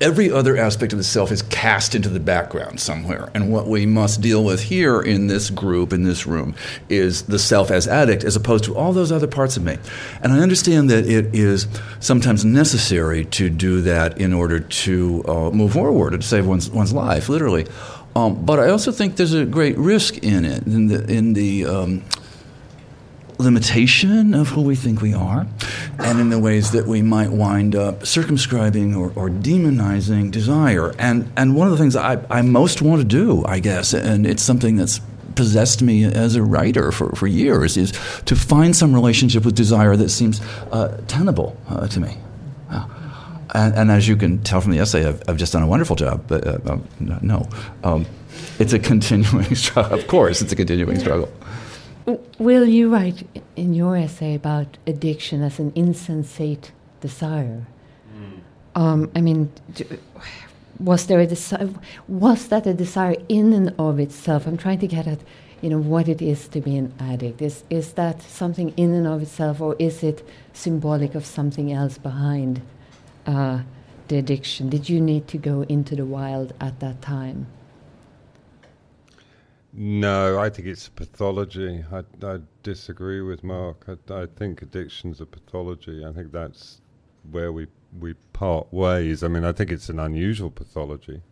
every 0.00 0.30
other 0.30 0.56
aspect 0.56 0.92
of 0.92 0.98
the 0.98 1.04
self 1.04 1.30
is 1.30 1.42
cast 1.42 1.94
into 1.94 2.08
the 2.08 2.20
background 2.20 2.80
somewhere. 2.80 3.30
And 3.34 3.52
what 3.52 3.66
we 3.66 3.86
must 3.86 4.20
deal 4.20 4.44
with 4.44 4.62
here 4.62 5.00
in 5.00 5.26
this 5.26 5.50
group, 5.50 5.92
in 5.92 6.02
this 6.02 6.26
room, 6.26 6.54
is 6.88 7.22
the 7.22 7.38
self 7.38 7.70
as 7.70 7.86
addict 7.86 8.24
as 8.24 8.36
opposed 8.36 8.64
to 8.64 8.76
all 8.76 8.92
those 8.92 9.12
other 9.12 9.26
parts 9.26 9.56
of 9.56 9.64
me. 9.64 9.78
And 10.22 10.32
I 10.32 10.40
understand 10.40 10.90
that 10.90 11.06
it 11.06 11.34
is 11.34 11.66
sometimes 12.00 12.44
necessary 12.44 13.24
to 13.26 13.50
do 13.50 13.80
that 13.82 14.18
in 14.18 14.32
order 14.32 14.60
to 14.60 15.24
uh, 15.26 15.50
move 15.50 15.72
forward, 15.72 16.10
to 16.10 16.22
save 16.22 16.46
one's, 16.46 16.70
one's 16.70 16.92
life, 16.92 17.28
literally. 17.28 17.66
Um, 18.16 18.44
but 18.44 18.60
I 18.60 18.70
also 18.70 18.92
think 18.92 19.16
there's 19.16 19.34
a 19.34 19.44
great 19.44 19.76
risk 19.76 20.18
in 20.18 20.44
it, 20.44 20.66
in 20.66 20.86
the, 20.86 21.04
in 21.10 21.32
the 21.32 21.66
um, 21.66 22.04
limitation 23.38 24.34
of 24.34 24.48
who 24.48 24.62
we 24.62 24.76
think 24.76 25.00
we 25.00 25.14
are, 25.14 25.46
and 25.98 26.20
in 26.20 26.30
the 26.30 26.38
ways 26.38 26.70
that 26.72 26.86
we 26.86 27.02
might 27.02 27.30
wind 27.30 27.74
up 27.74 28.06
circumscribing 28.06 28.94
or, 28.94 29.12
or 29.16 29.28
demonizing 29.28 30.30
desire. 30.30 30.94
And, 30.98 31.30
and 31.36 31.56
one 31.56 31.66
of 31.66 31.72
the 31.72 31.78
things 31.78 31.96
I, 31.96 32.24
I 32.30 32.42
most 32.42 32.82
want 32.82 33.00
to 33.00 33.06
do, 33.06 33.44
I 33.44 33.60
guess, 33.60 33.92
and 33.92 34.26
it's 34.26 34.42
something 34.42 34.76
that's 34.76 35.00
possessed 35.34 35.82
me 35.82 36.04
as 36.04 36.36
a 36.36 36.42
writer 36.42 36.92
for, 36.92 37.10
for 37.10 37.26
years, 37.26 37.76
is 37.76 37.92
to 38.26 38.36
find 38.36 38.74
some 38.74 38.94
relationship 38.94 39.44
with 39.44 39.54
desire 39.54 39.96
that 39.96 40.10
seems 40.10 40.40
uh, 40.70 41.00
tenable 41.08 41.56
uh, 41.68 41.86
to 41.88 42.00
me. 42.00 42.16
Uh, 42.70 42.86
and, 43.54 43.74
and, 43.74 43.90
as 43.90 44.08
you 44.08 44.16
can 44.16 44.42
tell 44.42 44.60
from 44.60 44.72
the 44.72 44.78
essay, 44.78 45.06
I've, 45.06 45.22
I've 45.28 45.36
just 45.36 45.52
done 45.52 45.62
a 45.62 45.66
wonderful 45.66 45.96
job. 45.96 46.24
But 46.26 46.46
uh, 46.46 46.58
um, 46.66 46.88
no, 47.00 47.48
um, 47.82 48.06
it's 48.58 48.72
a 48.72 48.78
continuing 48.78 49.54
struggle. 49.54 49.98
Of 49.98 50.06
course, 50.06 50.42
it's 50.42 50.52
a 50.52 50.56
continuing 50.56 50.98
struggle. 50.98 51.32
Will, 52.38 52.66
you 52.66 52.92
write 52.92 53.26
in 53.56 53.72
your 53.72 53.96
essay 53.96 54.34
about 54.34 54.76
addiction 54.86 55.42
as 55.42 55.58
an 55.58 55.72
insensate 55.74 56.72
desire. 57.00 57.66
Mm. 58.14 58.40
Um, 58.74 59.10
I 59.16 59.20
mean, 59.22 59.50
was 60.78 61.06
there 61.06 61.20
a 61.20 61.26
desire? 61.26 61.70
Was 62.08 62.48
that 62.48 62.66
a 62.66 62.74
desire 62.74 63.16
in 63.28 63.52
and 63.52 63.74
of 63.78 63.98
itself? 63.98 64.46
I'm 64.46 64.58
trying 64.58 64.80
to 64.80 64.86
get 64.86 65.06
at, 65.06 65.20
you 65.62 65.70
know, 65.70 65.78
what 65.78 66.08
it 66.08 66.20
is 66.20 66.48
to 66.48 66.60
be 66.60 66.76
an 66.76 66.92
addict. 67.00 67.40
Is 67.40 67.64
is 67.70 67.94
that 67.94 68.20
something 68.20 68.74
in 68.76 68.92
and 68.92 69.06
of 69.06 69.22
itself, 69.22 69.60
or 69.60 69.74
is 69.78 70.02
it 70.02 70.26
symbolic 70.52 71.14
of 71.14 71.24
something 71.24 71.72
else 71.72 71.96
behind 71.96 72.60
uh, 73.26 73.60
the 74.08 74.18
addiction? 74.18 74.68
Did 74.68 74.90
you 74.90 75.00
need 75.00 75.26
to 75.28 75.38
go 75.38 75.62
into 75.62 75.96
the 75.96 76.04
wild 76.04 76.52
at 76.60 76.80
that 76.80 77.00
time? 77.00 77.46
No, 79.76 80.38
I 80.38 80.50
think 80.50 80.68
it's 80.68 80.88
pathology. 80.88 81.84
I, 81.90 82.04
I 82.24 82.38
disagree 82.62 83.20
with 83.20 83.42
Mark. 83.42 83.86
I, 83.88 84.14
I, 84.14 84.26
think 84.26 84.62
addiction's 84.62 85.20
a 85.20 85.26
pathology. 85.26 86.04
I 86.04 86.12
think 86.12 86.30
that's 86.30 86.80
where 87.28 87.52
we 87.52 87.66
we 87.98 88.14
part 88.32 88.72
ways. 88.72 89.24
I 89.24 89.28
mean, 89.28 89.44
I 89.44 89.50
think 89.50 89.72
it's 89.72 89.88
an 89.88 89.98
unusual 89.98 90.50
pathology. 90.50 91.22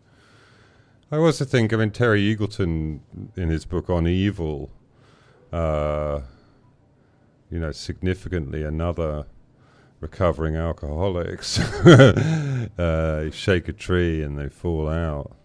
I 1.09 1.17
also 1.17 1.45
think, 1.45 1.71
I 1.71 1.77
mean, 1.77 1.91
Terry 1.91 2.35
Eagleton 2.35 2.99
in 3.37 3.49
his 3.49 3.65
book 3.65 3.89
on 3.89 4.07
evil, 4.07 4.71
uh, 5.53 6.21
you 7.49 7.59
know, 7.59 7.71
significantly 7.71 8.63
another 8.63 9.25
recovering 9.99 10.57
alcoholics 10.57 11.59
uh, 12.79 13.29
shake 13.31 13.69
a 13.69 13.73
tree 13.73 14.21
and 14.21 14.37
they 14.37 14.49
fall 14.49 14.89
out. 14.89 15.35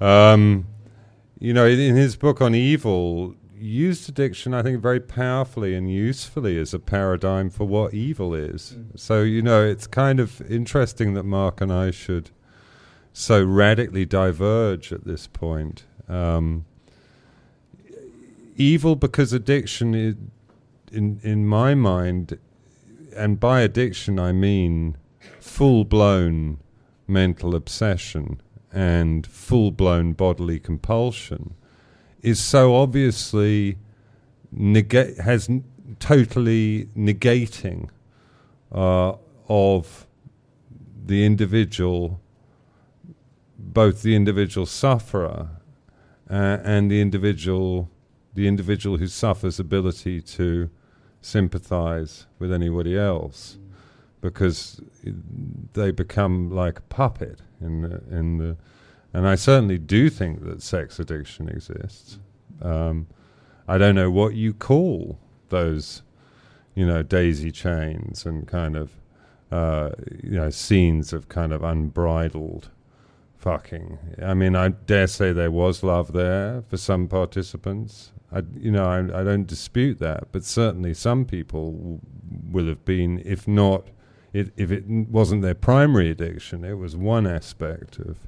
Um, 0.00 0.66
you 1.38 1.52
know, 1.52 1.66
in 1.66 1.96
his 1.96 2.16
book 2.16 2.40
on 2.40 2.54
evil, 2.54 3.34
used 3.56 4.08
addiction, 4.08 4.54
I 4.54 4.62
think, 4.62 4.80
very 4.80 5.00
powerfully 5.00 5.74
and 5.74 5.90
usefully 5.90 6.58
as 6.58 6.74
a 6.74 6.78
paradigm 6.78 7.50
for 7.50 7.64
what 7.64 7.94
evil 7.94 8.34
is. 8.34 8.74
Mm. 8.76 8.98
So, 8.98 9.22
you 9.22 9.42
know, 9.42 9.64
it's 9.64 9.86
kind 9.86 10.20
of 10.20 10.40
interesting 10.50 11.14
that 11.14 11.24
Mark 11.24 11.60
and 11.60 11.72
I 11.72 11.90
should 11.90 12.30
so 13.12 13.42
radically 13.44 14.04
diverge 14.04 14.92
at 14.92 15.04
this 15.04 15.26
point. 15.26 15.84
Um, 16.08 16.64
evil 18.56 18.96
because 18.96 19.32
addiction, 19.32 19.94
is, 19.94 20.14
in 20.92 21.20
in 21.22 21.46
my 21.46 21.74
mind, 21.74 22.38
and 23.14 23.38
by 23.38 23.60
addiction 23.60 24.18
I 24.18 24.32
mean 24.32 24.96
full 25.40 25.84
blown 25.84 26.58
mental 27.06 27.54
obsession 27.54 28.40
and 28.72 29.26
full 29.26 29.70
blown 29.70 30.12
bodily 30.12 30.58
compulsion, 30.58 31.54
is 32.22 32.40
so 32.40 32.74
obviously 32.74 33.78
negate 34.50 35.18
has 35.18 35.48
n- 35.48 35.64
totally 35.98 36.88
negating 36.96 37.88
uh, 38.72 39.14
of 39.48 40.06
the 41.06 41.24
individual, 41.24 42.20
both 43.58 44.02
the 44.02 44.14
individual 44.14 44.66
sufferer 44.66 45.48
uh, 46.30 46.58
and 46.62 46.90
the 46.90 47.00
individual, 47.00 47.88
the 48.34 48.46
individual 48.46 48.98
who 48.98 49.06
suffers 49.06 49.58
ability 49.58 50.20
to 50.20 50.68
sympathize 51.20 52.26
with 52.38 52.52
anybody 52.52 52.96
else, 52.96 53.58
because 54.20 54.80
they 55.72 55.90
become 55.90 56.50
like 56.50 56.78
a 56.78 56.82
puppet 56.82 57.40
in 57.60 57.82
the 57.82 58.02
in 58.10 58.38
the. 58.38 58.56
And 59.12 59.26
I 59.26 59.36
certainly 59.36 59.78
do 59.78 60.10
think 60.10 60.44
that 60.44 60.62
sex 60.62 60.98
addiction 60.98 61.48
exists. 61.48 62.18
Um, 62.60 63.06
I 63.66 63.78
don't 63.78 63.94
know 63.94 64.10
what 64.10 64.34
you 64.34 64.52
call 64.52 65.18
those, 65.48 66.02
you 66.74 66.86
know, 66.86 67.02
daisy 67.02 67.50
chains 67.50 68.26
and 68.26 68.46
kind 68.46 68.76
of 68.76 68.90
uh, 69.50 69.90
you 70.22 70.32
know, 70.32 70.50
scenes 70.50 71.12
of 71.12 71.28
kind 71.28 71.52
of 71.52 71.62
unbridled 71.62 72.68
fucking. 73.38 73.98
I 74.22 74.34
mean, 74.34 74.54
I 74.54 74.68
dare 74.68 75.06
say 75.06 75.32
there 75.32 75.50
was 75.50 75.82
love 75.82 76.12
there 76.12 76.62
for 76.68 76.76
some 76.76 77.08
participants. 77.08 78.12
I, 78.30 78.42
you 78.56 78.70
know, 78.70 78.84
I, 78.84 79.20
I 79.20 79.24
don't 79.24 79.46
dispute 79.46 79.98
that, 80.00 80.32
but 80.32 80.44
certainly 80.44 80.92
some 80.92 81.24
people 81.24 81.72
w- 81.72 82.00
will 82.50 82.66
have 82.66 82.84
been, 82.84 83.22
if 83.24 83.48
not, 83.48 83.86
it, 84.32 84.52
if 84.56 84.70
it 84.70 84.86
wasn't 84.86 85.42
their 85.42 85.54
primary 85.54 86.10
addiction, 86.10 86.64
it 86.64 86.74
was 86.74 86.96
one 86.96 87.26
aspect 87.26 87.98
of 87.98 88.18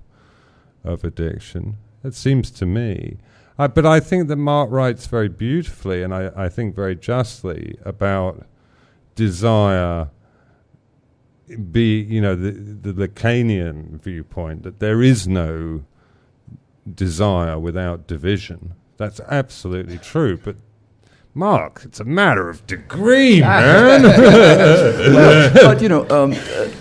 of 0.82 1.04
addiction. 1.04 1.76
It 2.02 2.14
seems 2.14 2.50
to 2.52 2.66
me. 2.66 3.18
But 3.56 3.84
I 3.84 4.00
think 4.00 4.28
that 4.28 4.36
Mark 4.36 4.70
writes 4.70 5.06
very 5.06 5.28
beautifully, 5.28 6.02
and 6.02 6.14
I, 6.14 6.30
I 6.34 6.48
think 6.48 6.74
very 6.74 6.96
justly 6.96 7.76
about 7.84 8.46
desire 9.14 10.08
be 11.70 12.00
you 12.00 12.20
know 12.20 12.34
the 12.36 12.52
the 12.52 12.92
Lacanian 12.92 14.00
viewpoint 14.00 14.62
that 14.62 14.78
there 14.78 15.02
is 15.02 15.26
no 15.28 15.84
desire 16.94 17.58
without 17.58 18.06
division. 18.06 18.74
That's 18.96 19.20
absolutely 19.28 19.98
true, 19.98 20.38
but 20.38 20.56
Mark, 21.34 21.82
it's 21.84 22.00
a 22.00 22.04
matter 22.04 22.50
of 22.50 22.66
degree, 22.66 23.40
man. 23.40 24.02
well, 24.02 25.52
but 25.54 25.80
you 25.80 25.88
know, 25.88 26.08
um, 26.10 26.32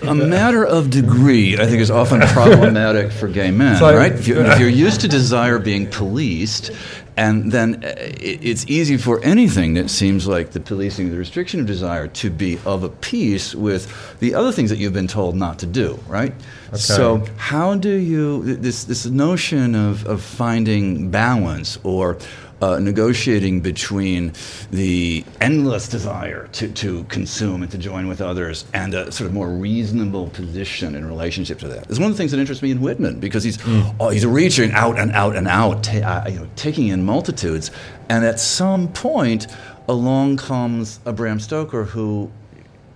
a 0.02 0.16
matter 0.16 0.66
of 0.66 0.90
degree, 0.90 1.56
I 1.56 1.68
think, 1.68 1.82
is 1.82 1.92
often 1.92 2.20
problematic 2.22 3.12
for 3.12 3.28
gay 3.28 3.52
men, 3.52 3.80
like, 3.80 3.96
right? 3.96 4.12
If 4.12 4.28
you're, 4.28 4.44
if 4.44 4.60
you're, 4.60 4.70
used 4.70 5.02
to 5.02 5.08
desire 5.08 5.60
being 5.60 5.86
policed, 5.86 6.72
and 7.16 7.52
then 7.52 7.84
uh, 7.84 7.94
it's 7.96 8.66
easy 8.68 8.98
for 8.98 9.24
anything 9.24 9.76
that 9.76 9.92
seems 9.92 10.26
like 10.26 10.50
the 10.52 10.60
policing, 10.60 11.12
the 11.12 11.18
restriction 11.18 11.60
of 11.60 11.68
desire, 11.68 12.08
to 12.08 12.32
be 12.32 12.58
of 12.66 12.84
a 12.84 12.90
piece 12.90 13.54
with 13.54 14.18
the 14.20 14.34
other 14.34 14.52
things 14.52 14.72
that 14.72 14.80
you've 14.80 14.94
been 14.94 15.08
told 15.08 15.36
not 15.36 15.60
to 15.60 15.68
do, 15.68 16.00
right? 16.08 16.34
Okay. 16.70 16.78
So, 16.78 17.24
how 17.38 17.76
do 17.76 17.94
you 17.94 18.56
this 18.56 18.84
this 18.86 19.06
notion 19.06 19.76
of 19.76 20.08
of 20.08 20.24
finding 20.24 21.12
balance 21.12 21.78
or 21.84 22.18
uh, 22.62 22.80
negotiating 22.80 23.62
between 23.62 24.34
the 24.72 25.24
endless 25.40 25.88
desire 25.88 26.48
to, 26.48 26.70
to 26.74 27.04
consume 27.06 27.62
and 27.64 27.72
to 27.72 27.78
join 27.78 28.08
with 28.08 28.22
others 28.22 28.66
and 28.74 28.94
a 28.94 29.12
sort 29.12 29.28
of 29.28 29.34
more 29.34 29.50
reasonable 29.50 30.28
position 30.30 30.96
in 30.96 31.06
relationship 31.08 31.60
to 31.60 31.68
that. 31.68 31.90
It's 31.90 32.00
one 32.00 32.12
of 32.12 32.14
the 32.14 32.18
things 32.18 32.32
that 32.32 32.40
interests 32.40 32.62
me 32.62 32.72
in 32.72 32.82
Whitman 32.82 33.20
because 33.20 33.44
he's, 33.44 33.58
mm. 33.58 33.96
oh, 34.00 34.10
he's 34.10 34.26
reaching 34.26 34.72
out 34.72 35.00
and 35.00 35.12
out 35.12 35.36
and 35.36 35.48
out, 35.48 35.84
ta- 35.84 36.24
uh, 36.26 36.30
you 36.30 36.40
know, 36.40 36.48
taking 36.56 36.88
in 36.88 37.04
multitudes. 37.04 37.72
And 38.10 38.26
at 38.26 38.40
some 38.40 38.88
point, 38.92 39.48
along 39.88 40.38
comes 40.38 41.00
a 41.06 41.14
Bram 41.14 41.40
Stoker 41.40 41.84
who 41.84 42.32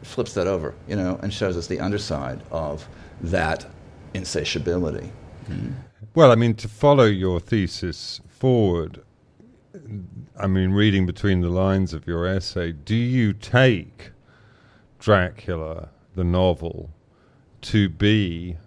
flips 0.04 0.34
that 0.34 0.48
over, 0.48 0.74
you 0.88 0.96
know, 0.96 1.20
and 1.22 1.34
shows 1.34 1.58
us 1.58 1.68
the 1.68 1.80
underside 1.80 2.42
of 2.52 2.88
that 3.22 3.66
insatiability. 4.14 5.10
Mm. 5.50 5.74
Well, 6.16 6.32
I 6.32 6.36
mean, 6.36 6.54
to 6.56 6.68
follow 6.68 7.06
your 7.06 7.40
thesis 7.40 8.22
forward, 8.28 9.02
I 10.38 10.48
mean, 10.48 10.72
reading 10.72 11.06
between 11.06 11.42
the 11.42 11.50
lines 11.50 11.94
of 11.94 12.06
your 12.06 12.28
essay, 12.28 12.72
do 12.72 12.96
you 12.96 13.34
take 13.34 14.12
Dracula, 15.00 15.90
the 16.16 16.24
novel, 16.24 16.92
to 17.62 17.90
be 17.90 18.58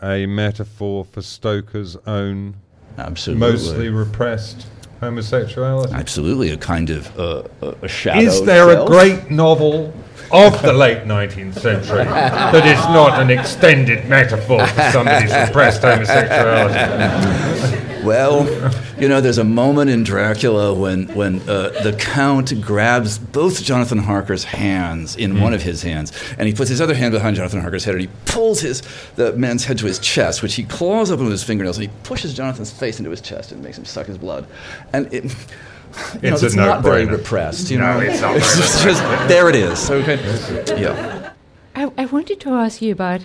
a 0.00 0.26
metaphor 0.26 1.04
for 1.04 1.22
Stoker's 1.22 1.96
own 2.06 2.56
Absolutely. 2.96 3.40
mostly 3.40 3.88
repressed 3.88 4.66
homosexuality? 5.00 5.92
Absolutely, 5.92 6.50
a 6.50 6.56
kind 6.56 6.90
of 6.90 7.18
uh, 7.18 7.42
a 7.82 7.88
shadow. 7.88 8.20
Is 8.20 8.44
there 8.44 8.70
a 8.70 8.86
great 8.86 9.30
novel 9.30 9.92
of 10.30 10.60
the 10.62 10.72
late 10.72 11.04
19th 11.04 11.58
century 11.58 12.04
that 12.04 12.66
is 12.66 12.78
not 12.86 13.20
an 13.20 13.30
extended 13.30 14.08
metaphor 14.08 14.64
for 14.66 14.90
somebody's 14.92 15.32
repressed 15.32 15.82
homosexuality? 15.82 17.82
Well, 18.06 18.46
you 19.00 19.08
know, 19.08 19.20
there's 19.20 19.38
a 19.38 19.44
moment 19.44 19.90
in 19.90 20.04
Dracula 20.04 20.72
when 20.72 21.08
when 21.08 21.40
uh, 21.48 21.70
the 21.82 21.92
Count 21.98 22.60
grabs 22.60 23.18
both 23.18 23.64
Jonathan 23.64 23.98
Harker's 23.98 24.44
hands 24.44 25.16
in 25.16 25.32
mm. 25.32 25.42
one 25.42 25.52
of 25.52 25.60
his 25.60 25.82
hands, 25.82 26.12
and 26.38 26.46
he 26.46 26.54
puts 26.54 26.70
his 26.70 26.80
other 26.80 26.94
hand 26.94 27.10
behind 27.10 27.34
Jonathan 27.34 27.60
Harker's 27.60 27.84
head, 27.84 27.96
and 27.96 28.02
he 28.02 28.10
pulls 28.26 28.60
his 28.60 28.84
the 29.16 29.32
man's 29.32 29.64
head 29.64 29.78
to 29.78 29.86
his 29.86 29.98
chest, 29.98 30.40
which 30.40 30.54
he 30.54 30.62
claws 30.62 31.10
open 31.10 31.24
with 31.24 31.32
his 31.32 31.42
fingernails, 31.42 31.78
and 31.78 31.88
he 31.88 31.92
pushes 32.04 32.32
Jonathan's 32.32 32.70
face 32.70 33.00
into 33.00 33.10
his 33.10 33.20
chest 33.20 33.50
and 33.50 33.60
makes 33.60 33.76
him 33.76 33.84
suck 33.84 34.06
his 34.06 34.18
blood, 34.18 34.46
and 34.92 35.12
it. 35.12 35.34
You 36.22 36.28
know, 36.28 36.36
it's, 36.36 36.54
not 36.54 36.82
very 36.82 37.06
repressed. 37.06 37.70
You 37.70 37.78
no, 37.78 37.94
know, 37.94 38.00
it's, 38.00 38.20
not 38.20 38.36
it's 38.36 38.82
just, 38.82 39.00
there 39.28 39.48
it 39.48 39.56
is. 39.56 39.90
Okay, 39.90 40.16
yeah. 40.78 41.32
I, 41.74 41.90
I 41.96 42.04
wanted 42.04 42.38
to 42.40 42.50
ask 42.50 42.82
you 42.82 42.92
about 42.92 43.24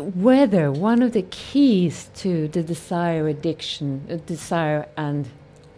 whether 0.00 0.70
one 0.70 1.02
of 1.02 1.12
the 1.12 1.22
keys 1.22 2.10
to 2.16 2.48
the 2.48 2.62
desire 2.62 3.28
addiction, 3.28 4.06
uh, 4.10 4.16
desire 4.26 4.88
and 4.96 5.28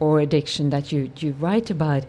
or 0.00 0.20
addiction 0.20 0.70
that 0.70 0.90
you, 0.90 1.10
you 1.18 1.32
write 1.38 1.70
about 1.70 2.04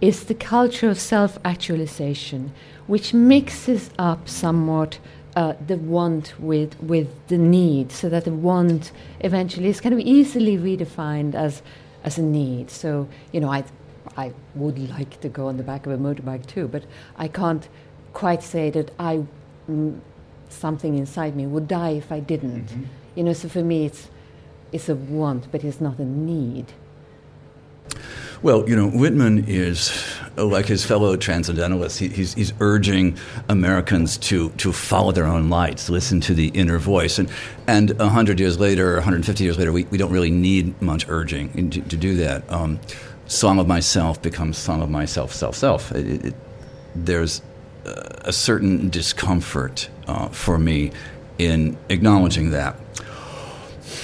is 0.00 0.24
the 0.24 0.34
culture 0.34 0.88
of 0.88 0.98
self-actualization, 1.00 2.52
which 2.86 3.14
mixes 3.14 3.90
up 3.98 4.28
somewhat 4.28 4.98
uh, 5.36 5.54
the 5.66 5.76
want 5.76 6.34
with 6.38 6.80
with 6.80 7.08
the 7.26 7.38
need, 7.38 7.90
so 7.90 8.08
that 8.08 8.24
the 8.24 8.32
want 8.32 8.92
eventually 9.20 9.68
is 9.68 9.80
kind 9.80 9.92
of 9.92 10.00
easily 10.00 10.56
redefined 10.56 11.34
as 11.34 11.62
as 12.04 12.18
a 12.18 12.22
need. 12.22 12.70
So 12.70 13.08
you 13.32 13.40
know, 13.40 13.50
I 13.50 13.64
I 14.16 14.32
would 14.54 14.78
like 14.90 15.20
to 15.22 15.28
go 15.28 15.48
on 15.48 15.56
the 15.56 15.64
back 15.64 15.86
of 15.86 15.92
a 15.92 15.98
motorbike 15.98 16.46
too, 16.46 16.68
but 16.68 16.84
I 17.16 17.28
can't 17.28 17.68
quite 18.12 18.42
say 18.42 18.70
that 18.70 18.92
I. 18.98 19.24
Mm, 19.68 20.00
something 20.54 20.96
inside 20.96 21.36
me 21.36 21.46
would 21.46 21.68
die 21.68 21.90
if 21.90 22.10
I 22.10 22.20
didn't. 22.20 22.66
Mm-hmm. 22.66 22.84
You 23.16 23.24
know, 23.24 23.32
so 23.32 23.48
for 23.48 23.62
me, 23.62 23.86
it's 23.86 24.08
it's 24.72 24.88
a 24.88 24.94
want, 24.94 25.50
but 25.52 25.62
it's 25.62 25.80
not 25.80 25.98
a 25.98 26.04
need. 26.04 26.72
Well, 28.42 28.68
you 28.68 28.76
know, 28.76 28.88
Whitman 28.88 29.44
is 29.46 30.18
like 30.36 30.66
his 30.66 30.84
fellow 30.84 31.16
transcendentalists. 31.16 31.98
He, 31.98 32.08
he's, 32.08 32.34
he's 32.34 32.52
urging 32.60 33.16
Americans 33.48 34.18
to, 34.18 34.50
to 34.50 34.72
follow 34.72 35.12
their 35.12 35.24
own 35.24 35.48
lights, 35.48 35.88
listen 35.88 36.20
to 36.22 36.34
the 36.34 36.48
inner 36.48 36.78
voice. 36.78 37.18
And, 37.18 37.30
and 37.66 37.96
100 37.98 38.38
years 38.40 38.58
later, 38.58 38.94
150 38.94 39.44
years 39.44 39.56
later, 39.56 39.72
we, 39.72 39.84
we 39.84 39.96
don't 39.96 40.12
really 40.12 40.30
need 40.30 40.80
much 40.82 41.08
urging 41.08 41.70
to, 41.70 41.80
to 41.80 41.96
do 41.96 42.16
that. 42.16 42.50
Um, 42.52 42.80
song 43.28 43.58
of 43.58 43.66
myself 43.66 44.20
becomes 44.20 44.58
song 44.58 44.82
of 44.82 44.90
myself, 44.90 45.32
self, 45.32 45.54
self. 45.54 45.92
It, 45.92 46.26
it, 46.26 46.34
there's 46.94 47.40
a 47.86 48.32
certain 48.32 48.88
discomfort 48.88 49.88
uh, 50.06 50.28
for 50.28 50.58
me 50.58 50.92
in 51.38 51.76
acknowledging 51.88 52.50
that. 52.50 52.76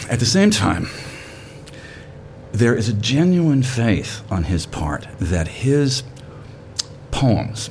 At 0.09 0.19
the 0.19 0.27
same 0.27 0.51
time, 0.51 0.89
there 2.53 2.75
is 2.75 2.89
a 2.89 2.93
genuine 2.93 3.63
faith 3.63 4.23
on 4.31 4.45
his 4.45 4.67
part 4.67 5.07
that 5.21 5.47
his 5.47 6.03
poems 7.11 7.71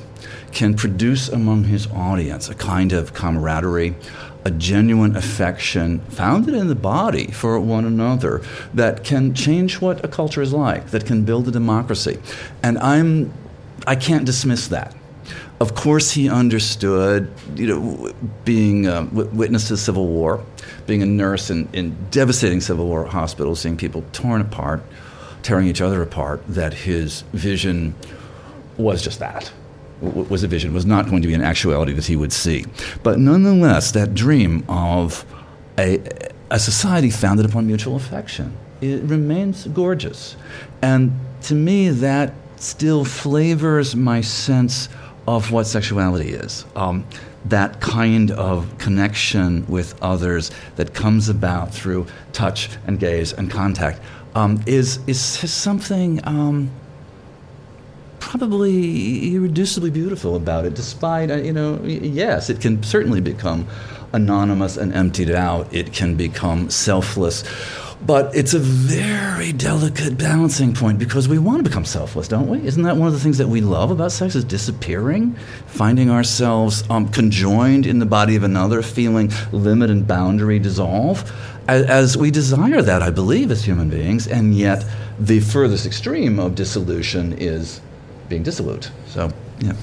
can 0.52 0.74
produce 0.74 1.28
among 1.28 1.64
his 1.64 1.86
audience 1.88 2.48
a 2.48 2.54
kind 2.54 2.92
of 2.92 3.14
camaraderie, 3.14 3.94
a 4.44 4.50
genuine 4.50 5.14
affection 5.16 6.00
founded 6.00 6.54
in 6.54 6.68
the 6.68 6.74
body 6.74 7.30
for 7.30 7.60
one 7.60 7.84
another 7.84 8.42
that 8.74 9.04
can 9.04 9.34
change 9.34 9.80
what 9.80 10.04
a 10.04 10.08
culture 10.08 10.42
is 10.42 10.52
like, 10.52 10.90
that 10.90 11.06
can 11.06 11.24
build 11.24 11.46
a 11.46 11.50
democracy. 11.50 12.18
And 12.62 12.78
I'm 12.78 13.32
I 13.86 13.96
can't 13.96 14.26
dismiss 14.26 14.68
that. 14.68 14.94
Of 15.60 15.74
course, 15.74 16.10
he 16.10 16.30
understood, 16.30 17.30
you 17.54 17.66
know, 17.66 18.12
being 18.46 18.88
um, 18.88 19.08
a 19.08 19.26
witness 19.26 19.68
to 19.68 19.76
Civil 19.76 20.06
War, 20.06 20.42
being 20.86 21.02
a 21.02 21.06
nurse 21.06 21.50
in, 21.50 21.68
in 21.74 21.94
devastating 22.10 22.62
Civil 22.62 22.86
War 22.86 23.04
hospitals, 23.04 23.60
seeing 23.60 23.76
people 23.76 24.02
torn 24.12 24.40
apart, 24.40 24.82
tearing 25.42 25.66
each 25.66 25.82
other 25.82 26.00
apart, 26.00 26.42
that 26.48 26.72
his 26.72 27.22
vision 27.34 27.94
was 28.78 29.02
just 29.02 29.18
that. 29.18 29.52
Was 30.00 30.42
a 30.42 30.48
vision, 30.48 30.72
was 30.72 30.86
not 30.86 31.10
going 31.10 31.20
to 31.20 31.28
be 31.28 31.34
an 31.34 31.42
actuality 31.42 31.92
that 31.92 32.06
he 32.06 32.16
would 32.16 32.32
see. 32.32 32.64
But 33.02 33.18
nonetheless, 33.18 33.92
that 33.92 34.14
dream 34.14 34.64
of 34.66 35.26
a, 35.76 36.00
a 36.50 36.58
society 36.58 37.10
founded 37.10 37.44
upon 37.44 37.66
mutual 37.66 37.96
affection, 37.96 38.56
it 38.80 39.02
remains 39.02 39.66
gorgeous. 39.66 40.36
And 40.80 41.12
to 41.42 41.54
me, 41.54 41.90
that 41.90 42.32
still 42.56 43.04
flavors 43.04 43.94
my 43.94 44.22
sense 44.22 44.88
of 45.36 45.52
what 45.52 45.64
sexuality 45.64 46.30
is. 46.30 46.64
Um, 46.74 47.04
that 47.46 47.80
kind 47.80 48.30
of 48.32 48.76
connection 48.78 49.66
with 49.66 50.00
others 50.02 50.50
that 50.76 50.92
comes 50.92 51.28
about 51.28 51.72
through 51.72 52.06
touch 52.32 52.68
and 52.86 52.98
gaze 52.98 53.32
and 53.32 53.50
contact 53.50 54.00
um, 54.34 54.62
is, 54.66 54.98
is 55.06 55.20
something 55.20 56.20
um, 56.24 56.70
probably 58.18 59.32
irreducibly 59.32 59.92
beautiful 59.92 60.36
about 60.36 60.64
it, 60.64 60.74
despite, 60.74 61.30
uh, 61.30 61.36
you 61.36 61.52
know, 61.52 61.80
yes, 61.84 62.50
it 62.50 62.60
can 62.60 62.82
certainly 62.82 63.20
become 63.20 63.66
anonymous 64.12 64.76
and 64.76 64.92
emptied 64.92 65.30
out, 65.30 65.72
it 65.72 65.92
can 65.92 66.16
become 66.16 66.68
selfless 66.68 67.44
but 68.06 68.34
it's 68.34 68.54
a 68.54 68.58
very 68.58 69.52
delicate 69.52 70.16
balancing 70.16 70.72
point 70.74 70.98
because 70.98 71.28
we 71.28 71.38
want 71.38 71.62
to 71.62 71.68
become 71.68 71.84
selfless, 71.84 72.28
don't 72.28 72.48
we? 72.48 72.66
Isn't 72.66 72.82
that 72.84 72.96
one 72.96 73.08
of 73.08 73.12
the 73.12 73.20
things 73.20 73.38
that 73.38 73.48
we 73.48 73.60
love 73.60 73.90
about 73.90 74.12
sex 74.12 74.34
is 74.34 74.44
disappearing, 74.44 75.34
finding 75.66 76.10
ourselves 76.10 76.82
um, 76.88 77.08
conjoined 77.08 77.86
in 77.86 77.98
the 77.98 78.06
body 78.06 78.36
of 78.36 78.42
another, 78.42 78.82
feeling 78.82 79.30
limit 79.52 79.90
and 79.90 80.06
boundary 80.06 80.58
dissolve? 80.58 81.30
As, 81.68 81.84
as 81.86 82.16
we 82.16 82.30
desire 82.30 82.82
that, 82.82 83.02
I 83.02 83.10
believe, 83.10 83.50
as 83.50 83.64
human 83.64 83.90
beings, 83.90 84.26
and 84.26 84.54
yet 84.54 84.84
the 85.18 85.40
furthest 85.40 85.86
extreme 85.86 86.38
of 86.38 86.54
dissolution 86.54 87.34
is 87.34 87.80
being 88.28 88.42
dissolute. 88.42 88.90
So, 89.06 89.30
yeah. 89.58 89.74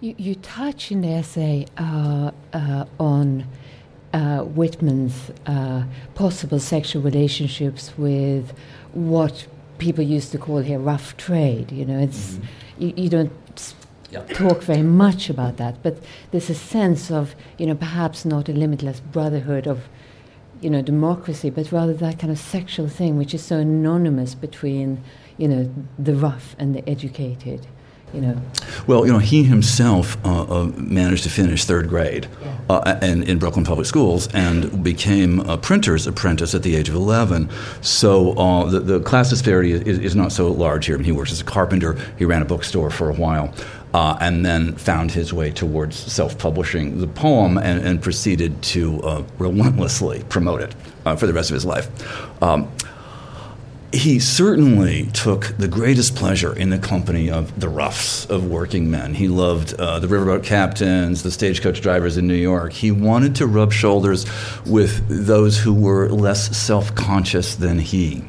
You, 0.00 0.14
you 0.18 0.34
touch 0.36 0.92
in 0.92 1.00
the 1.00 1.12
essay 1.12 1.66
uh, 1.78 2.30
uh, 2.52 2.84
on 3.00 3.46
uh, 4.14 4.44
Whitman's 4.44 5.32
uh, 5.46 5.82
possible 6.14 6.60
sexual 6.60 7.02
relationships 7.02 7.92
with 7.98 8.54
what 8.92 9.46
people 9.78 10.04
used 10.04 10.30
to 10.32 10.38
call 10.38 10.58
here 10.58 10.78
rough 10.78 11.16
trade. 11.16 11.72
You 11.72 11.84
know, 11.84 11.98
it's 11.98 12.34
mm-hmm. 12.34 12.82
you, 12.82 12.94
you, 12.96 13.08
don't 13.08 13.32
talk 14.34 14.62
very 14.62 14.82
much 14.82 15.28
about 15.28 15.56
that, 15.56 15.82
but 15.82 15.98
there's 16.30 16.48
a 16.48 16.54
sense 16.54 17.10
of 17.10 17.34
you 17.58 17.66
know 17.66 17.74
perhaps 17.74 18.24
not 18.24 18.48
a 18.48 18.52
limitless 18.52 19.00
brotherhood 19.00 19.66
of 19.66 19.88
you 20.60 20.70
know 20.70 20.80
democracy, 20.80 21.50
but 21.50 21.72
rather 21.72 21.92
that 21.94 22.20
kind 22.20 22.30
of 22.30 22.38
sexual 22.38 22.88
thing 22.88 23.18
which 23.18 23.34
is 23.34 23.44
so 23.44 23.58
anonymous 23.58 24.36
between 24.36 25.02
you 25.38 25.48
know 25.48 25.74
the 25.98 26.14
rough 26.14 26.54
and 26.60 26.72
the 26.72 26.88
educated 26.88 27.66
you 28.14 28.20
know? 28.20 28.40
Well, 28.86 29.04
you 29.06 29.12
know, 29.12 29.18
he 29.18 29.42
himself 29.42 30.16
uh, 30.24 30.42
uh, 30.42 30.64
managed 30.76 31.24
to 31.24 31.30
finish 31.30 31.64
third 31.64 31.88
grade 31.88 32.28
yeah. 32.42 32.56
uh, 32.70 32.98
and, 33.02 33.24
in 33.24 33.38
Brooklyn 33.38 33.64
Public 33.64 33.86
Schools 33.86 34.28
and 34.32 34.84
became 34.84 35.40
a 35.40 35.58
printer's 35.58 36.06
apprentice 36.06 36.54
at 36.54 36.62
the 36.62 36.76
age 36.76 36.88
of 36.88 36.94
11. 36.94 37.50
So 37.80 38.32
uh, 38.32 38.70
the, 38.70 38.80
the 38.80 39.00
class 39.00 39.30
disparity 39.30 39.72
is, 39.72 39.98
is, 39.98 40.14
not 40.14 40.30
so 40.30 40.50
large 40.50 40.86
here. 40.86 40.94
I 40.94 40.98
mean, 40.98 41.06
he 41.06 41.12
works 41.12 41.32
as 41.32 41.40
a 41.40 41.44
carpenter, 41.44 41.98
he 42.16 42.24
ran 42.24 42.40
a 42.40 42.44
bookstore 42.44 42.90
for 42.90 43.10
a 43.10 43.14
while. 43.14 43.52
Uh, 43.92 44.18
and 44.20 44.44
then 44.44 44.74
found 44.74 45.12
his 45.12 45.32
way 45.32 45.52
towards 45.52 45.96
self-publishing 45.96 47.00
the 47.00 47.06
poem 47.06 47.56
and, 47.56 47.80
and 47.86 48.02
proceeded 48.02 48.60
to 48.60 49.00
uh, 49.02 49.22
relentlessly 49.38 50.24
promote 50.28 50.60
it 50.60 50.74
for 51.16 51.28
the 51.28 51.32
rest 51.32 51.48
of 51.48 51.54
his 51.54 51.64
life. 51.64 51.88
Um, 52.42 52.68
he 53.94 54.18
certainly 54.18 55.06
took 55.12 55.54
the 55.58 55.68
greatest 55.68 56.16
pleasure 56.16 56.54
in 56.54 56.70
the 56.70 56.78
company 56.78 57.30
of 57.30 57.58
the 57.60 57.68
roughs 57.68 58.26
of 58.26 58.46
working 58.46 58.90
men. 58.90 59.14
He 59.14 59.28
loved 59.28 59.74
uh, 59.74 60.00
the 60.00 60.06
riverboat 60.06 60.44
captains, 60.44 61.22
the 61.22 61.30
stagecoach 61.30 61.80
drivers 61.80 62.16
in 62.16 62.26
New 62.26 62.34
York. 62.34 62.72
He 62.72 62.90
wanted 62.90 63.36
to 63.36 63.46
rub 63.46 63.72
shoulders 63.72 64.26
with 64.66 65.06
those 65.08 65.58
who 65.58 65.72
were 65.72 66.08
less 66.08 66.56
self 66.56 66.94
conscious 66.94 67.54
than 67.54 67.78
he. 67.78 68.24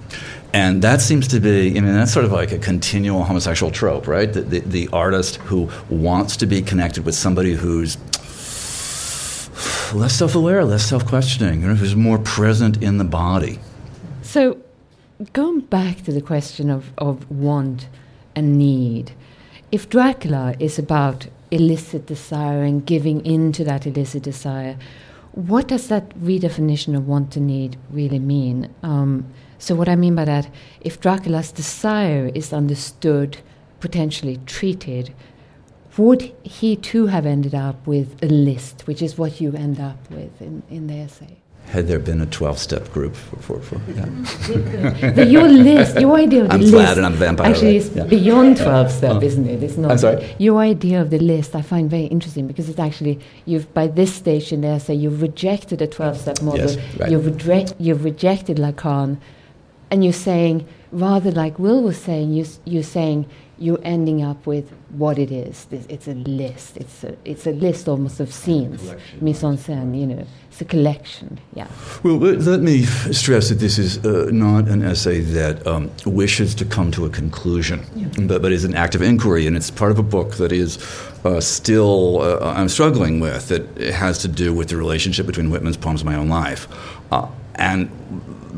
And 0.53 0.81
that 0.83 1.01
seems 1.01 1.27
to 1.29 1.39
be, 1.39 1.69
I 1.69 1.81
mean, 1.81 1.93
that's 1.93 2.13
sort 2.13 2.25
of 2.25 2.31
like 2.31 2.51
a 2.51 2.57
continual 2.57 3.23
homosexual 3.23 3.71
trope, 3.71 4.07
right? 4.07 4.31
The, 4.31 4.41
the, 4.41 4.59
the 4.59 4.89
artist 4.93 5.35
who 5.37 5.69
wants 5.89 6.37
to 6.37 6.45
be 6.45 6.61
connected 6.61 7.05
with 7.05 7.15
somebody 7.15 7.53
who's 7.53 7.97
less 9.93 10.13
self 10.13 10.35
aware, 10.35 10.63
less 10.63 10.85
self 10.85 11.05
questioning, 11.05 11.61
you 11.61 11.67
know, 11.67 11.75
who's 11.75 11.95
more 11.95 12.19
present 12.19 12.81
in 12.81 12.97
the 12.97 13.03
body. 13.03 13.59
So, 14.21 14.57
going 15.33 15.61
back 15.61 16.03
to 16.03 16.11
the 16.11 16.21
question 16.21 16.69
of, 16.69 16.91
of 16.97 17.29
want 17.29 17.87
and 18.35 18.57
need, 18.57 19.13
if 19.71 19.89
Dracula 19.89 20.55
is 20.59 20.77
about 20.77 21.27
illicit 21.51 22.05
desire 22.05 22.63
and 22.63 22.85
giving 22.85 23.25
in 23.25 23.51
to 23.53 23.63
that 23.63 23.87
illicit 23.87 24.23
desire, 24.23 24.77
what 25.31 25.67
does 25.67 25.87
that 25.87 26.09
redefinition 26.19 26.95
of 26.95 27.07
want 27.07 27.35
and 27.35 27.47
need 27.47 27.77
really 27.89 28.19
mean? 28.19 28.73
Um, 28.83 29.25
so, 29.57 29.75
what 29.75 29.89
I 29.89 29.95
mean 29.95 30.15
by 30.15 30.25
that, 30.25 30.49
if 30.81 30.99
Dracula's 30.99 31.51
desire 31.51 32.31
is 32.33 32.53
understood, 32.53 33.37
potentially 33.79 34.39
treated, 34.45 35.13
would 35.97 36.33
he 36.43 36.75
too 36.75 37.07
have 37.07 37.25
ended 37.25 37.55
up 37.55 37.87
with 37.87 38.21
a 38.21 38.27
list, 38.27 38.85
which 38.85 39.01
is 39.01 39.17
what 39.17 39.39
you 39.39 39.53
end 39.53 39.79
up 39.79 40.09
with 40.11 40.41
in, 40.41 40.61
in 40.69 40.87
the 40.87 40.95
essay? 40.95 41.37
Had 41.67 41.87
there 41.87 41.99
been 41.99 42.21
a 42.21 42.25
12 42.25 42.59
step 42.59 42.91
group 42.91 43.15
for, 43.15 43.59
for, 43.59 43.59
for 43.59 43.81
yeah. 43.91 45.11
but 45.11 45.29
your 45.29 45.47
list, 45.47 45.99
your 45.99 46.15
idea 46.15 46.43
of 46.43 46.49
the 46.49 46.53
I'm 46.53 46.61
list. 46.61 46.73
flat 46.73 46.97
and 46.97 47.05
I'm 47.05 47.13
vampire. 47.13 47.51
Actually, 47.51 47.77
it's 47.77 47.89
yeah. 47.89 48.03
beyond 48.03 48.57
12 48.57 48.91
step, 48.91 49.23
isn't 49.23 49.47
it? 49.47 49.63
It's 49.63 49.77
not. 49.77 49.91
I'm 49.91 49.97
sorry? 49.97 50.35
Your 50.37 50.59
idea 50.59 51.01
of 51.01 51.09
the 51.09 51.19
list 51.19 51.55
I 51.55 51.61
find 51.61 51.89
very 51.89 52.05
interesting 52.05 52.47
because 52.47 52.69
it's 52.69 52.79
actually, 52.79 53.19
you've 53.45 53.73
by 53.73 53.87
this 53.87 54.13
stage 54.13 54.53
in 54.53 54.61
there, 54.61 54.79
say 54.79 54.93
you've 54.93 55.21
rejected 55.21 55.81
a 55.81 55.87
12 55.87 56.17
step 56.17 56.41
model, 56.41 56.71
yes, 56.71 56.99
right. 56.99 57.11
you've, 57.11 57.47
re- 57.47 57.67
you've 57.79 58.03
rejected 58.03 58.57
Lacan, 58.57 59.17
and 59.91 60.03
you're 60.03 60.13
saying, 60.13 60.67
rather 60.91 61.31
like 61.31 61.59
Will 61.59 61.81
was 61.81 61.97
saying, 61.97 62.31
you, 62.31 62.45
you're 62.65 62.83
saying 62.83 63.27
you're 63.57 63.79
ending 63.83 64.21
up 64.21 64.45
with 64.45 64.69
what 64.89 65.17
it 65.17 65.31
is. 65.31 65.67
It's 65.71 66.07
a 66.07 66.13
list. 66.13 66.77
It's 66.77 67.03
a, 67.03 67.15
it's 67.23 67.47
a 67.47 67.51
list 67.51 67.87
almost 67.87 68.19
of 68.19 68.33
scenes, 68.33 68.93
mise 69.21 69.43
en 69.43 69.57
scène, 69.57 69.99
you 69.99 70.07
know. 70.07 70.25
It's 70.49 70.61
a 70.61 70.65
collection, 70.65 71.37
yeah. 71.53 71.67
Well, 72.03 72.15
let 72.15 72.61
me 72.61 72.83
stress 73.11 73.49
that 73.49 73.55
this 73.55 73.77
is 73.77 73.97
uh, 74.05 74.29
not 74.31 74.69
an 74.69 74.83
essay 74.83 75.19
that 75.19 75.65
um, 75.67 75.91
wishes 76.05 76.55
to 76.55 76.65
come 76.65 76.91
to 76.91 77.05
a 77.05 77.09
conclusion, 77.09 77.85
yeah. 77.95 78.07
but, 78.21 78.41
but 78.41 78.51
is 78.53 78.63
an 78.63 78.73
active 78.73 79.01
inquiry, 79.01 79.47
and 79.47 79.57
it's 79.57 79.69
part 79.69 79.91
of 79.91 79.99
a 79.99 80.03
book 80.03 80.35
that 80.35 80.53
is 80.53 80.77
uh, 81.25 81.41
still 81.41 82.21
uh, 82.21 82.53
I'm 82.55 82.69
struggling 82.69 83.19
with. 83.19 83.49
That 83.49 83.77
has 83.93 84.19
to 84.19 84.29
do 84.29 84.53
with 84.53 84.69
the 84.69 84.77
relationship 84.77 85.25
between 85.25 85.49
Whitman's 85.49 85.77
poems 85.77 86.01
and 86.01 86.09
my 86.09 86.15
own 86.15 86.29
life. 86.29 86.67
Uh, 87.11 87.27
and 87.55 87.89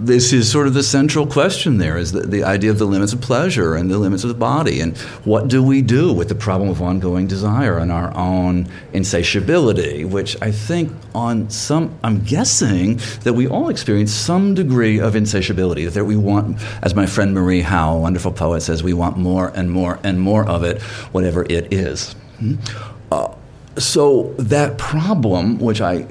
this 0.05 0.31
is 0.31 0.51
sort 0.51 0.67
of 0.67 0.73
the 0.73 0.83
central 0.83 1.25
question 1.25 1.77
there 1.77 1.97
is 1.97 2.11
the, 2.11 2.21
the 2.21 2.43
idea 2.43 2.69
of 2.69 2.77
the 2.77 2.85
limits 2.85 3.13
of 3.13 3.21
pleasure 3.21 3.75
and 3.75 3.89
the 3.89 3.97
limits 3.97 4.23
of 4.23 4.29
the 4.29 4.35
body 4.35 4.79
and 4.79 4.95
what 5.25 5.47
do 5.47 5.63
we 5.63 5.81
do 5.81 6.13
with 6.13 6.29
the 6.29 6.35
problem 6.35 6.69
of 6.69 6.81
ongoing 6.81 7.25
desire 7.25 7.77
and 7.77 7.91
our 7.91 8.15
own 8.15 8.67
insatiability 8.93 10.05
which 10.05 10.39
i 10.41 10.51
think 10.51 10.91
on 11.15 11.49
some 11.49 11.97
i'm 12.03 12.19
guessing 12.23 12.99
that 13.23 13.33
we 13.33 13.47
all 13.47 13.69
experience 13.69 14.11
some 14.11 14.53
degree 14.53 14.99
of 14.99 15.15
insatiability 15.15 15.85
that 15.85 16.05
we 16.05 16.15
want 16.15 16.61
as 16.83 16.93
my 16.93 17.05
friend 17.05 17.33
marie 17.33 17.61
howe 17.61 17.95
a 17.95 17.99
wonderful 17.99 18.31
poet 18.31 18.61
says 18.61 18.83
we 18.83 18.93
want 18.93 19.17
more 19.17 19.49
and 19.55 19.71
more 19.71 19.99
and 20.03 20.19
more 20.19 20.47
of 20.47 20.63
it 20.63 20.81
whatever 21.11 21.43
it 21.49 21.73
is 21.73 22.13
hmm? 22.39 22.55
uh, 23.11 23.33
so 23.77 24.33
that 24.37 24.77
problem 24.77 25.57
which 25.59 25.81
i 25.81 26.07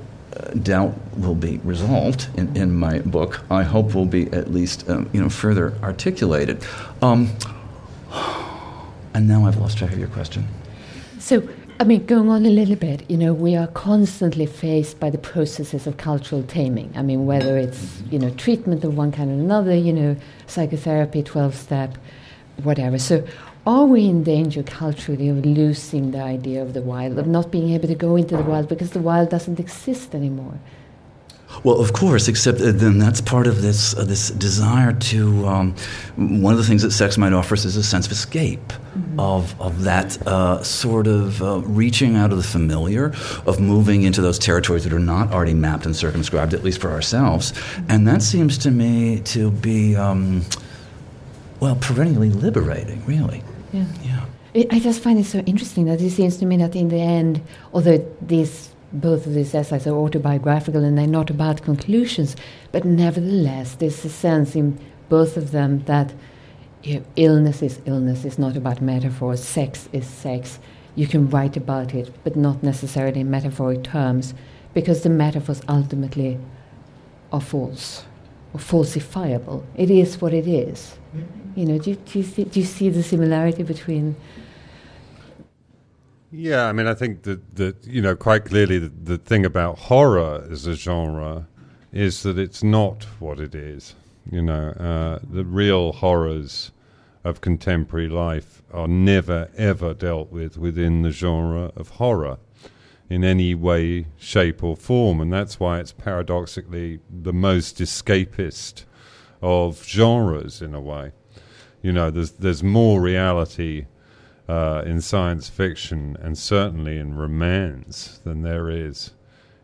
doubt 0.62 0.94
will 1.16 1.34
be 1.34 1.58
resolved 1.58 2.28
in, 2.36 2.56
in 2.56 2.74
my 2.74 2.98
book. 3.00 3.42
I 3.50 3.62
hope 3.62 3.94
will 3.94 4.06
be 4.06 4.30
at 4.32 4.52
least 4.52 4.88
um, 4.88 5.08
you 5.12 5.20
know 5.20 5.28
further 5.28 5.74
articulated. 5.82 6.64
Um, 7.02 7.30
and 9.14 9.26
now 9.26 9.46
I've 9.46 9.56
lost 9.56 9.78
track 9.78 9.92
of 9.92 9.98
your 9.98 10.08
question. 10.08 10.46
So, 11.18 11.48
I 11.80 11.84
mean, 11.84 12.04
going 12.06 12.28
on 12.28 12.44
a 12.44 12.50
little 12.50 12.76
bit, 12.76 13.10
you 13.10 13.16
know, 13.16 13.32
we 13.32 13.56
are 13.56 13.66
constantly 13.68 14.46
faced 14.46 15.00
by 15.00 15.10
the 15.10 15.18
processes 15.18 15.86
of 15.86 15.96
cultural 15.96 16.42
taming. 16.42 16.92
I 16.94 17.02
mean, 17.02 17.26
whether 17.26 17.56
it's 17.56 18.02
you 18.10 18.18
know 18.18 18.30
treatment 18.30 18.84
of 18.84 18.96
one 18.96 19.12
kind 19.12 19.30
or 19.30 19.34
another, 19.34 19.74
you 19.74 19.92
know, 19.92 20.16
psychotherapy, 20.46 21.22
twelve 21.22 21.54
step, 21.54 21.96
whatever. 22.62 22.98
So, 22.98 23.26
are 23.66 23.84
we 23.84 24.06
in 24.06 24.22
danger 24.22 24.62
culturally 24.62 25.28
of 25.28 25.44
losing 25.44 26.12
the 26.12 26.22
idea 26.22 26.62
of 26.62 26.72
the 26.72 26.82
wild, 26.82 27.18
of 27.18 27.26
not 27.26 27.50
being 27.50 27.70
able 27.70 27.88
to 27.88 27.96
go 27.96 28.14
into 28.14 28.36
the 28.36 28.42
wild 28.44 28.68
because 28.68 28.90
the 28.90 29.00
wild 29.00 29.28
doesn't 29.28 29.58
exist 29.58 30.14
anymore? 30.14 30.58
Well, 31.64 31.80
of 31.80 31.92
course, 31.92 32.28
except 32.28 32.58
then 32.58 32.98
that's 32.98 33.20
part 33.20 33.46
of 33.46 33.62
this 33.62 33.96
uh, 33.96 34.04
this 34.04 34.30
desire 34.30 34.92
to. 34.92 35.46
Um, 35.46 35.74
one 36.16 36.52
of 36.52 36.58
the 36.58 36.64
things 36.64 36.82
that 36.82 36.90
sex 36.90 37.16
might 37.16 37.32
offer 37.32 37.54
us 37.54 37.64
is 37.64 37.76
a 37.76 37.82
sense 37.82 38.06
of 38.06 38.12
escape, 38.12 38.60
mm-hmm. 38.68 39.18
of 39.18 39.58
of 39.60 39.84
that 39.84 40.20
uh, 40.26 40.62
sort 40.62 41.06
of 41.06 41.42
uh, 41.42 41.60
reaching 41.60 42.16
out 42.16 42.30
of 42.30 42.38
the 42.38 42.44
familiar, 42.44 43.14
of 43.46 43.58
moving 43.58 44.02
into 44.02 44.20
those 44.20 44.38
territories 44.38 44.84
that 44.84 44.92
are 44.92 44.98
not 44.98 45.32
already 45.32 45.54
mapped 45.54 45.86
and 45.86 45.96
circumscribed, 45.96 46.52
at 46.52 46.62
least 46.62 46.80
for 46.80 46.90
ourselves, 46.90 47.52
mm-hmm. 47.52 47.90
and 47.90 48.06
that 48.08 48.22
seems 48.22 48.58
to 48.58 48.70
me 48.70 49.20
to 49.20 49.50
be, 49.50 49.96
um, 49.96 50.44
well, 51.60 51.76
perennially 51.76 52.30
liberating, 52.30 53.04
really. 53.06 53.42
Yeah. 53.72 53.86
Yeah. 54.02 54.24
I 54.70 54.78
just 54.78 55.02
find 55.02 55.18
it 55.18 55.26
so 55.26 55.40
interesting 55.40 55.84
that 55.86 56.00
it 56.00 56.10
seems 56.10 56.38
to 56.38 56.46
me 56.46 56.56
that 56.58 56.74
in 56.74 56.88
the 56.88 57.00
end, 57.00 57.42
although 57.74 57.98
these 58.22 58.70
both 58.92 59.26
of 59.26 59.34
these 59.34 59.54
essays 59.54 59.86
are 59.86 59.94
autobiographical 59.94 60.82
and 60.84 60.96
they're 60.96 61.06
not 61.06 61.28
about 61.28 61.62
conclusions, 61.62 62.36
but 62.72 62.84
nevertheless, 62.84 63.74
there's 63.74 64.04
a 64.04 64.08
sense 64.08 64.54
in 64.54 64.78
both 65.08 65.36
of 65.36 65.50
them 65.50 65.84
that 65.84 66.14
you 66.82 66.94
know, 66.94 67.04
illness 67.16 67.62
is 67.62 67.80
illness, 67.84 68.24
it's 68.24 68.38
not 68.38 68.56
about 68.56 68.80
metaphors, 68.80 69.42
sex 69.42 69.88
is 69.92 70.06
sex. 70.06 70.58
You 70.94 71.06
can 71.06 71.28
write 71.28 71.56
about 71.56 71.94
it, 71.94 72.14
but 72.24 72.36
not 72.36 72.62
necessarily 72.62 73.20
in 73.20 73.30
metaphoric 73.30 73.82
terms, 73.82 74.34
because 74.72 75.02
the 75.02 75.10
metaphors 75.10 75.60
ultimately 75.68 76.38
are 77.32 77.40
false 77.40 78.04
or 78.54 78.60
falsifiable. 78.60 79.64
It 79.76 79.90
is 79.90 80.20
what 80.20 80.32
it 80.32 80.46
is. 80.46 80.96
You 81.54 81.64
know, 81.64 81.78
do 81.78 81.90
you, 81.90 81.96
do, 81.96 82.18
you 82.18 82.24
see, 82.24 82.44
do 82.44 82.60
you 82.60 82.66
see 82.66 82.88
the 82.90 83.02
similarity 83.02 83.62
between 83.62 84.16
yeah, 86.32 86.66
I 86.66 86.72
mean, 86.72 86.86
I 86.86 86.94
think 86.94 87.22
that, 87.22 87.56
that 87.56 87.86
you 87.86 88.02
know, 88.02 88.16
quite 88.16 88.44
clearly, 88.44 88.78
the, 88.78 88.88
the 88.88 89.16
thing 89.16 89.46
about 89.46 89.78
horror 89.78 90.46
as 90.50 90.66
a 90.66 90.74
genre 90.74 91.46
is 91.92 92.22
that 92.24 92.38
it's 92.38 92.62
not 92.62 93.04
what 93.20 93.40
it 93.40 93.54
is. 93.54 93.94
You 94.30 94.42
know, 94.42 94.70
uh, 94.70 95.20
the 95.28 95.44
real 95.44 95.92
horrors 95.92 96.72
of 97.24 97.40
contemporary 97.40 98.08
life 98.08 98.62
are 98.72 98.88
never, 98.88 99.48
ever 99.56 99.94
dealt 99.94 100.30
with 100.30 100.58
within 100.58 101.02
the 101.02 101.10
genre 101.10 101.72
of 101.76 101.90
horror 101.90 102.38
in 103.08 103.22
any 103.22 103.54
way, 103.54 104.06
shape, 104.18 104.64
or 104.64 104.76
form. 104.76 105.20
And 105.20 105.32
that's 105.32 105.60
why 105.60 105.78
it's 105.78 105.92
paradoxically 105.92 106.98
the 107.08 107.32
most 107.32 107.78
escapist 107.78 108.84
of 109.46 109.84
genres 109.84 110.60
in 110.60 110.74
a 110.74 110.80
way. 110.80 111.12
You 111.80 111.92
know, 111.92 112.10
there's, 112.10 112.32
there's 112.32 112.64
more 112.64 113.00
reality 113.00 113.86
uh, 114.48 114.82
in 114.84 115.00
science 115.00 115.48
fiction 115.48 116.16
and 116.20 116.36
certainly 116.36 116.98
in 116.98 117.14
romance 117.14 118.20
than 118.24 118.42
there 118.42 118.68
is 118.68 119.12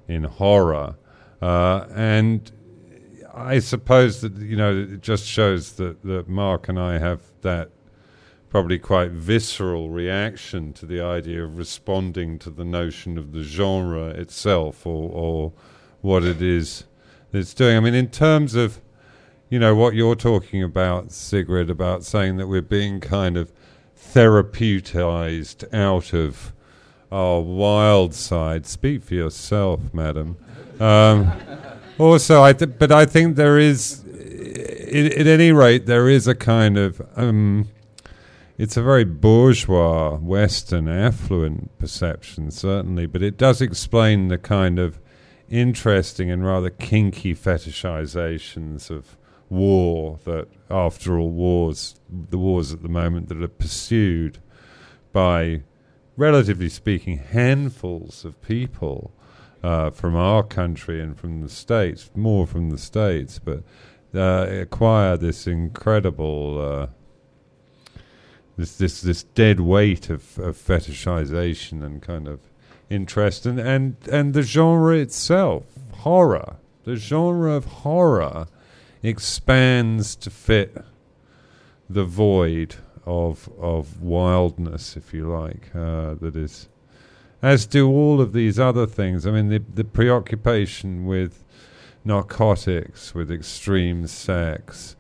in 0.07 0.23
horror. 0.25 0.95
Uh, 1.41 1.87
and 1.95 2.53
I 3.35 3.59
suppose 3.59 4.21
that, 4.21 4.37
you 4.37 4.57
know, 4.57 4.73
it 4.77 5.01
just 5.01 5.27
shows 5.27 5.73
that, 5.73 6.03
that 6.05 6.29
Mark 6.29 6.69
and 6.69 6.79
I 6.79 6.99
have 6.99 7.21
that 7.41 7.71
probably 8.51 8.79
quite 8.79 9.11
visceral 9.11 9.91
reaction 9.91 10.73
to 10.75 10.87
the 10.87 11.01
idea 11.01 11.43
of 11.43 11.59
responding 11.59 12.39
to 12.39 12.51
the 12.51 12.65
notion 12.65 13.19
of 13.19 13.33
the 13.33 13.43
genre 13.43 14.09
itself 14.11 14.87
or, 14.87 15.11
or 15.11 15.53
what 16.03 16.23
it 16.23 16.41
is 16.41 16.85
it's 17.33 17.55
doing. 17.55 17.77
I 17.77 17.81
mean, 17.81 17.95
in 17.95 18.11
terms 18.11 18.55
of, 18.55 18.81
you 19.53 19.59
know, 19.59 19.75
what 19.75 19.95
you're 19.95 20.15
talking 20.15 20.63
about, 20.63 21.13
Sigrid, 21.13 21.69
about 21.69 22.05
saying 22.05 22.39
that 22.39 22.47
we're 22.47 22.63
being 22.63 23.01
kind 23.01 23.37
of 23.37 23.53
therapeutised 23.95 25.75
out 25.75 26.15
of 26.15 26.55
our 27.13 27.39
wild 27.43 28.15
side. 28.15 28.65
Speak 28.65 29.03
for 29.03 29.13
yourself, 29.13 29.93
madam. 29.93 30.39
Um, 30.81 31.31
also, 31.99 32.43
I 32.43 32.55
th- 32.55 32.79
but 32.79 32.91
I 32.91 33.05
think 33.05 33.37
there 33.37 33.59
is, 33.59 34.03
at 34.07 35.27
any 35.27 35.53
rate, 35.53 35.85
there 35.85 36.09
is 36.09 36.27
a 36.27 36.35
kind 36.35 36.79
of. 36.79 37.07
Um, 37.15 37.69
it's 38.57 38.79
a 38.79 38.83
very 38.83 39.05
bourgeois, 39.05 40.17
Western, 40.17 40.89
affluent 40.89 41.79
perception, 41.79 42.51
certainly, 42.51 43.05
but 43.05 43.23
it 43.23 43.37
does 43.37 43.61
explain 43.61 44.29
the 44.29 44.39
kind 44.39 44.79
of 44.79 44.99
interesting 45.51 46.31
and 46.31 46.43
rather 46.43 46.71
kinky 46.71 47.35
fetishizations 47.35 48.89
of 48.89 49.19
war 49.53 50.19
that, 50.25 50.49
after 50.71 51.19
all, 51.19 51.31
wars, 51.31 51.95
the 52.11 52.39
wars 52.39 52.73
at 52.73 52.83
the 52.83 52.89
moment 52.89 53.29
that 53.29 53.43
are 53.43 53.49
pursued 53.49 54.39
by, 55.13 55.63
relatively 56.17 56.69
speaking, 56.69 57.19
handfuls 57.19 58.25
of 58.25 58.41
people 58.41 59.13
uh, 59.63 59.91
from 59.91 60.17
our 60.17 60.43
country 60.43 61.01
and 61.01 61.19
from 61.19 61.43
the 61.43 61.49
States, 61.49 62.11
more 62.15 62.47
from 62.47 62.71
the 62.71 62.79
States, 62.79 63.39
but 63.39 63.63
uh, 64.15 64.47
acquire 64.49 65.17
this 65.17 65.47
incredible. 65.47 66.61
Uh, 66.61 66.87
this 68.57 68.77
this 68.77 69.01
this 69.01 69.23
dead 69.23 69.61
weight 69.61 70.11
of, 70.11 70.39
of 70.39 70.57
fetishization 70.57 71.83
and 71.83 72.03
kind 72.03 72.29
of 72.29 72.41
interest 72.91 73.47
and, 73.47 73.59
and 73.59 73.97
and 74.11 74.35
the 74.35 74.43
genre 74.43 74.95
itself 74.97 75.65
horror 76.01 76.57
the 76.85 76.97
genre 76.97 77.53
of 77.53 77.65
horror 77.65 78.47
expands 79.03 80.17
to 80.17 80.31
fit 80.31 80.77
the 81.89 82.05
void 82.05 82.77
of 83.05 83.49
of 83.59 84.01
wildness, 84.01 84.97
if 84.97 85.13
you 85.13 85.29
like, 85.29 85.75
uh, 85.75 86.15
that 86.21 86.37
is, 86.37 86.69
as 87.43 87.67
do 87.67 87.89
all 87.89 88.21
of 88.21 88.33
these 88.33 88.59
other 88.59 88.87
things. 88.87 89.27
I 89.27 89.33
mean, 89.33 89.49
the 89.49 89.63
the 89.75 89.85
preoccupation 89.85 91.07
with 91.07 91.45
narcotics, 92.05 93.15
with 93.15 93.31
extreme 93.31 94.07
sex, 94.07 94.97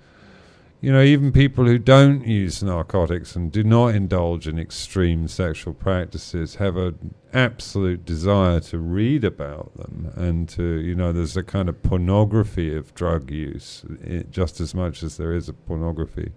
you 0.82 0.92
know, 0.92 1.00
even 1.00 1.30
people 1.30 1.64
who 1.64 1.78
don't 1.78 2.26
use 2.26 2.60
narcotics 2.60 3.36
and 3.36 3.52
do 3.52 3.62
not 3.62 3.94
indulge 3.94 4.48
in 4.48 4.58
extreme 4.58 5.28
sexual 5.28 5.72
practices 5.72 6.56
have 6.56 6.76
an 6.76 7.14
absolute 7.32 8.04
desire 8.04 8.58
to 8.58 8.78
read 8.78 9.22
about 9.22 9.76
them 9.76 10.12
and 10.16 10.48
to, 10.48 10.80
you 10.80 10.96
know, 10.96 11.12
there's 11.12 11.36
a 11.36 11.44
kind 11.44 11.68
of 11.68 11.80
pornography 11.84 12.74
of 12.74 12.92
drug 12.96 13.30
use 13.30 13.84
just 14.28 14.60
as 14.60 14.74
much 14.74 15.04
as 15.04 15.18
there 15.18 15.32
is 15.32 15.48
a 15.48 15.52
pornography 15.52 16.32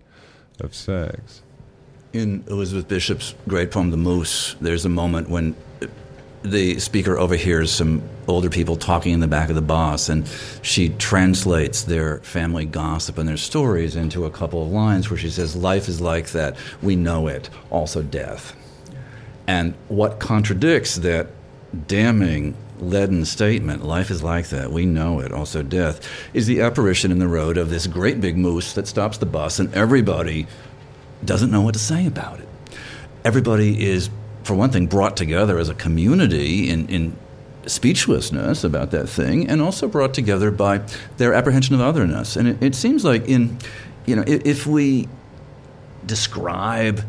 of 0.59 0.75
sex. 0.75 1.41
In 2.13 2.43
Elizabeth 2.47 2.87
Bishop's 2.87 3.33
great 3.47 3.71
poem, 3.71 3.89
The 3.89 3.97
Moose, 3.97 4.55
there's 4.61 4.85
a 4.85 4.89
moment 4.89 5.27
when 5.27 5.55
the 6.45 6.79
speaker 6.79 7.17
overhears 7.17 7.71
some 7.71 8.01
older 8.27 8.49
people 8.49 8.75
talking 8.75 9.13
in 9.13 9.19
the 9.19 9.27
back 9.27 9.49
of 9.49 9.55
the 9.55 9.61
bus, 9.61 10.09
and 10.09 10.27
she 10.61 10.89
translates 10.89 11.83
their 11.83 12.19
family 12.19 12.65
gossip 12.65 13.17
and 13.17 13.27
their 13.27 13.37
stories 13.37 13.95
into 13.95 14.25
a 14.25 14.29
couple 14.29 14.63
of 14.63 14.69
lines 14.69 15.09
where 15.09 15.17
she 15.17 15.29
says, 15.29 15.55
Life 15.55 15.87
is 15.87 16.01
like 16.01 16.29
that. 16.29 16.55
We 16.81 16.95
know 16.95 17.27
it. 17.27 17.49
Also, 17.69 18.01
death. 18.01 18.55
And 19.47 19.75
what 19.87 20.19
contradicts 20.19 20.95
that 20.97 21.27
damning 21.87 22.55
leaden 22.79 23.25
statement, 23.25 23.83
life 23.83 24.09
is 24.09 24.23
like 24.23 24.49
that, 24.49 24.71
we 24.71 24.85
know 24.85 25.19
it, 25.19 25.31
also 25.31 25.61
death, 25.61 26.07
is 26.33 26.47
the 26.47 26.61
apparition 26.61 27.11
in 27.11 27.19
the 27.19 27.27
road 27.27 27.57
of 27.57 27.69
this 27.69 27.87
great 27.87 28.19
big 28.19 28.37
moose 28.37 28.73
that 28.73 28.87
stops 28.87 29.17
the 29.17 29.25
bus, 29.25 29.59
and 29.59 29.73
everybody 29.73 30.47
doesn't 31.23 31.51
know 31.51 31.61
what 31.61 31.73
to 31.73 31.79
say 31.79 32.05
about 32.05 32.39
it. 32.39 32.47
Everybody 33.23 33.85
is 33.85 34.09
for 34.45 34.53
one 34.53 34.69
thing, 34.69 34.85
brought 34.87 35.17
together 35.17 35.57
as 35.57 35.69
a 35.69 35.73
community 35.73 36.69
in, 36.69 36.87
in 36.87 37.17
speechlessness 37.65 38.63
about 38.63 38.91
that 38.91 39.09
thing, 39.09 39.49
and 39.49 39.61
also 39.61 39.87
brought 39.87 40.13
together 40.13 40.51
by 40.51 40.81
their 41.17 41.33
apprehension 41.33 41.73
of 41.73 41.81
otherness. 41.81 42.35
And 42.35 42.47
it, 42.47 42.63
it 42.63 42.75
seems 42.75 43.03
like 43.03 43.27
in, 43.27 43.57
you 44.05 44.15
know, 44.15 44.23
if, 44.27 44.45
if 44.45 44.67
we 44.67 45.09
describe 46.05 47.03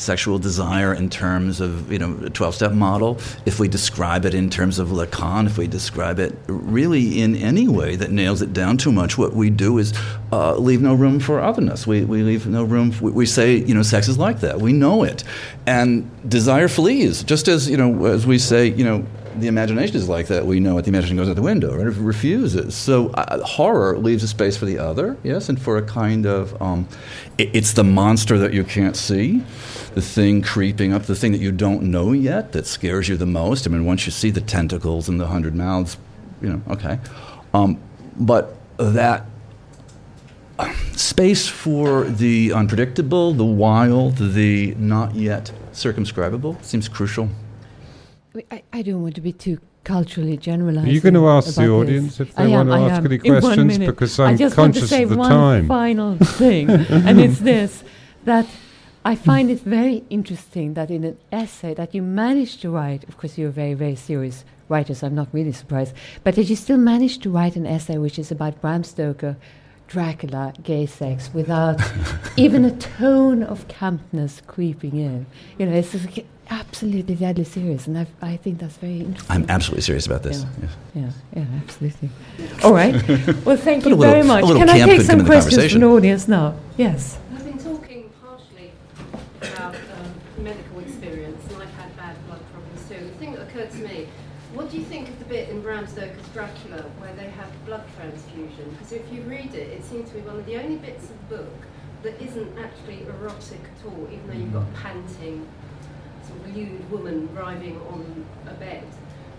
sexual 0.00 0.38
desire 0.38 0.94
in 0.94 1.10
terms 1.10 1.60
of 1.60 1.92
you 1.92 1.98
know 1.98 2.12
a 2.24 2.30
12-step 2.30 2.72
model 2.72 3.18
if 3.44 3.60
we 3.60 3.68
describe 3.68 4.24
it 4.24 4.34
in 4.34 4.48
terms 4.48 4.78
of 4.78 4.88
lacan 4.88 5.46
if 5.46 5.58
we 5.58 5.66
describe 5.66 6.18
it 6.18 6.34
really 6.46 7.20
in 7.20 7.36
any 7.36 7.68
way 7.68 7.96
that 7.96 8.10
nails 8.10 8.40
it 8.40 8.52
down 8.52 8.76
too 8.76 8.90
much 8.90 9.18
what 9.18 9.34
we 9.34 9.50
do 9.50 9.78
is 9.78 9.92
uh, 10.32 10.54
leave 10.56 10.80
no 10.80 10.94
room 10.94 11.18
for 11.18 11.40
otherness. 11.40 11.86
We, 11.86 12.04
we 12.04 12.22
leave 12.22 12.46
no 12.46 12.64
room 12.64 12.94
we 13.00 13.26
say 13.26 13.56
you 13.56 13.74
know 13.74 13.82
sex 13.82 14.08
is 14.08 14.18
like 14.18 14.40
that. 14.40 14.60
We 14.60 14.72
know 14.72 15.02
it. 15.02 15.24
And 15.66 16.08
desire 16.28 16.68
flees 16.68 17.22
just 17.24 17.48
as 17.48 17.68
you 17.68 17.76
know 17.76 18.06
as 18.06 18.26
we 18.26 18.38
say 18.38 18.66
you 18.68 18.84
know 18.84 19.04
the 19.38 19.46
imagination 19.46 19.96
is 19.96 20.08
like 20.08 20.26
that. 20.28 20.46
We 20.46 20.60
know 20.60 20.78
it. 20.78 20.82
The 20.82 20.88
imagination 20.88 21.16
goes 21.16 21.28
out 21.28 21.36
the 21.36 21.42
window, 21.42 21.76
right? 21.76 21.86
It 21.86 21.94
refuses. 21.96 22.74
So 22.74 23.10
uh, 23.10 23.44
horror 23.44 23.98
leaves 23.98 24.22
a 24.22 24.28
space 24.28 24.56
for 24.56 24.64
the 24.64 24.78
other, 24.78 25.16
yes, 25.22 25.48
and 25.48 25.60
for 25.60 25.76
a 25.76 25.82
kind 25.82 26.26
of 26.26 26.60
um, 26.60 26.88
it, 27.38 27.50
it's 27.54 27.72
the 27.72 27.84
monster 27.84 28.38
that 28.38 28.52
you 28.52 28.64
can't 28.64 28.96
see, 28.96 29.42
the 29.94 30.02
thing 30.02 30.42
creeping 30.42 30.92
up, 30.92 31.04
the 31.04 31.14
thing 31.14 31.32
that 31.32 31.40
you 31.40 31.52
don't 31.52 31.82
know 31.82 32.12
yet 32.12 32.52
that 32.52 32.66
scares 32.66 33.08
you 33.08 33.16
the 33.16 33.26
most. 33.26 33.66
I 33.66 33.70
mean, 33.70 33.84
once 33.84 34.06
you 34.06 34.12
see 34.12 34.30
the 34.30 34.40
tentacles 34.40 35.08
and 35.08 35.20
the 35.20 35.26
hundred 35.26 35.54
mouths, 35.54 35.96
you 36.42 36.48
know, 36.48 36.62
okay. 36.70 36.98
Um, 37.52 37.80
but 38.16 38.56
that 38.76 39.26
space 40.92 41.48
for 41.48 42.04
the 42.04 42.52
unpredictable, 42.52 43.32
the 43.32 43.44
wild, 43.44 44.16
the 44.16 44.74
not 44.76 45.14
yet 45.14 45.52
circumscribable 45.72 46.62
seems 46.62 46.88
crucial. 46.88 47.28
I, 48.50 48.62
I 48.72 48.82
don't 48.82 49.02
want 49.02 49.14
to 49.16 49.20
be 49.20 49.32
too 49.32 49.60
culturally 49.84 50.36
generalizing. 50.36 50.90
Are 50.90 50.92
you 50.92 51.00
going 51.00 51.14
to 51.14 51.28
ask 51.28 51.54
the 51.54 51.68
audience 51.68 52.18
this. 52.18 52.28
if 52.28 52.34
they 52.34 52.44
I 52.44 52.48
want 52.48 52.68
am, 52.70 52.78
to 52.78 52.84
I 52.84 52.90
ask 52.90 52.98
am. 52.98 53.06
any 53.06 53.18
questions? 53.18 53.78
Because 53.78 54.20
I 54.20 54.26
I'm 54.30 54.36
just 54.36 54.56
want 54.56 54.74
to 54.74 54.86
say 54.86 55.04
one 55.04 55.28
time. 55.28 55.68
final 55.68 56.16
thing, 56.16 56.70
and 56.70 57.20
it's 57.20 57.38
this: 57.52 57.82
that 58.24 58.46
I 59.04 59.14
find 59.14 59.50
it 59.50 59.60
very 59.60 60.04
interesting 60.10 60.74
that 60.74 60.90
in 60.90 61.04
an 61.04 61.18
essay 61.32 61.74
that 61.74 61.94
you 61.94 62.02
managed 62.02 62.60
to 62.62 62.70
write. 62.70 63.04
Of 63.04 63.16
course, 63.16 63.38
you're 63.38 63.48
a 63.48 63.52
very, 63.52 63.74
very 63.74 63.96
serious 63.96 64.44
writer, 64.68 64.94
so 64.94 65.06
I'm 65.06 65.14
not 65.14 65.28
really 65.32 65.52
surprised. 65.52 65.94
But 66.22 66.36
that 66.36 66.44
you 66.44 66.56
still 66.56 66.78
managed 66.78 67.22
to 67.22 67.30
write 67.30 67.56
an 67.56 67.66
essay 67.66 67.98
which 67.98 68.18
is 68.18 68.30
about 68.30 68.60
Bram 68.60 68.84
Stoker. 68.84 69.36
Dracula, 69.88 70.54
gay 70.62 70.86
sex, 70.86 71.34
without 71.34 71.80
even 72.36 72.64
a 72.64 72.70
tone 72.76 73.42
of 73.42 73.66
campness 73.66 74.40
creeping 74.46 74.94
in. 74.94 75.26
You 75.58 75.66
know, 75.66 75.72
it's 75.72 75.96
absolutely 76.50 77.14
deadly 77.14 77.44
serious, 77.44 77.86
and 77.86 77.98
I, 77.98 78.06
I 78.20 78.36
think 78.36 78.58
that's 78.58 78.76
very 78.76 79.00
interesting. 79.00 79.30
I'm 79.34 79.46
absolutely 79.48 79.82
serious 79.82 80.06
about 80.06 80.22
this. 80.22 80.42
Yeah. 80.42 80.68
Yes. 80.94 81.14
Yeah, 81.34 81.42
yeah, 81.42 81.60
absolutely. 81.62 82.10
All 82.64 82.72
right. 82.72 82.94
Well, 83.44 83.56
thank 83.56 83.84
you 83.84 83.94
little- 83.94 84.12
very 84.12 84.22
much. 84.26 84.44
Can 84.44 84.68
I 84.68 84.84
take 84.84 85.00
some 85.02 85.24
questions 85.24 85.54
conversation. 85.56 85.80
from 85.80 85.88
the 85.88 85.94
audience 85.96 86.28
now? 86.28 86.54
Yes. 86.76 87.18
I've 87.34 87.44
been 87.44 87.58
talking 87.58 88.10
partially 88.22 88.72
about 89.42 89.74
um, 89.74 90.44
medical 90.44 90.80
experience, 90.80 91.42
and 91.52 91.62
I've 91.62 91.70
had 91.74 91.96
bad 91.96 92.16
blood 92.26 92.40
problems 92.52 92.88
too. 92.88 93.04
The 93.06 93.18
thing 93.18 93.32
that 93.32 93.42
occurred 93.42 93.70
to 93.70 93.78
me, 93.78 94.08
what 94.54 94.70
do 94.70 94.78
you 94.78 94.84
think 94.84 95.08
of 95.08 95.18
the 95.20 95.24
bit 95.26 95.48
in 95.48 95.62
Bram 95.62 95.86
Stoker's 95.86 96.28
Dracula 96.34 96.82
where 96.98 97.14
they 97.14 97.30
have 97.30 97.48
blood 97.66 97.84
transfusion? 97.96 98.70
Because 98.72 98.92
if 98.92 99.12
you 99.12 99.22
read 99.22 99.54
it, 99.54 99.68
it 99.68 99.84
seems 99.84 100.08
to 100.10 100.16
be 100.16 100.20
one 100.22 100.36
of 100.38 100.46
the 100.46 100.56
only 100.56 100.76
bits 100.76 101.04
of 101.04 101.28
the 101.28 101.36
book 101.36 101.52
that 102.02 102.20
isn't 102.20 102.58
actually 102.58 103.02
erotic 103.04 103.60
at 103.60 103.86
all, 103.86 104.08
even 104.10 104.26
though 104.26 104.32
you've 104.34 104.52
got 104.52 104.74
panting, 104.74 105.46
sort 106.26 106.40
of 106.40 106.56
lewd 106.56 106.90
woman 106.90 107.26
driving 107.28 107.80
on 107.82 108.26
a 108.46 108.54
bed. 108.54 108.84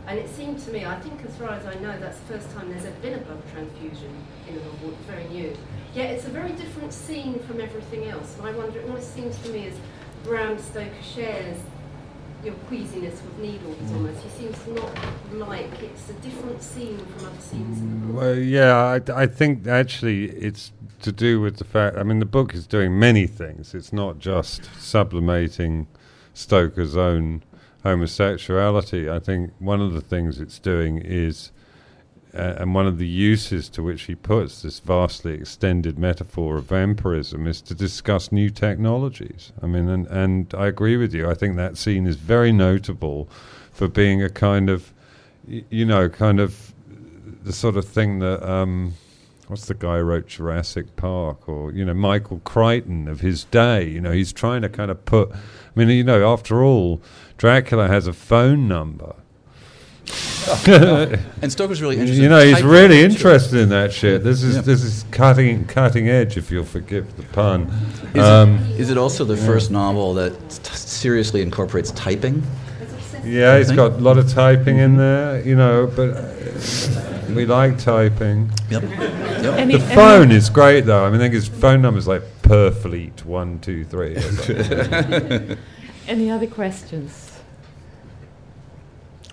And 0.08 0.18
it 0.18 0.30
seemed 0.30 0.60
to 0.60 0.72
me, 0.72 0.86
I 0.86 1.00
think 1.00 1.24
as 1.24 1.36
far 1.36 1.50
as 1.50 1.66
I 1.66 1.76
know, 1.76 1.98
that's 2.00 2.20
the 2.20 2.34
first 2.34 2.52
time 2.52 2.70
there's 2.70 2.86
ever 2.86 3.00
been 3.02 3.14
a 3.14 3.20
blood 3.20 3.42
transfusion 3.52 4.14
in 4.48 4.56
a 4.56 4.60
novel. 4.60 4.94
Very 5.08 5.26
new. 5.26 5.56
Yet 5.94 6.12
it's 6.12 6.26
a 6.26 6.30
very 6.30 6.52
different 6.54 6.92
scene 6.92 7.40
from 7.40 7.62
everything 7.62 8.06
else. 8.06 8.36
And 8.38 8.48
I 8.48 8.52
wonder, 8.54 8.80
it 8.80 8.88
almost 8.88 9.14
seems 9.14 9.38
to 9.44 9.50
me 9.50 9.68
as 9.68 9.76
Bram 10.24 10.58
Stoker 10.58 10.92
shares 11.04 11.58
your 12.44 12.56
queasiness 12.68 13.22
with 13.22 13.38
needles 13.38 13.78
mm. 13.78 13.96
almost. 13.96 14.22
He 14.24 14.30
seems 14.30 14.58
to 14.64 14.74
not 15.38 15.50
like 15.50 15.70
it's 15.82 16.10
a 16.10 16.14
different 16.14 16.62
scene 16.62 16.98
from 16.98 17.28
other 17.28 17.40
scenes 17.40 17.80
in 17.80 18.02
the 18.02 18.08
book. 18.08 18.22
Well, 18.22 18.36
yeah, 18.36 18.76
I, 18.76 19.22
I 19.24 19.28
think 19.28 19.68
actually 19.68 20.26
it's 20.26 20.72
to 21.02 21.12
do 21.12 21.40
with 21.40 21.58
the 21.58 21.64
fact. 21.64 21.98
I 21.98 22.04
mean, 22.04 22.20
the 22.20 22.26
book 22.26 22.56
is 22.56 22.66
doing 22.66 22.98
many 22.98 23.28
things. 23.28 23.76
It's 23.76 23.94
not 23.94 24.20
just 24.20 24.70
sublimating 24.80 25.88
Stoker's 26.42 26.98
own 26.98 27.44
homosexuality. 27.84 29.10
I 29.10 29.20
think 29.20 29.52
one 29.60 29.82
of 29.82 29.94
the 29.94 30.02
things 30.02 30.40
it's 30.40 30.60
doing 30.60 30.98
is, 30.98 31.52
uh, 32.34 32.56
and 32.60 32.76
one 32.76 32.88
of 32.88 32.98
the 32.98 33.08
uses 33.08 33.70
to 33.70 33.84
which 33.84 34.04
he 34.04 34.16
puts 34.16 34.62
this 34.62 34.80
vastly 34.80 35.34
extended 35.34 35.98
metaphor 35.98 36.58
of 36.58 36.66
vampirism 36.66 37.48
is 37.48 37.62
to 37.62 37.74
discuss 37.74 38.32
new 38.32 38.50
technologies. 38.50 39.52
I 39.62 39.68
mean, 39.68 39.90
and, 39.90 40.08
and 40.08 40.54
I 40.54 40.68
agree 40.68 40.98
with 40.98 41.14
you. 41.14 41.30
I 41.30 41.34
think 41.34 41.56
that 41.56 41.78
scene 41.78 42.08
is 42.08 42.16
very 42.16 42.52
notable 42.52 43.30
for 43.72 43.88
being 43.88 44.22
a 44.22 44.30
kind 44.30 44.70
of, 44.70 44.94
you 45.48 45.86
know, 45.86 46.10
kind 46.10 46.40
of 46.40 46.74
the 47.44 47.54
sort 47.54 47.78
of 47.78 47.86
thing 47.86 48.20
that 48.20 48.48
um, 48.48 48.94
what's 49.52 49.66
the 49.66 49.74
guy 49.74 49.98
who 49.98 50.04
wrote 50.04 50.28
Jurassic 50.28 50.96
Park 50.96 51.48
or 51.50 51.72
you 51.74 51.84
know 51.84 51.94
Michael 51.94 52.40
Crichton 52.46 53.08
of 53.10 53.20
his 53.20 53.44
day. 53.44 53.86
You 53.88 54.00
know, 54.00 54.12
he's 54.12 54.32
trying 54.32 54.62
to 54.62 54.70
kind 54.70 54.90
of 54.90 55.04
put. 55.06 55.30
I 55.34 55.38
mean, 55.76 55.90
you 55.90 56.04
know, 56.06 56.32
after 56.32 56.64
all, 56.64 57.02
Dracula 57.38 57.88
has 57.90 58.08
a 58.08 58.14
phone 58.14 58.68
number. 58.68 59.16
And 60.58 61.52
Stoker's 61.52 61.82
really 61.82 61.96
interested. 62.00 62.22
you 62.24 62.30
know, 62.30 62.40
in 62.40 62.56
he's 62.56 62.64
really 62.64 62.98
too. 63.00 63.04
interested 63.14 63.60
in 63.60 63.70
that 63.70 63.92
shit. 63.94 64.24
This 64.24 64.42
is 64.44 64.56
Yeah. 64.56 64.62
this 64.62 64.84
is 64.84 65.06
cutting 65.12 65.66
cutting 65.66 66.08
edge, 66.10 66.38
if 66.38 66.50
you'll 66.52 66.66
forgive 66.66 67.16
the 67.18 67.24
pun. 67.24 67.72
Is, 68.16 68.24
Um, 68.24 68.56
it, 68.72 68.80
is 68.82 68.90
it 68.90 68.98
also 68.98 69.24
the 69.26 69.38
first 69.38 69.70
novel 69.72 70.14
that 70.16 70.32
t- 70.50 70.76
seriously 70.76 71.42
incorporates 71.42 71.92
typing? 71.92 72.44
yeah, 73.24 73.58
he's 73.58 73.68
think- 73.68 73.78
got 73.78 73.92
a 73.92 73.98
lot 73.98 74.18
of 74.18 74.30
typing 74.30 74.78
in 74.78 74.98
there. 74.98 75.42
You 75.46 75.56
know, 75.56 75.92
but 75.96 76.10
uh, 76.10 77.21
we 77.36 77.46
like 77.46 77.78
typing. 77.78 78.52
Yep. 78.70 78.84
Any, 79.58 79.78
The 79.78 79.80
phone 79.96 80.32
is 80.32 80.50
great 80.50 80.86
though. 80.86 81.06
I 81.06 81.10
mean, 81.10 81.20
I 81.20 81.24
think 81.26 81.34
his 81.34 81.48
phone 81.48 81.82
number 81.82 81.98
is 81.98 82.08
like 82.08 82.24
Purfleet 82.44 83.26
one 83.26 83.60
two 83.60 83.86
three. 83.86 84.16
any 86.08 86.30
other 86.30 86.48
questions? 86.48 87.40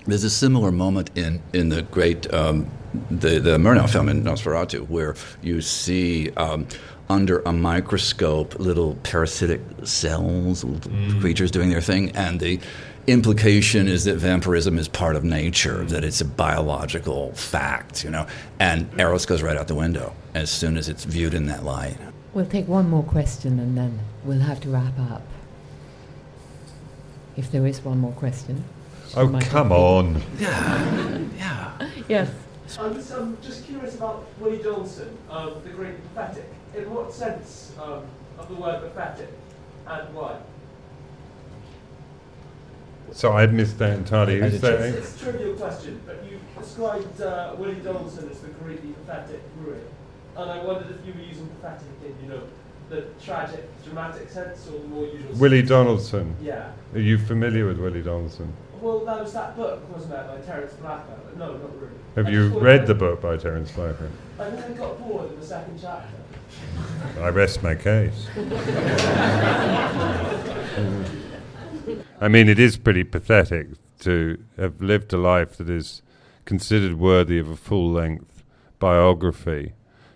There's 0.06 0.24
a 0.24 0.30
similar 0.30 0.72
moment 0.72 1.10
in, 1.16 1.42
in 1.52 1.68
the 1.68 1.82
great 1.82 2.32
um, 2.32 2.70
the 3.10 3.38
the 3.38 3.58
Murnau 3.58 3.88
film 3.88 4.08
in 4.08 4.22
Nosferatu 4.22 4.88
where 4.88 5.14
you 5.42 5.60
see 5.60 6.30
um, 6.36 6.66
under 7.10 7.40
a 7.40 7.52
microscope 7.52 8.58
little 8.58 8.94
parasitic 9.02 9.60
cells, 9.84 10.64
little 10.64 11.20
creatures 11.20 11.50
doing 11.50 11.70
their 11.70 11.80
thing, 11.80 12.10
and 12.12 12.40
the 12.40 12.60
implication 13.08 13.88
is 13.88 14.04
that 14.04 14.16
vampirism 14.16 14.78
is 14.78 14.86
part 14.86 15.16
of 15.16 15.24
nature, 15.24 15.84
that 15.86 16.04
it's 16.04 16.20
a 16.20 16.24
biological 16.24 17.32
fact, 17.32 18.04
you 18.04 18.10
know. 18.10 18.26
And 18.60 18.88
Eros 19.00 19.24
goes 19.26 19.42
right 19.42 19.56
out 19.56 19.66
the 19.66 19.74
window 19.74 20.14
as 20.34 20.50
soon 20.50 20.76
as 20.76 20.88
it's 20.88 21.04
viewed 21.04 21.34
in 21.34 21.46
that 21.46 21.64
light. 21.64 21.96
We'll 22.34 22.46
take 22.46 22.68
one 22.68 22.88
more 22.90 23.02
question 23.02 23.58
and 23.58 23.76
then 23.76 23.98
we'll 24.24 24.40
have 24.40 24.60
to 24.60 24.68
wrap 24.68 24.98
up. 25.10 25.22
If 27.36 27.50
there 27.50 27.66
is 27.66 27.80
one 27.82 27.98
more 27.98 28.12
question. 28.12 28.64
oh 29.16 29.38
come 29.42 29.72
on! 29.72 30.22
Yeah. 30.38 31.18
Yeah. 31.36 31.88
Yes. 32.08 32.30
I'm 32.78 32.94
just, 32.94 33.12
I'm 33.12 33.40
just 33.40 33.64
curious 33.64 33.94
about 33.94 34.26
Willie 34.38 34.62
Johnson, 34.62 35.16
um, 35.30 35.54
the 35.64 35.70
great 35.70 35.96
pathetic. 36.14 36.50
In 36.76 36.90
what 36.90 37.12
sense 37.12 37.72
um, 37.80 38.02
of 38.38 38.48
the 38.48 38.54
word 38.54 38.82
pathetic 38.82 39.30
and 39.86 40.14
why? 40.14 40.36
So 43.12 43.32
I 43.32 43.46
missed 43.46 43.78
that 43.78 43.96
entirely. 43.98 44.40
Who's 44.40 44.54
It's, 44.54 44.62
that? 44.62 44.80
it's 44.80 45.16
a 45.16 45.18
trivial 45.24 45.54
question, 45.54 46.00
but 46.06 46.24
you 46.30 46.38
described 46.58 47.20
uh, 47.20 47.54
Willie 47.58 47.74
Donaldson 47.76 48.28
as 48.30 48.40
the 48.40 48.48
greatly 48.48 48.92
pathetic 48.92 49.42
ruin. 49.60 49.80
And 50.36 50.50
I 50.50 50.62
wondered 50.64 50.90
if 50.98 51.06
you 51.06 51.12
were 51.14 51.26
using 51.26 51.48
pathetic 51.48 51.86
in, 52.04 52.14
you 52.24 52.32
know, 52.32 52.42
the 52.90 53.06
tragic, 53.22 53.68
dramatic 53.84 54.30
sense 54.30 54.66
or 54.68 54.78
the 54.78 54.86
more 54.88 55.04
usual 55.04 55.34
Willie 55.36 55.58
sense? 55.60 55.68
Donaldson. 55.68 56.36
Yeah. 56.40 56.70
Are 56.94 57.00
you 57.00 57.18
familiar 57.18 57.66
with 57.66 57.78
Willie 57.78 58.02
Donaldson? 58.02 58.52
Well, 58.80 59.04
that 59.04 59.20
was 59.20 59.32
that 59.32 59.56
book, 59.56 59.82
wasn't 59.92 60.14
it, 60.14 60.28
by 60.28 60.38
Terence 60.46 60.72
Blacker? 60.74 61.18
No, 61.36 61.56
not 61.56 61.74
really. 61.80 61.92
Have 62.14 62.26
I 62.26 62.30
you 62.30 62.58
read 62.60 62.86
the 62.86 62.94
book 62.94 63.20
by 63.20 63.36
Terence 63.36 63.72
Blacker? 63.72 64.08
I 64.38 64.50
think 64.50 64.64
I 64.64 64.72
got 64.78 64.98
bored 65.00 65.32
in 65.32 65.40
the 65.40 65.46
second 65.46 65.80
chapter. 65.82 66.14
I 67.20 67.28
rest 67.30 67.62
my 67.62 67.74
case. 67.74 68.28
I 72.20 72.28
mean, 72.28 72.48
it 72.48 72.58
is 72.58 72.76
pretty 72.76 73.04
pathetic 73.04 73.68
to 74.00 74.42
have 74.56 74.80
lived 74.80 75.12
a 75.12 75.18
life 75.18 75.56
that 75.58 75.70
is 75.70 76.02
considered 76.44 76.98
worthy 76.98 77.38
of 77.38 77.48
a 77.48 77.56
full 77.56 77.90
length 77.92 78.42
biography 78.78 79.72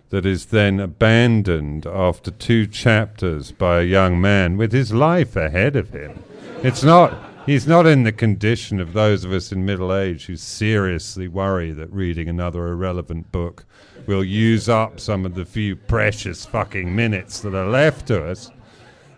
that 0.09 0.25
is 0.25 0.47
then 0.47 0.79
abandoned 0.79 1.85
after 1.85 2.29
two 2.29 2.67
chapters 2.67 3.51
by 3.51 3.79
a 3.79 3.85
young 3.85 4.19
man 4.19 4.57
with 4.57 4.71
his 4.71 4.93
life 4.93 5.35
ahead 5.35 5.75
of 5.75 5.89
him. 5.89 6.23
It's 6.61 6.83
not. 6.83 7.17
He's 7.45 7.67
not 7.67 7.85
in 7.85 8.03
the 8.03 8.11
condition 8.11 8.79
of 8.79 8.93
those 8.93 9.25
of 9.25 9.33
us 9.33 9.51
in 9.51 9.65
middle 9.65 9.93
age 9.93 10.27
who 10.27 10.37
seriously 10.37 11.27
worry 11.27 11.71
that 11.73 11.91
reading 11.91 12.29
another 12.29 12.67
irrelevant 12.67 13.31
book 13.31 13.65
will 14.07 14.23
use 14.23 14.69
up 14.69 14.99
some 14.99 15.25
of 15.25 15.35
the 15.35 15.45
few 15.45 15.75
precious 15.75 16.45
fucking 16.45 16.95
minutes 16.95 17.39
that 17.41 17.53
are 17.55 17.67
left 17.67 18.07
to 18.07 18.23
us. 18.23 18.49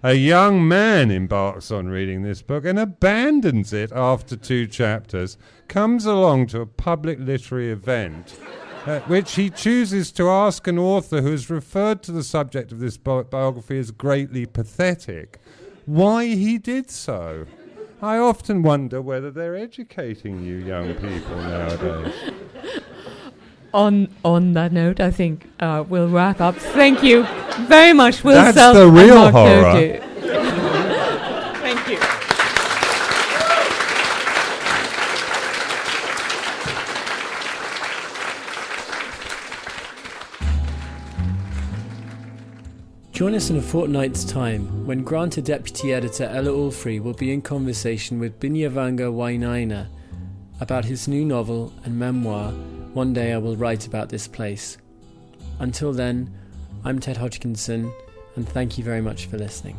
A 0.06 0.14
young 0.14 0.68
man 0.68 1.10
embarks 1.10 1.72
on 1.72 1.88
reading 1.88 2.22
this 2.22 2.43
book 2.43 2.64
and 2.64 2.78
abandons 2.78 3.74
it 3.74 3.91
after 3.91 4.36
two 4.36 4.68
chapters, 4.68 5.36
comes 5.68 6.06
along 6.06 6.45
to 6.49 6.62
a 6.62 6.68
public 6.68 7.18
literary 7.20 7.72
event 7.72 8.39
at 8.86 9.10
which 9.10 9.34
he 9.34 9.49
chooses 9.49 10.12
to 10.12 10.30
ask 10.30 10.68
an 10.68 10.78
author 10.78 11.24
who 11.24 11.32
has 11.32 11.49
referred 11.49 12.03
to 12.03 12.12
the 12.12 12.22
subject 12.22 12.72
of 12.72 12.78
this 12.78 12.97
bi- 12.97 13.24
biography 13.24 13.80
as 13.80 13.89
greatly 13.89 14.45
pathetic 14.45 15.39
why 15.88 16.28
he 16.28 16.60
did 16.60 16.91
so. 16.91 17.47
I 17.99 18.20
often 18.20 18.62
wonder 18.62 19.01
whether 19.01 19.32
they're 19.32 19.56
educating 19.56 20.43
you 20.43 20.58
young 20.58 20.93
people 20.93 21.36
nowadays. 21.36 22.14
On 23.76 24.07
on 24.23 24.53
that 24.53 24.71
note, 24.71 25.01
I 25.01 25.11
think 25.11 25.49
uh, 25.59 25.84
we'll 25.89 26.07
wrap 26.07 26.39
up. 26.39 26.55
Thank 26.55 27.03
you 27.03 27.26
very 27.67 27.91
much, 27.91 28.23
Will 28.23 28.36
That's 28.36 28.55
Self 28.57 28.73
the 28.73 28.88
and 28.88 28.95
real 28.97 29.15
Mark 29.15 29.34
horror. 29.34 29.99
Thank 31.59 31.89
you. 31.89 31.97
Join 43.11 43.36
us 43.36 43.49
in 43.49 43.57
a 43.57 43.61
fortnight's 43.61 44.23
time 44.23 44.86
when 44.86 45.03
Granta 45.03 45.41
Deputy 45.41 45.91
Editor 45.93 46.23
Ellah 46.26 46.51
Allfrey 46.51 47.01
will 47.01 47.13
be 47.13 47.34
in 47.34 47.41
conversation 47.41 48.19
with 48.19 48.39
Binyavanga 48.39 49.11
Wainaina, 49.11 49.88
about 50.61 50.86
his 50.86 51.09
new 51.09 51.26
novel 51.26 51.73
and 51.84 51.99
memoir, 51.99 52.53
One 52.96 53.12
Day 53.12 53.34
I 53.34 53.38
Will 53.39 53.58
Write 53.58 53.88
About 53.88 54.08
This 54.08 54.26
Place. 54.26 54.78
Until 55.60 55.91
then, 55.91 56.34
I'm 56.86 56.98
Ted 56.98 57.18
Hodgkinson, 57.18 57.91
and 58.38 58.48
thank 58.48 58.78
you 58.78 58.86
very 58.86 59.02
much 59.02 59.26
for 59.26 59.38
listening. 59.38 59.76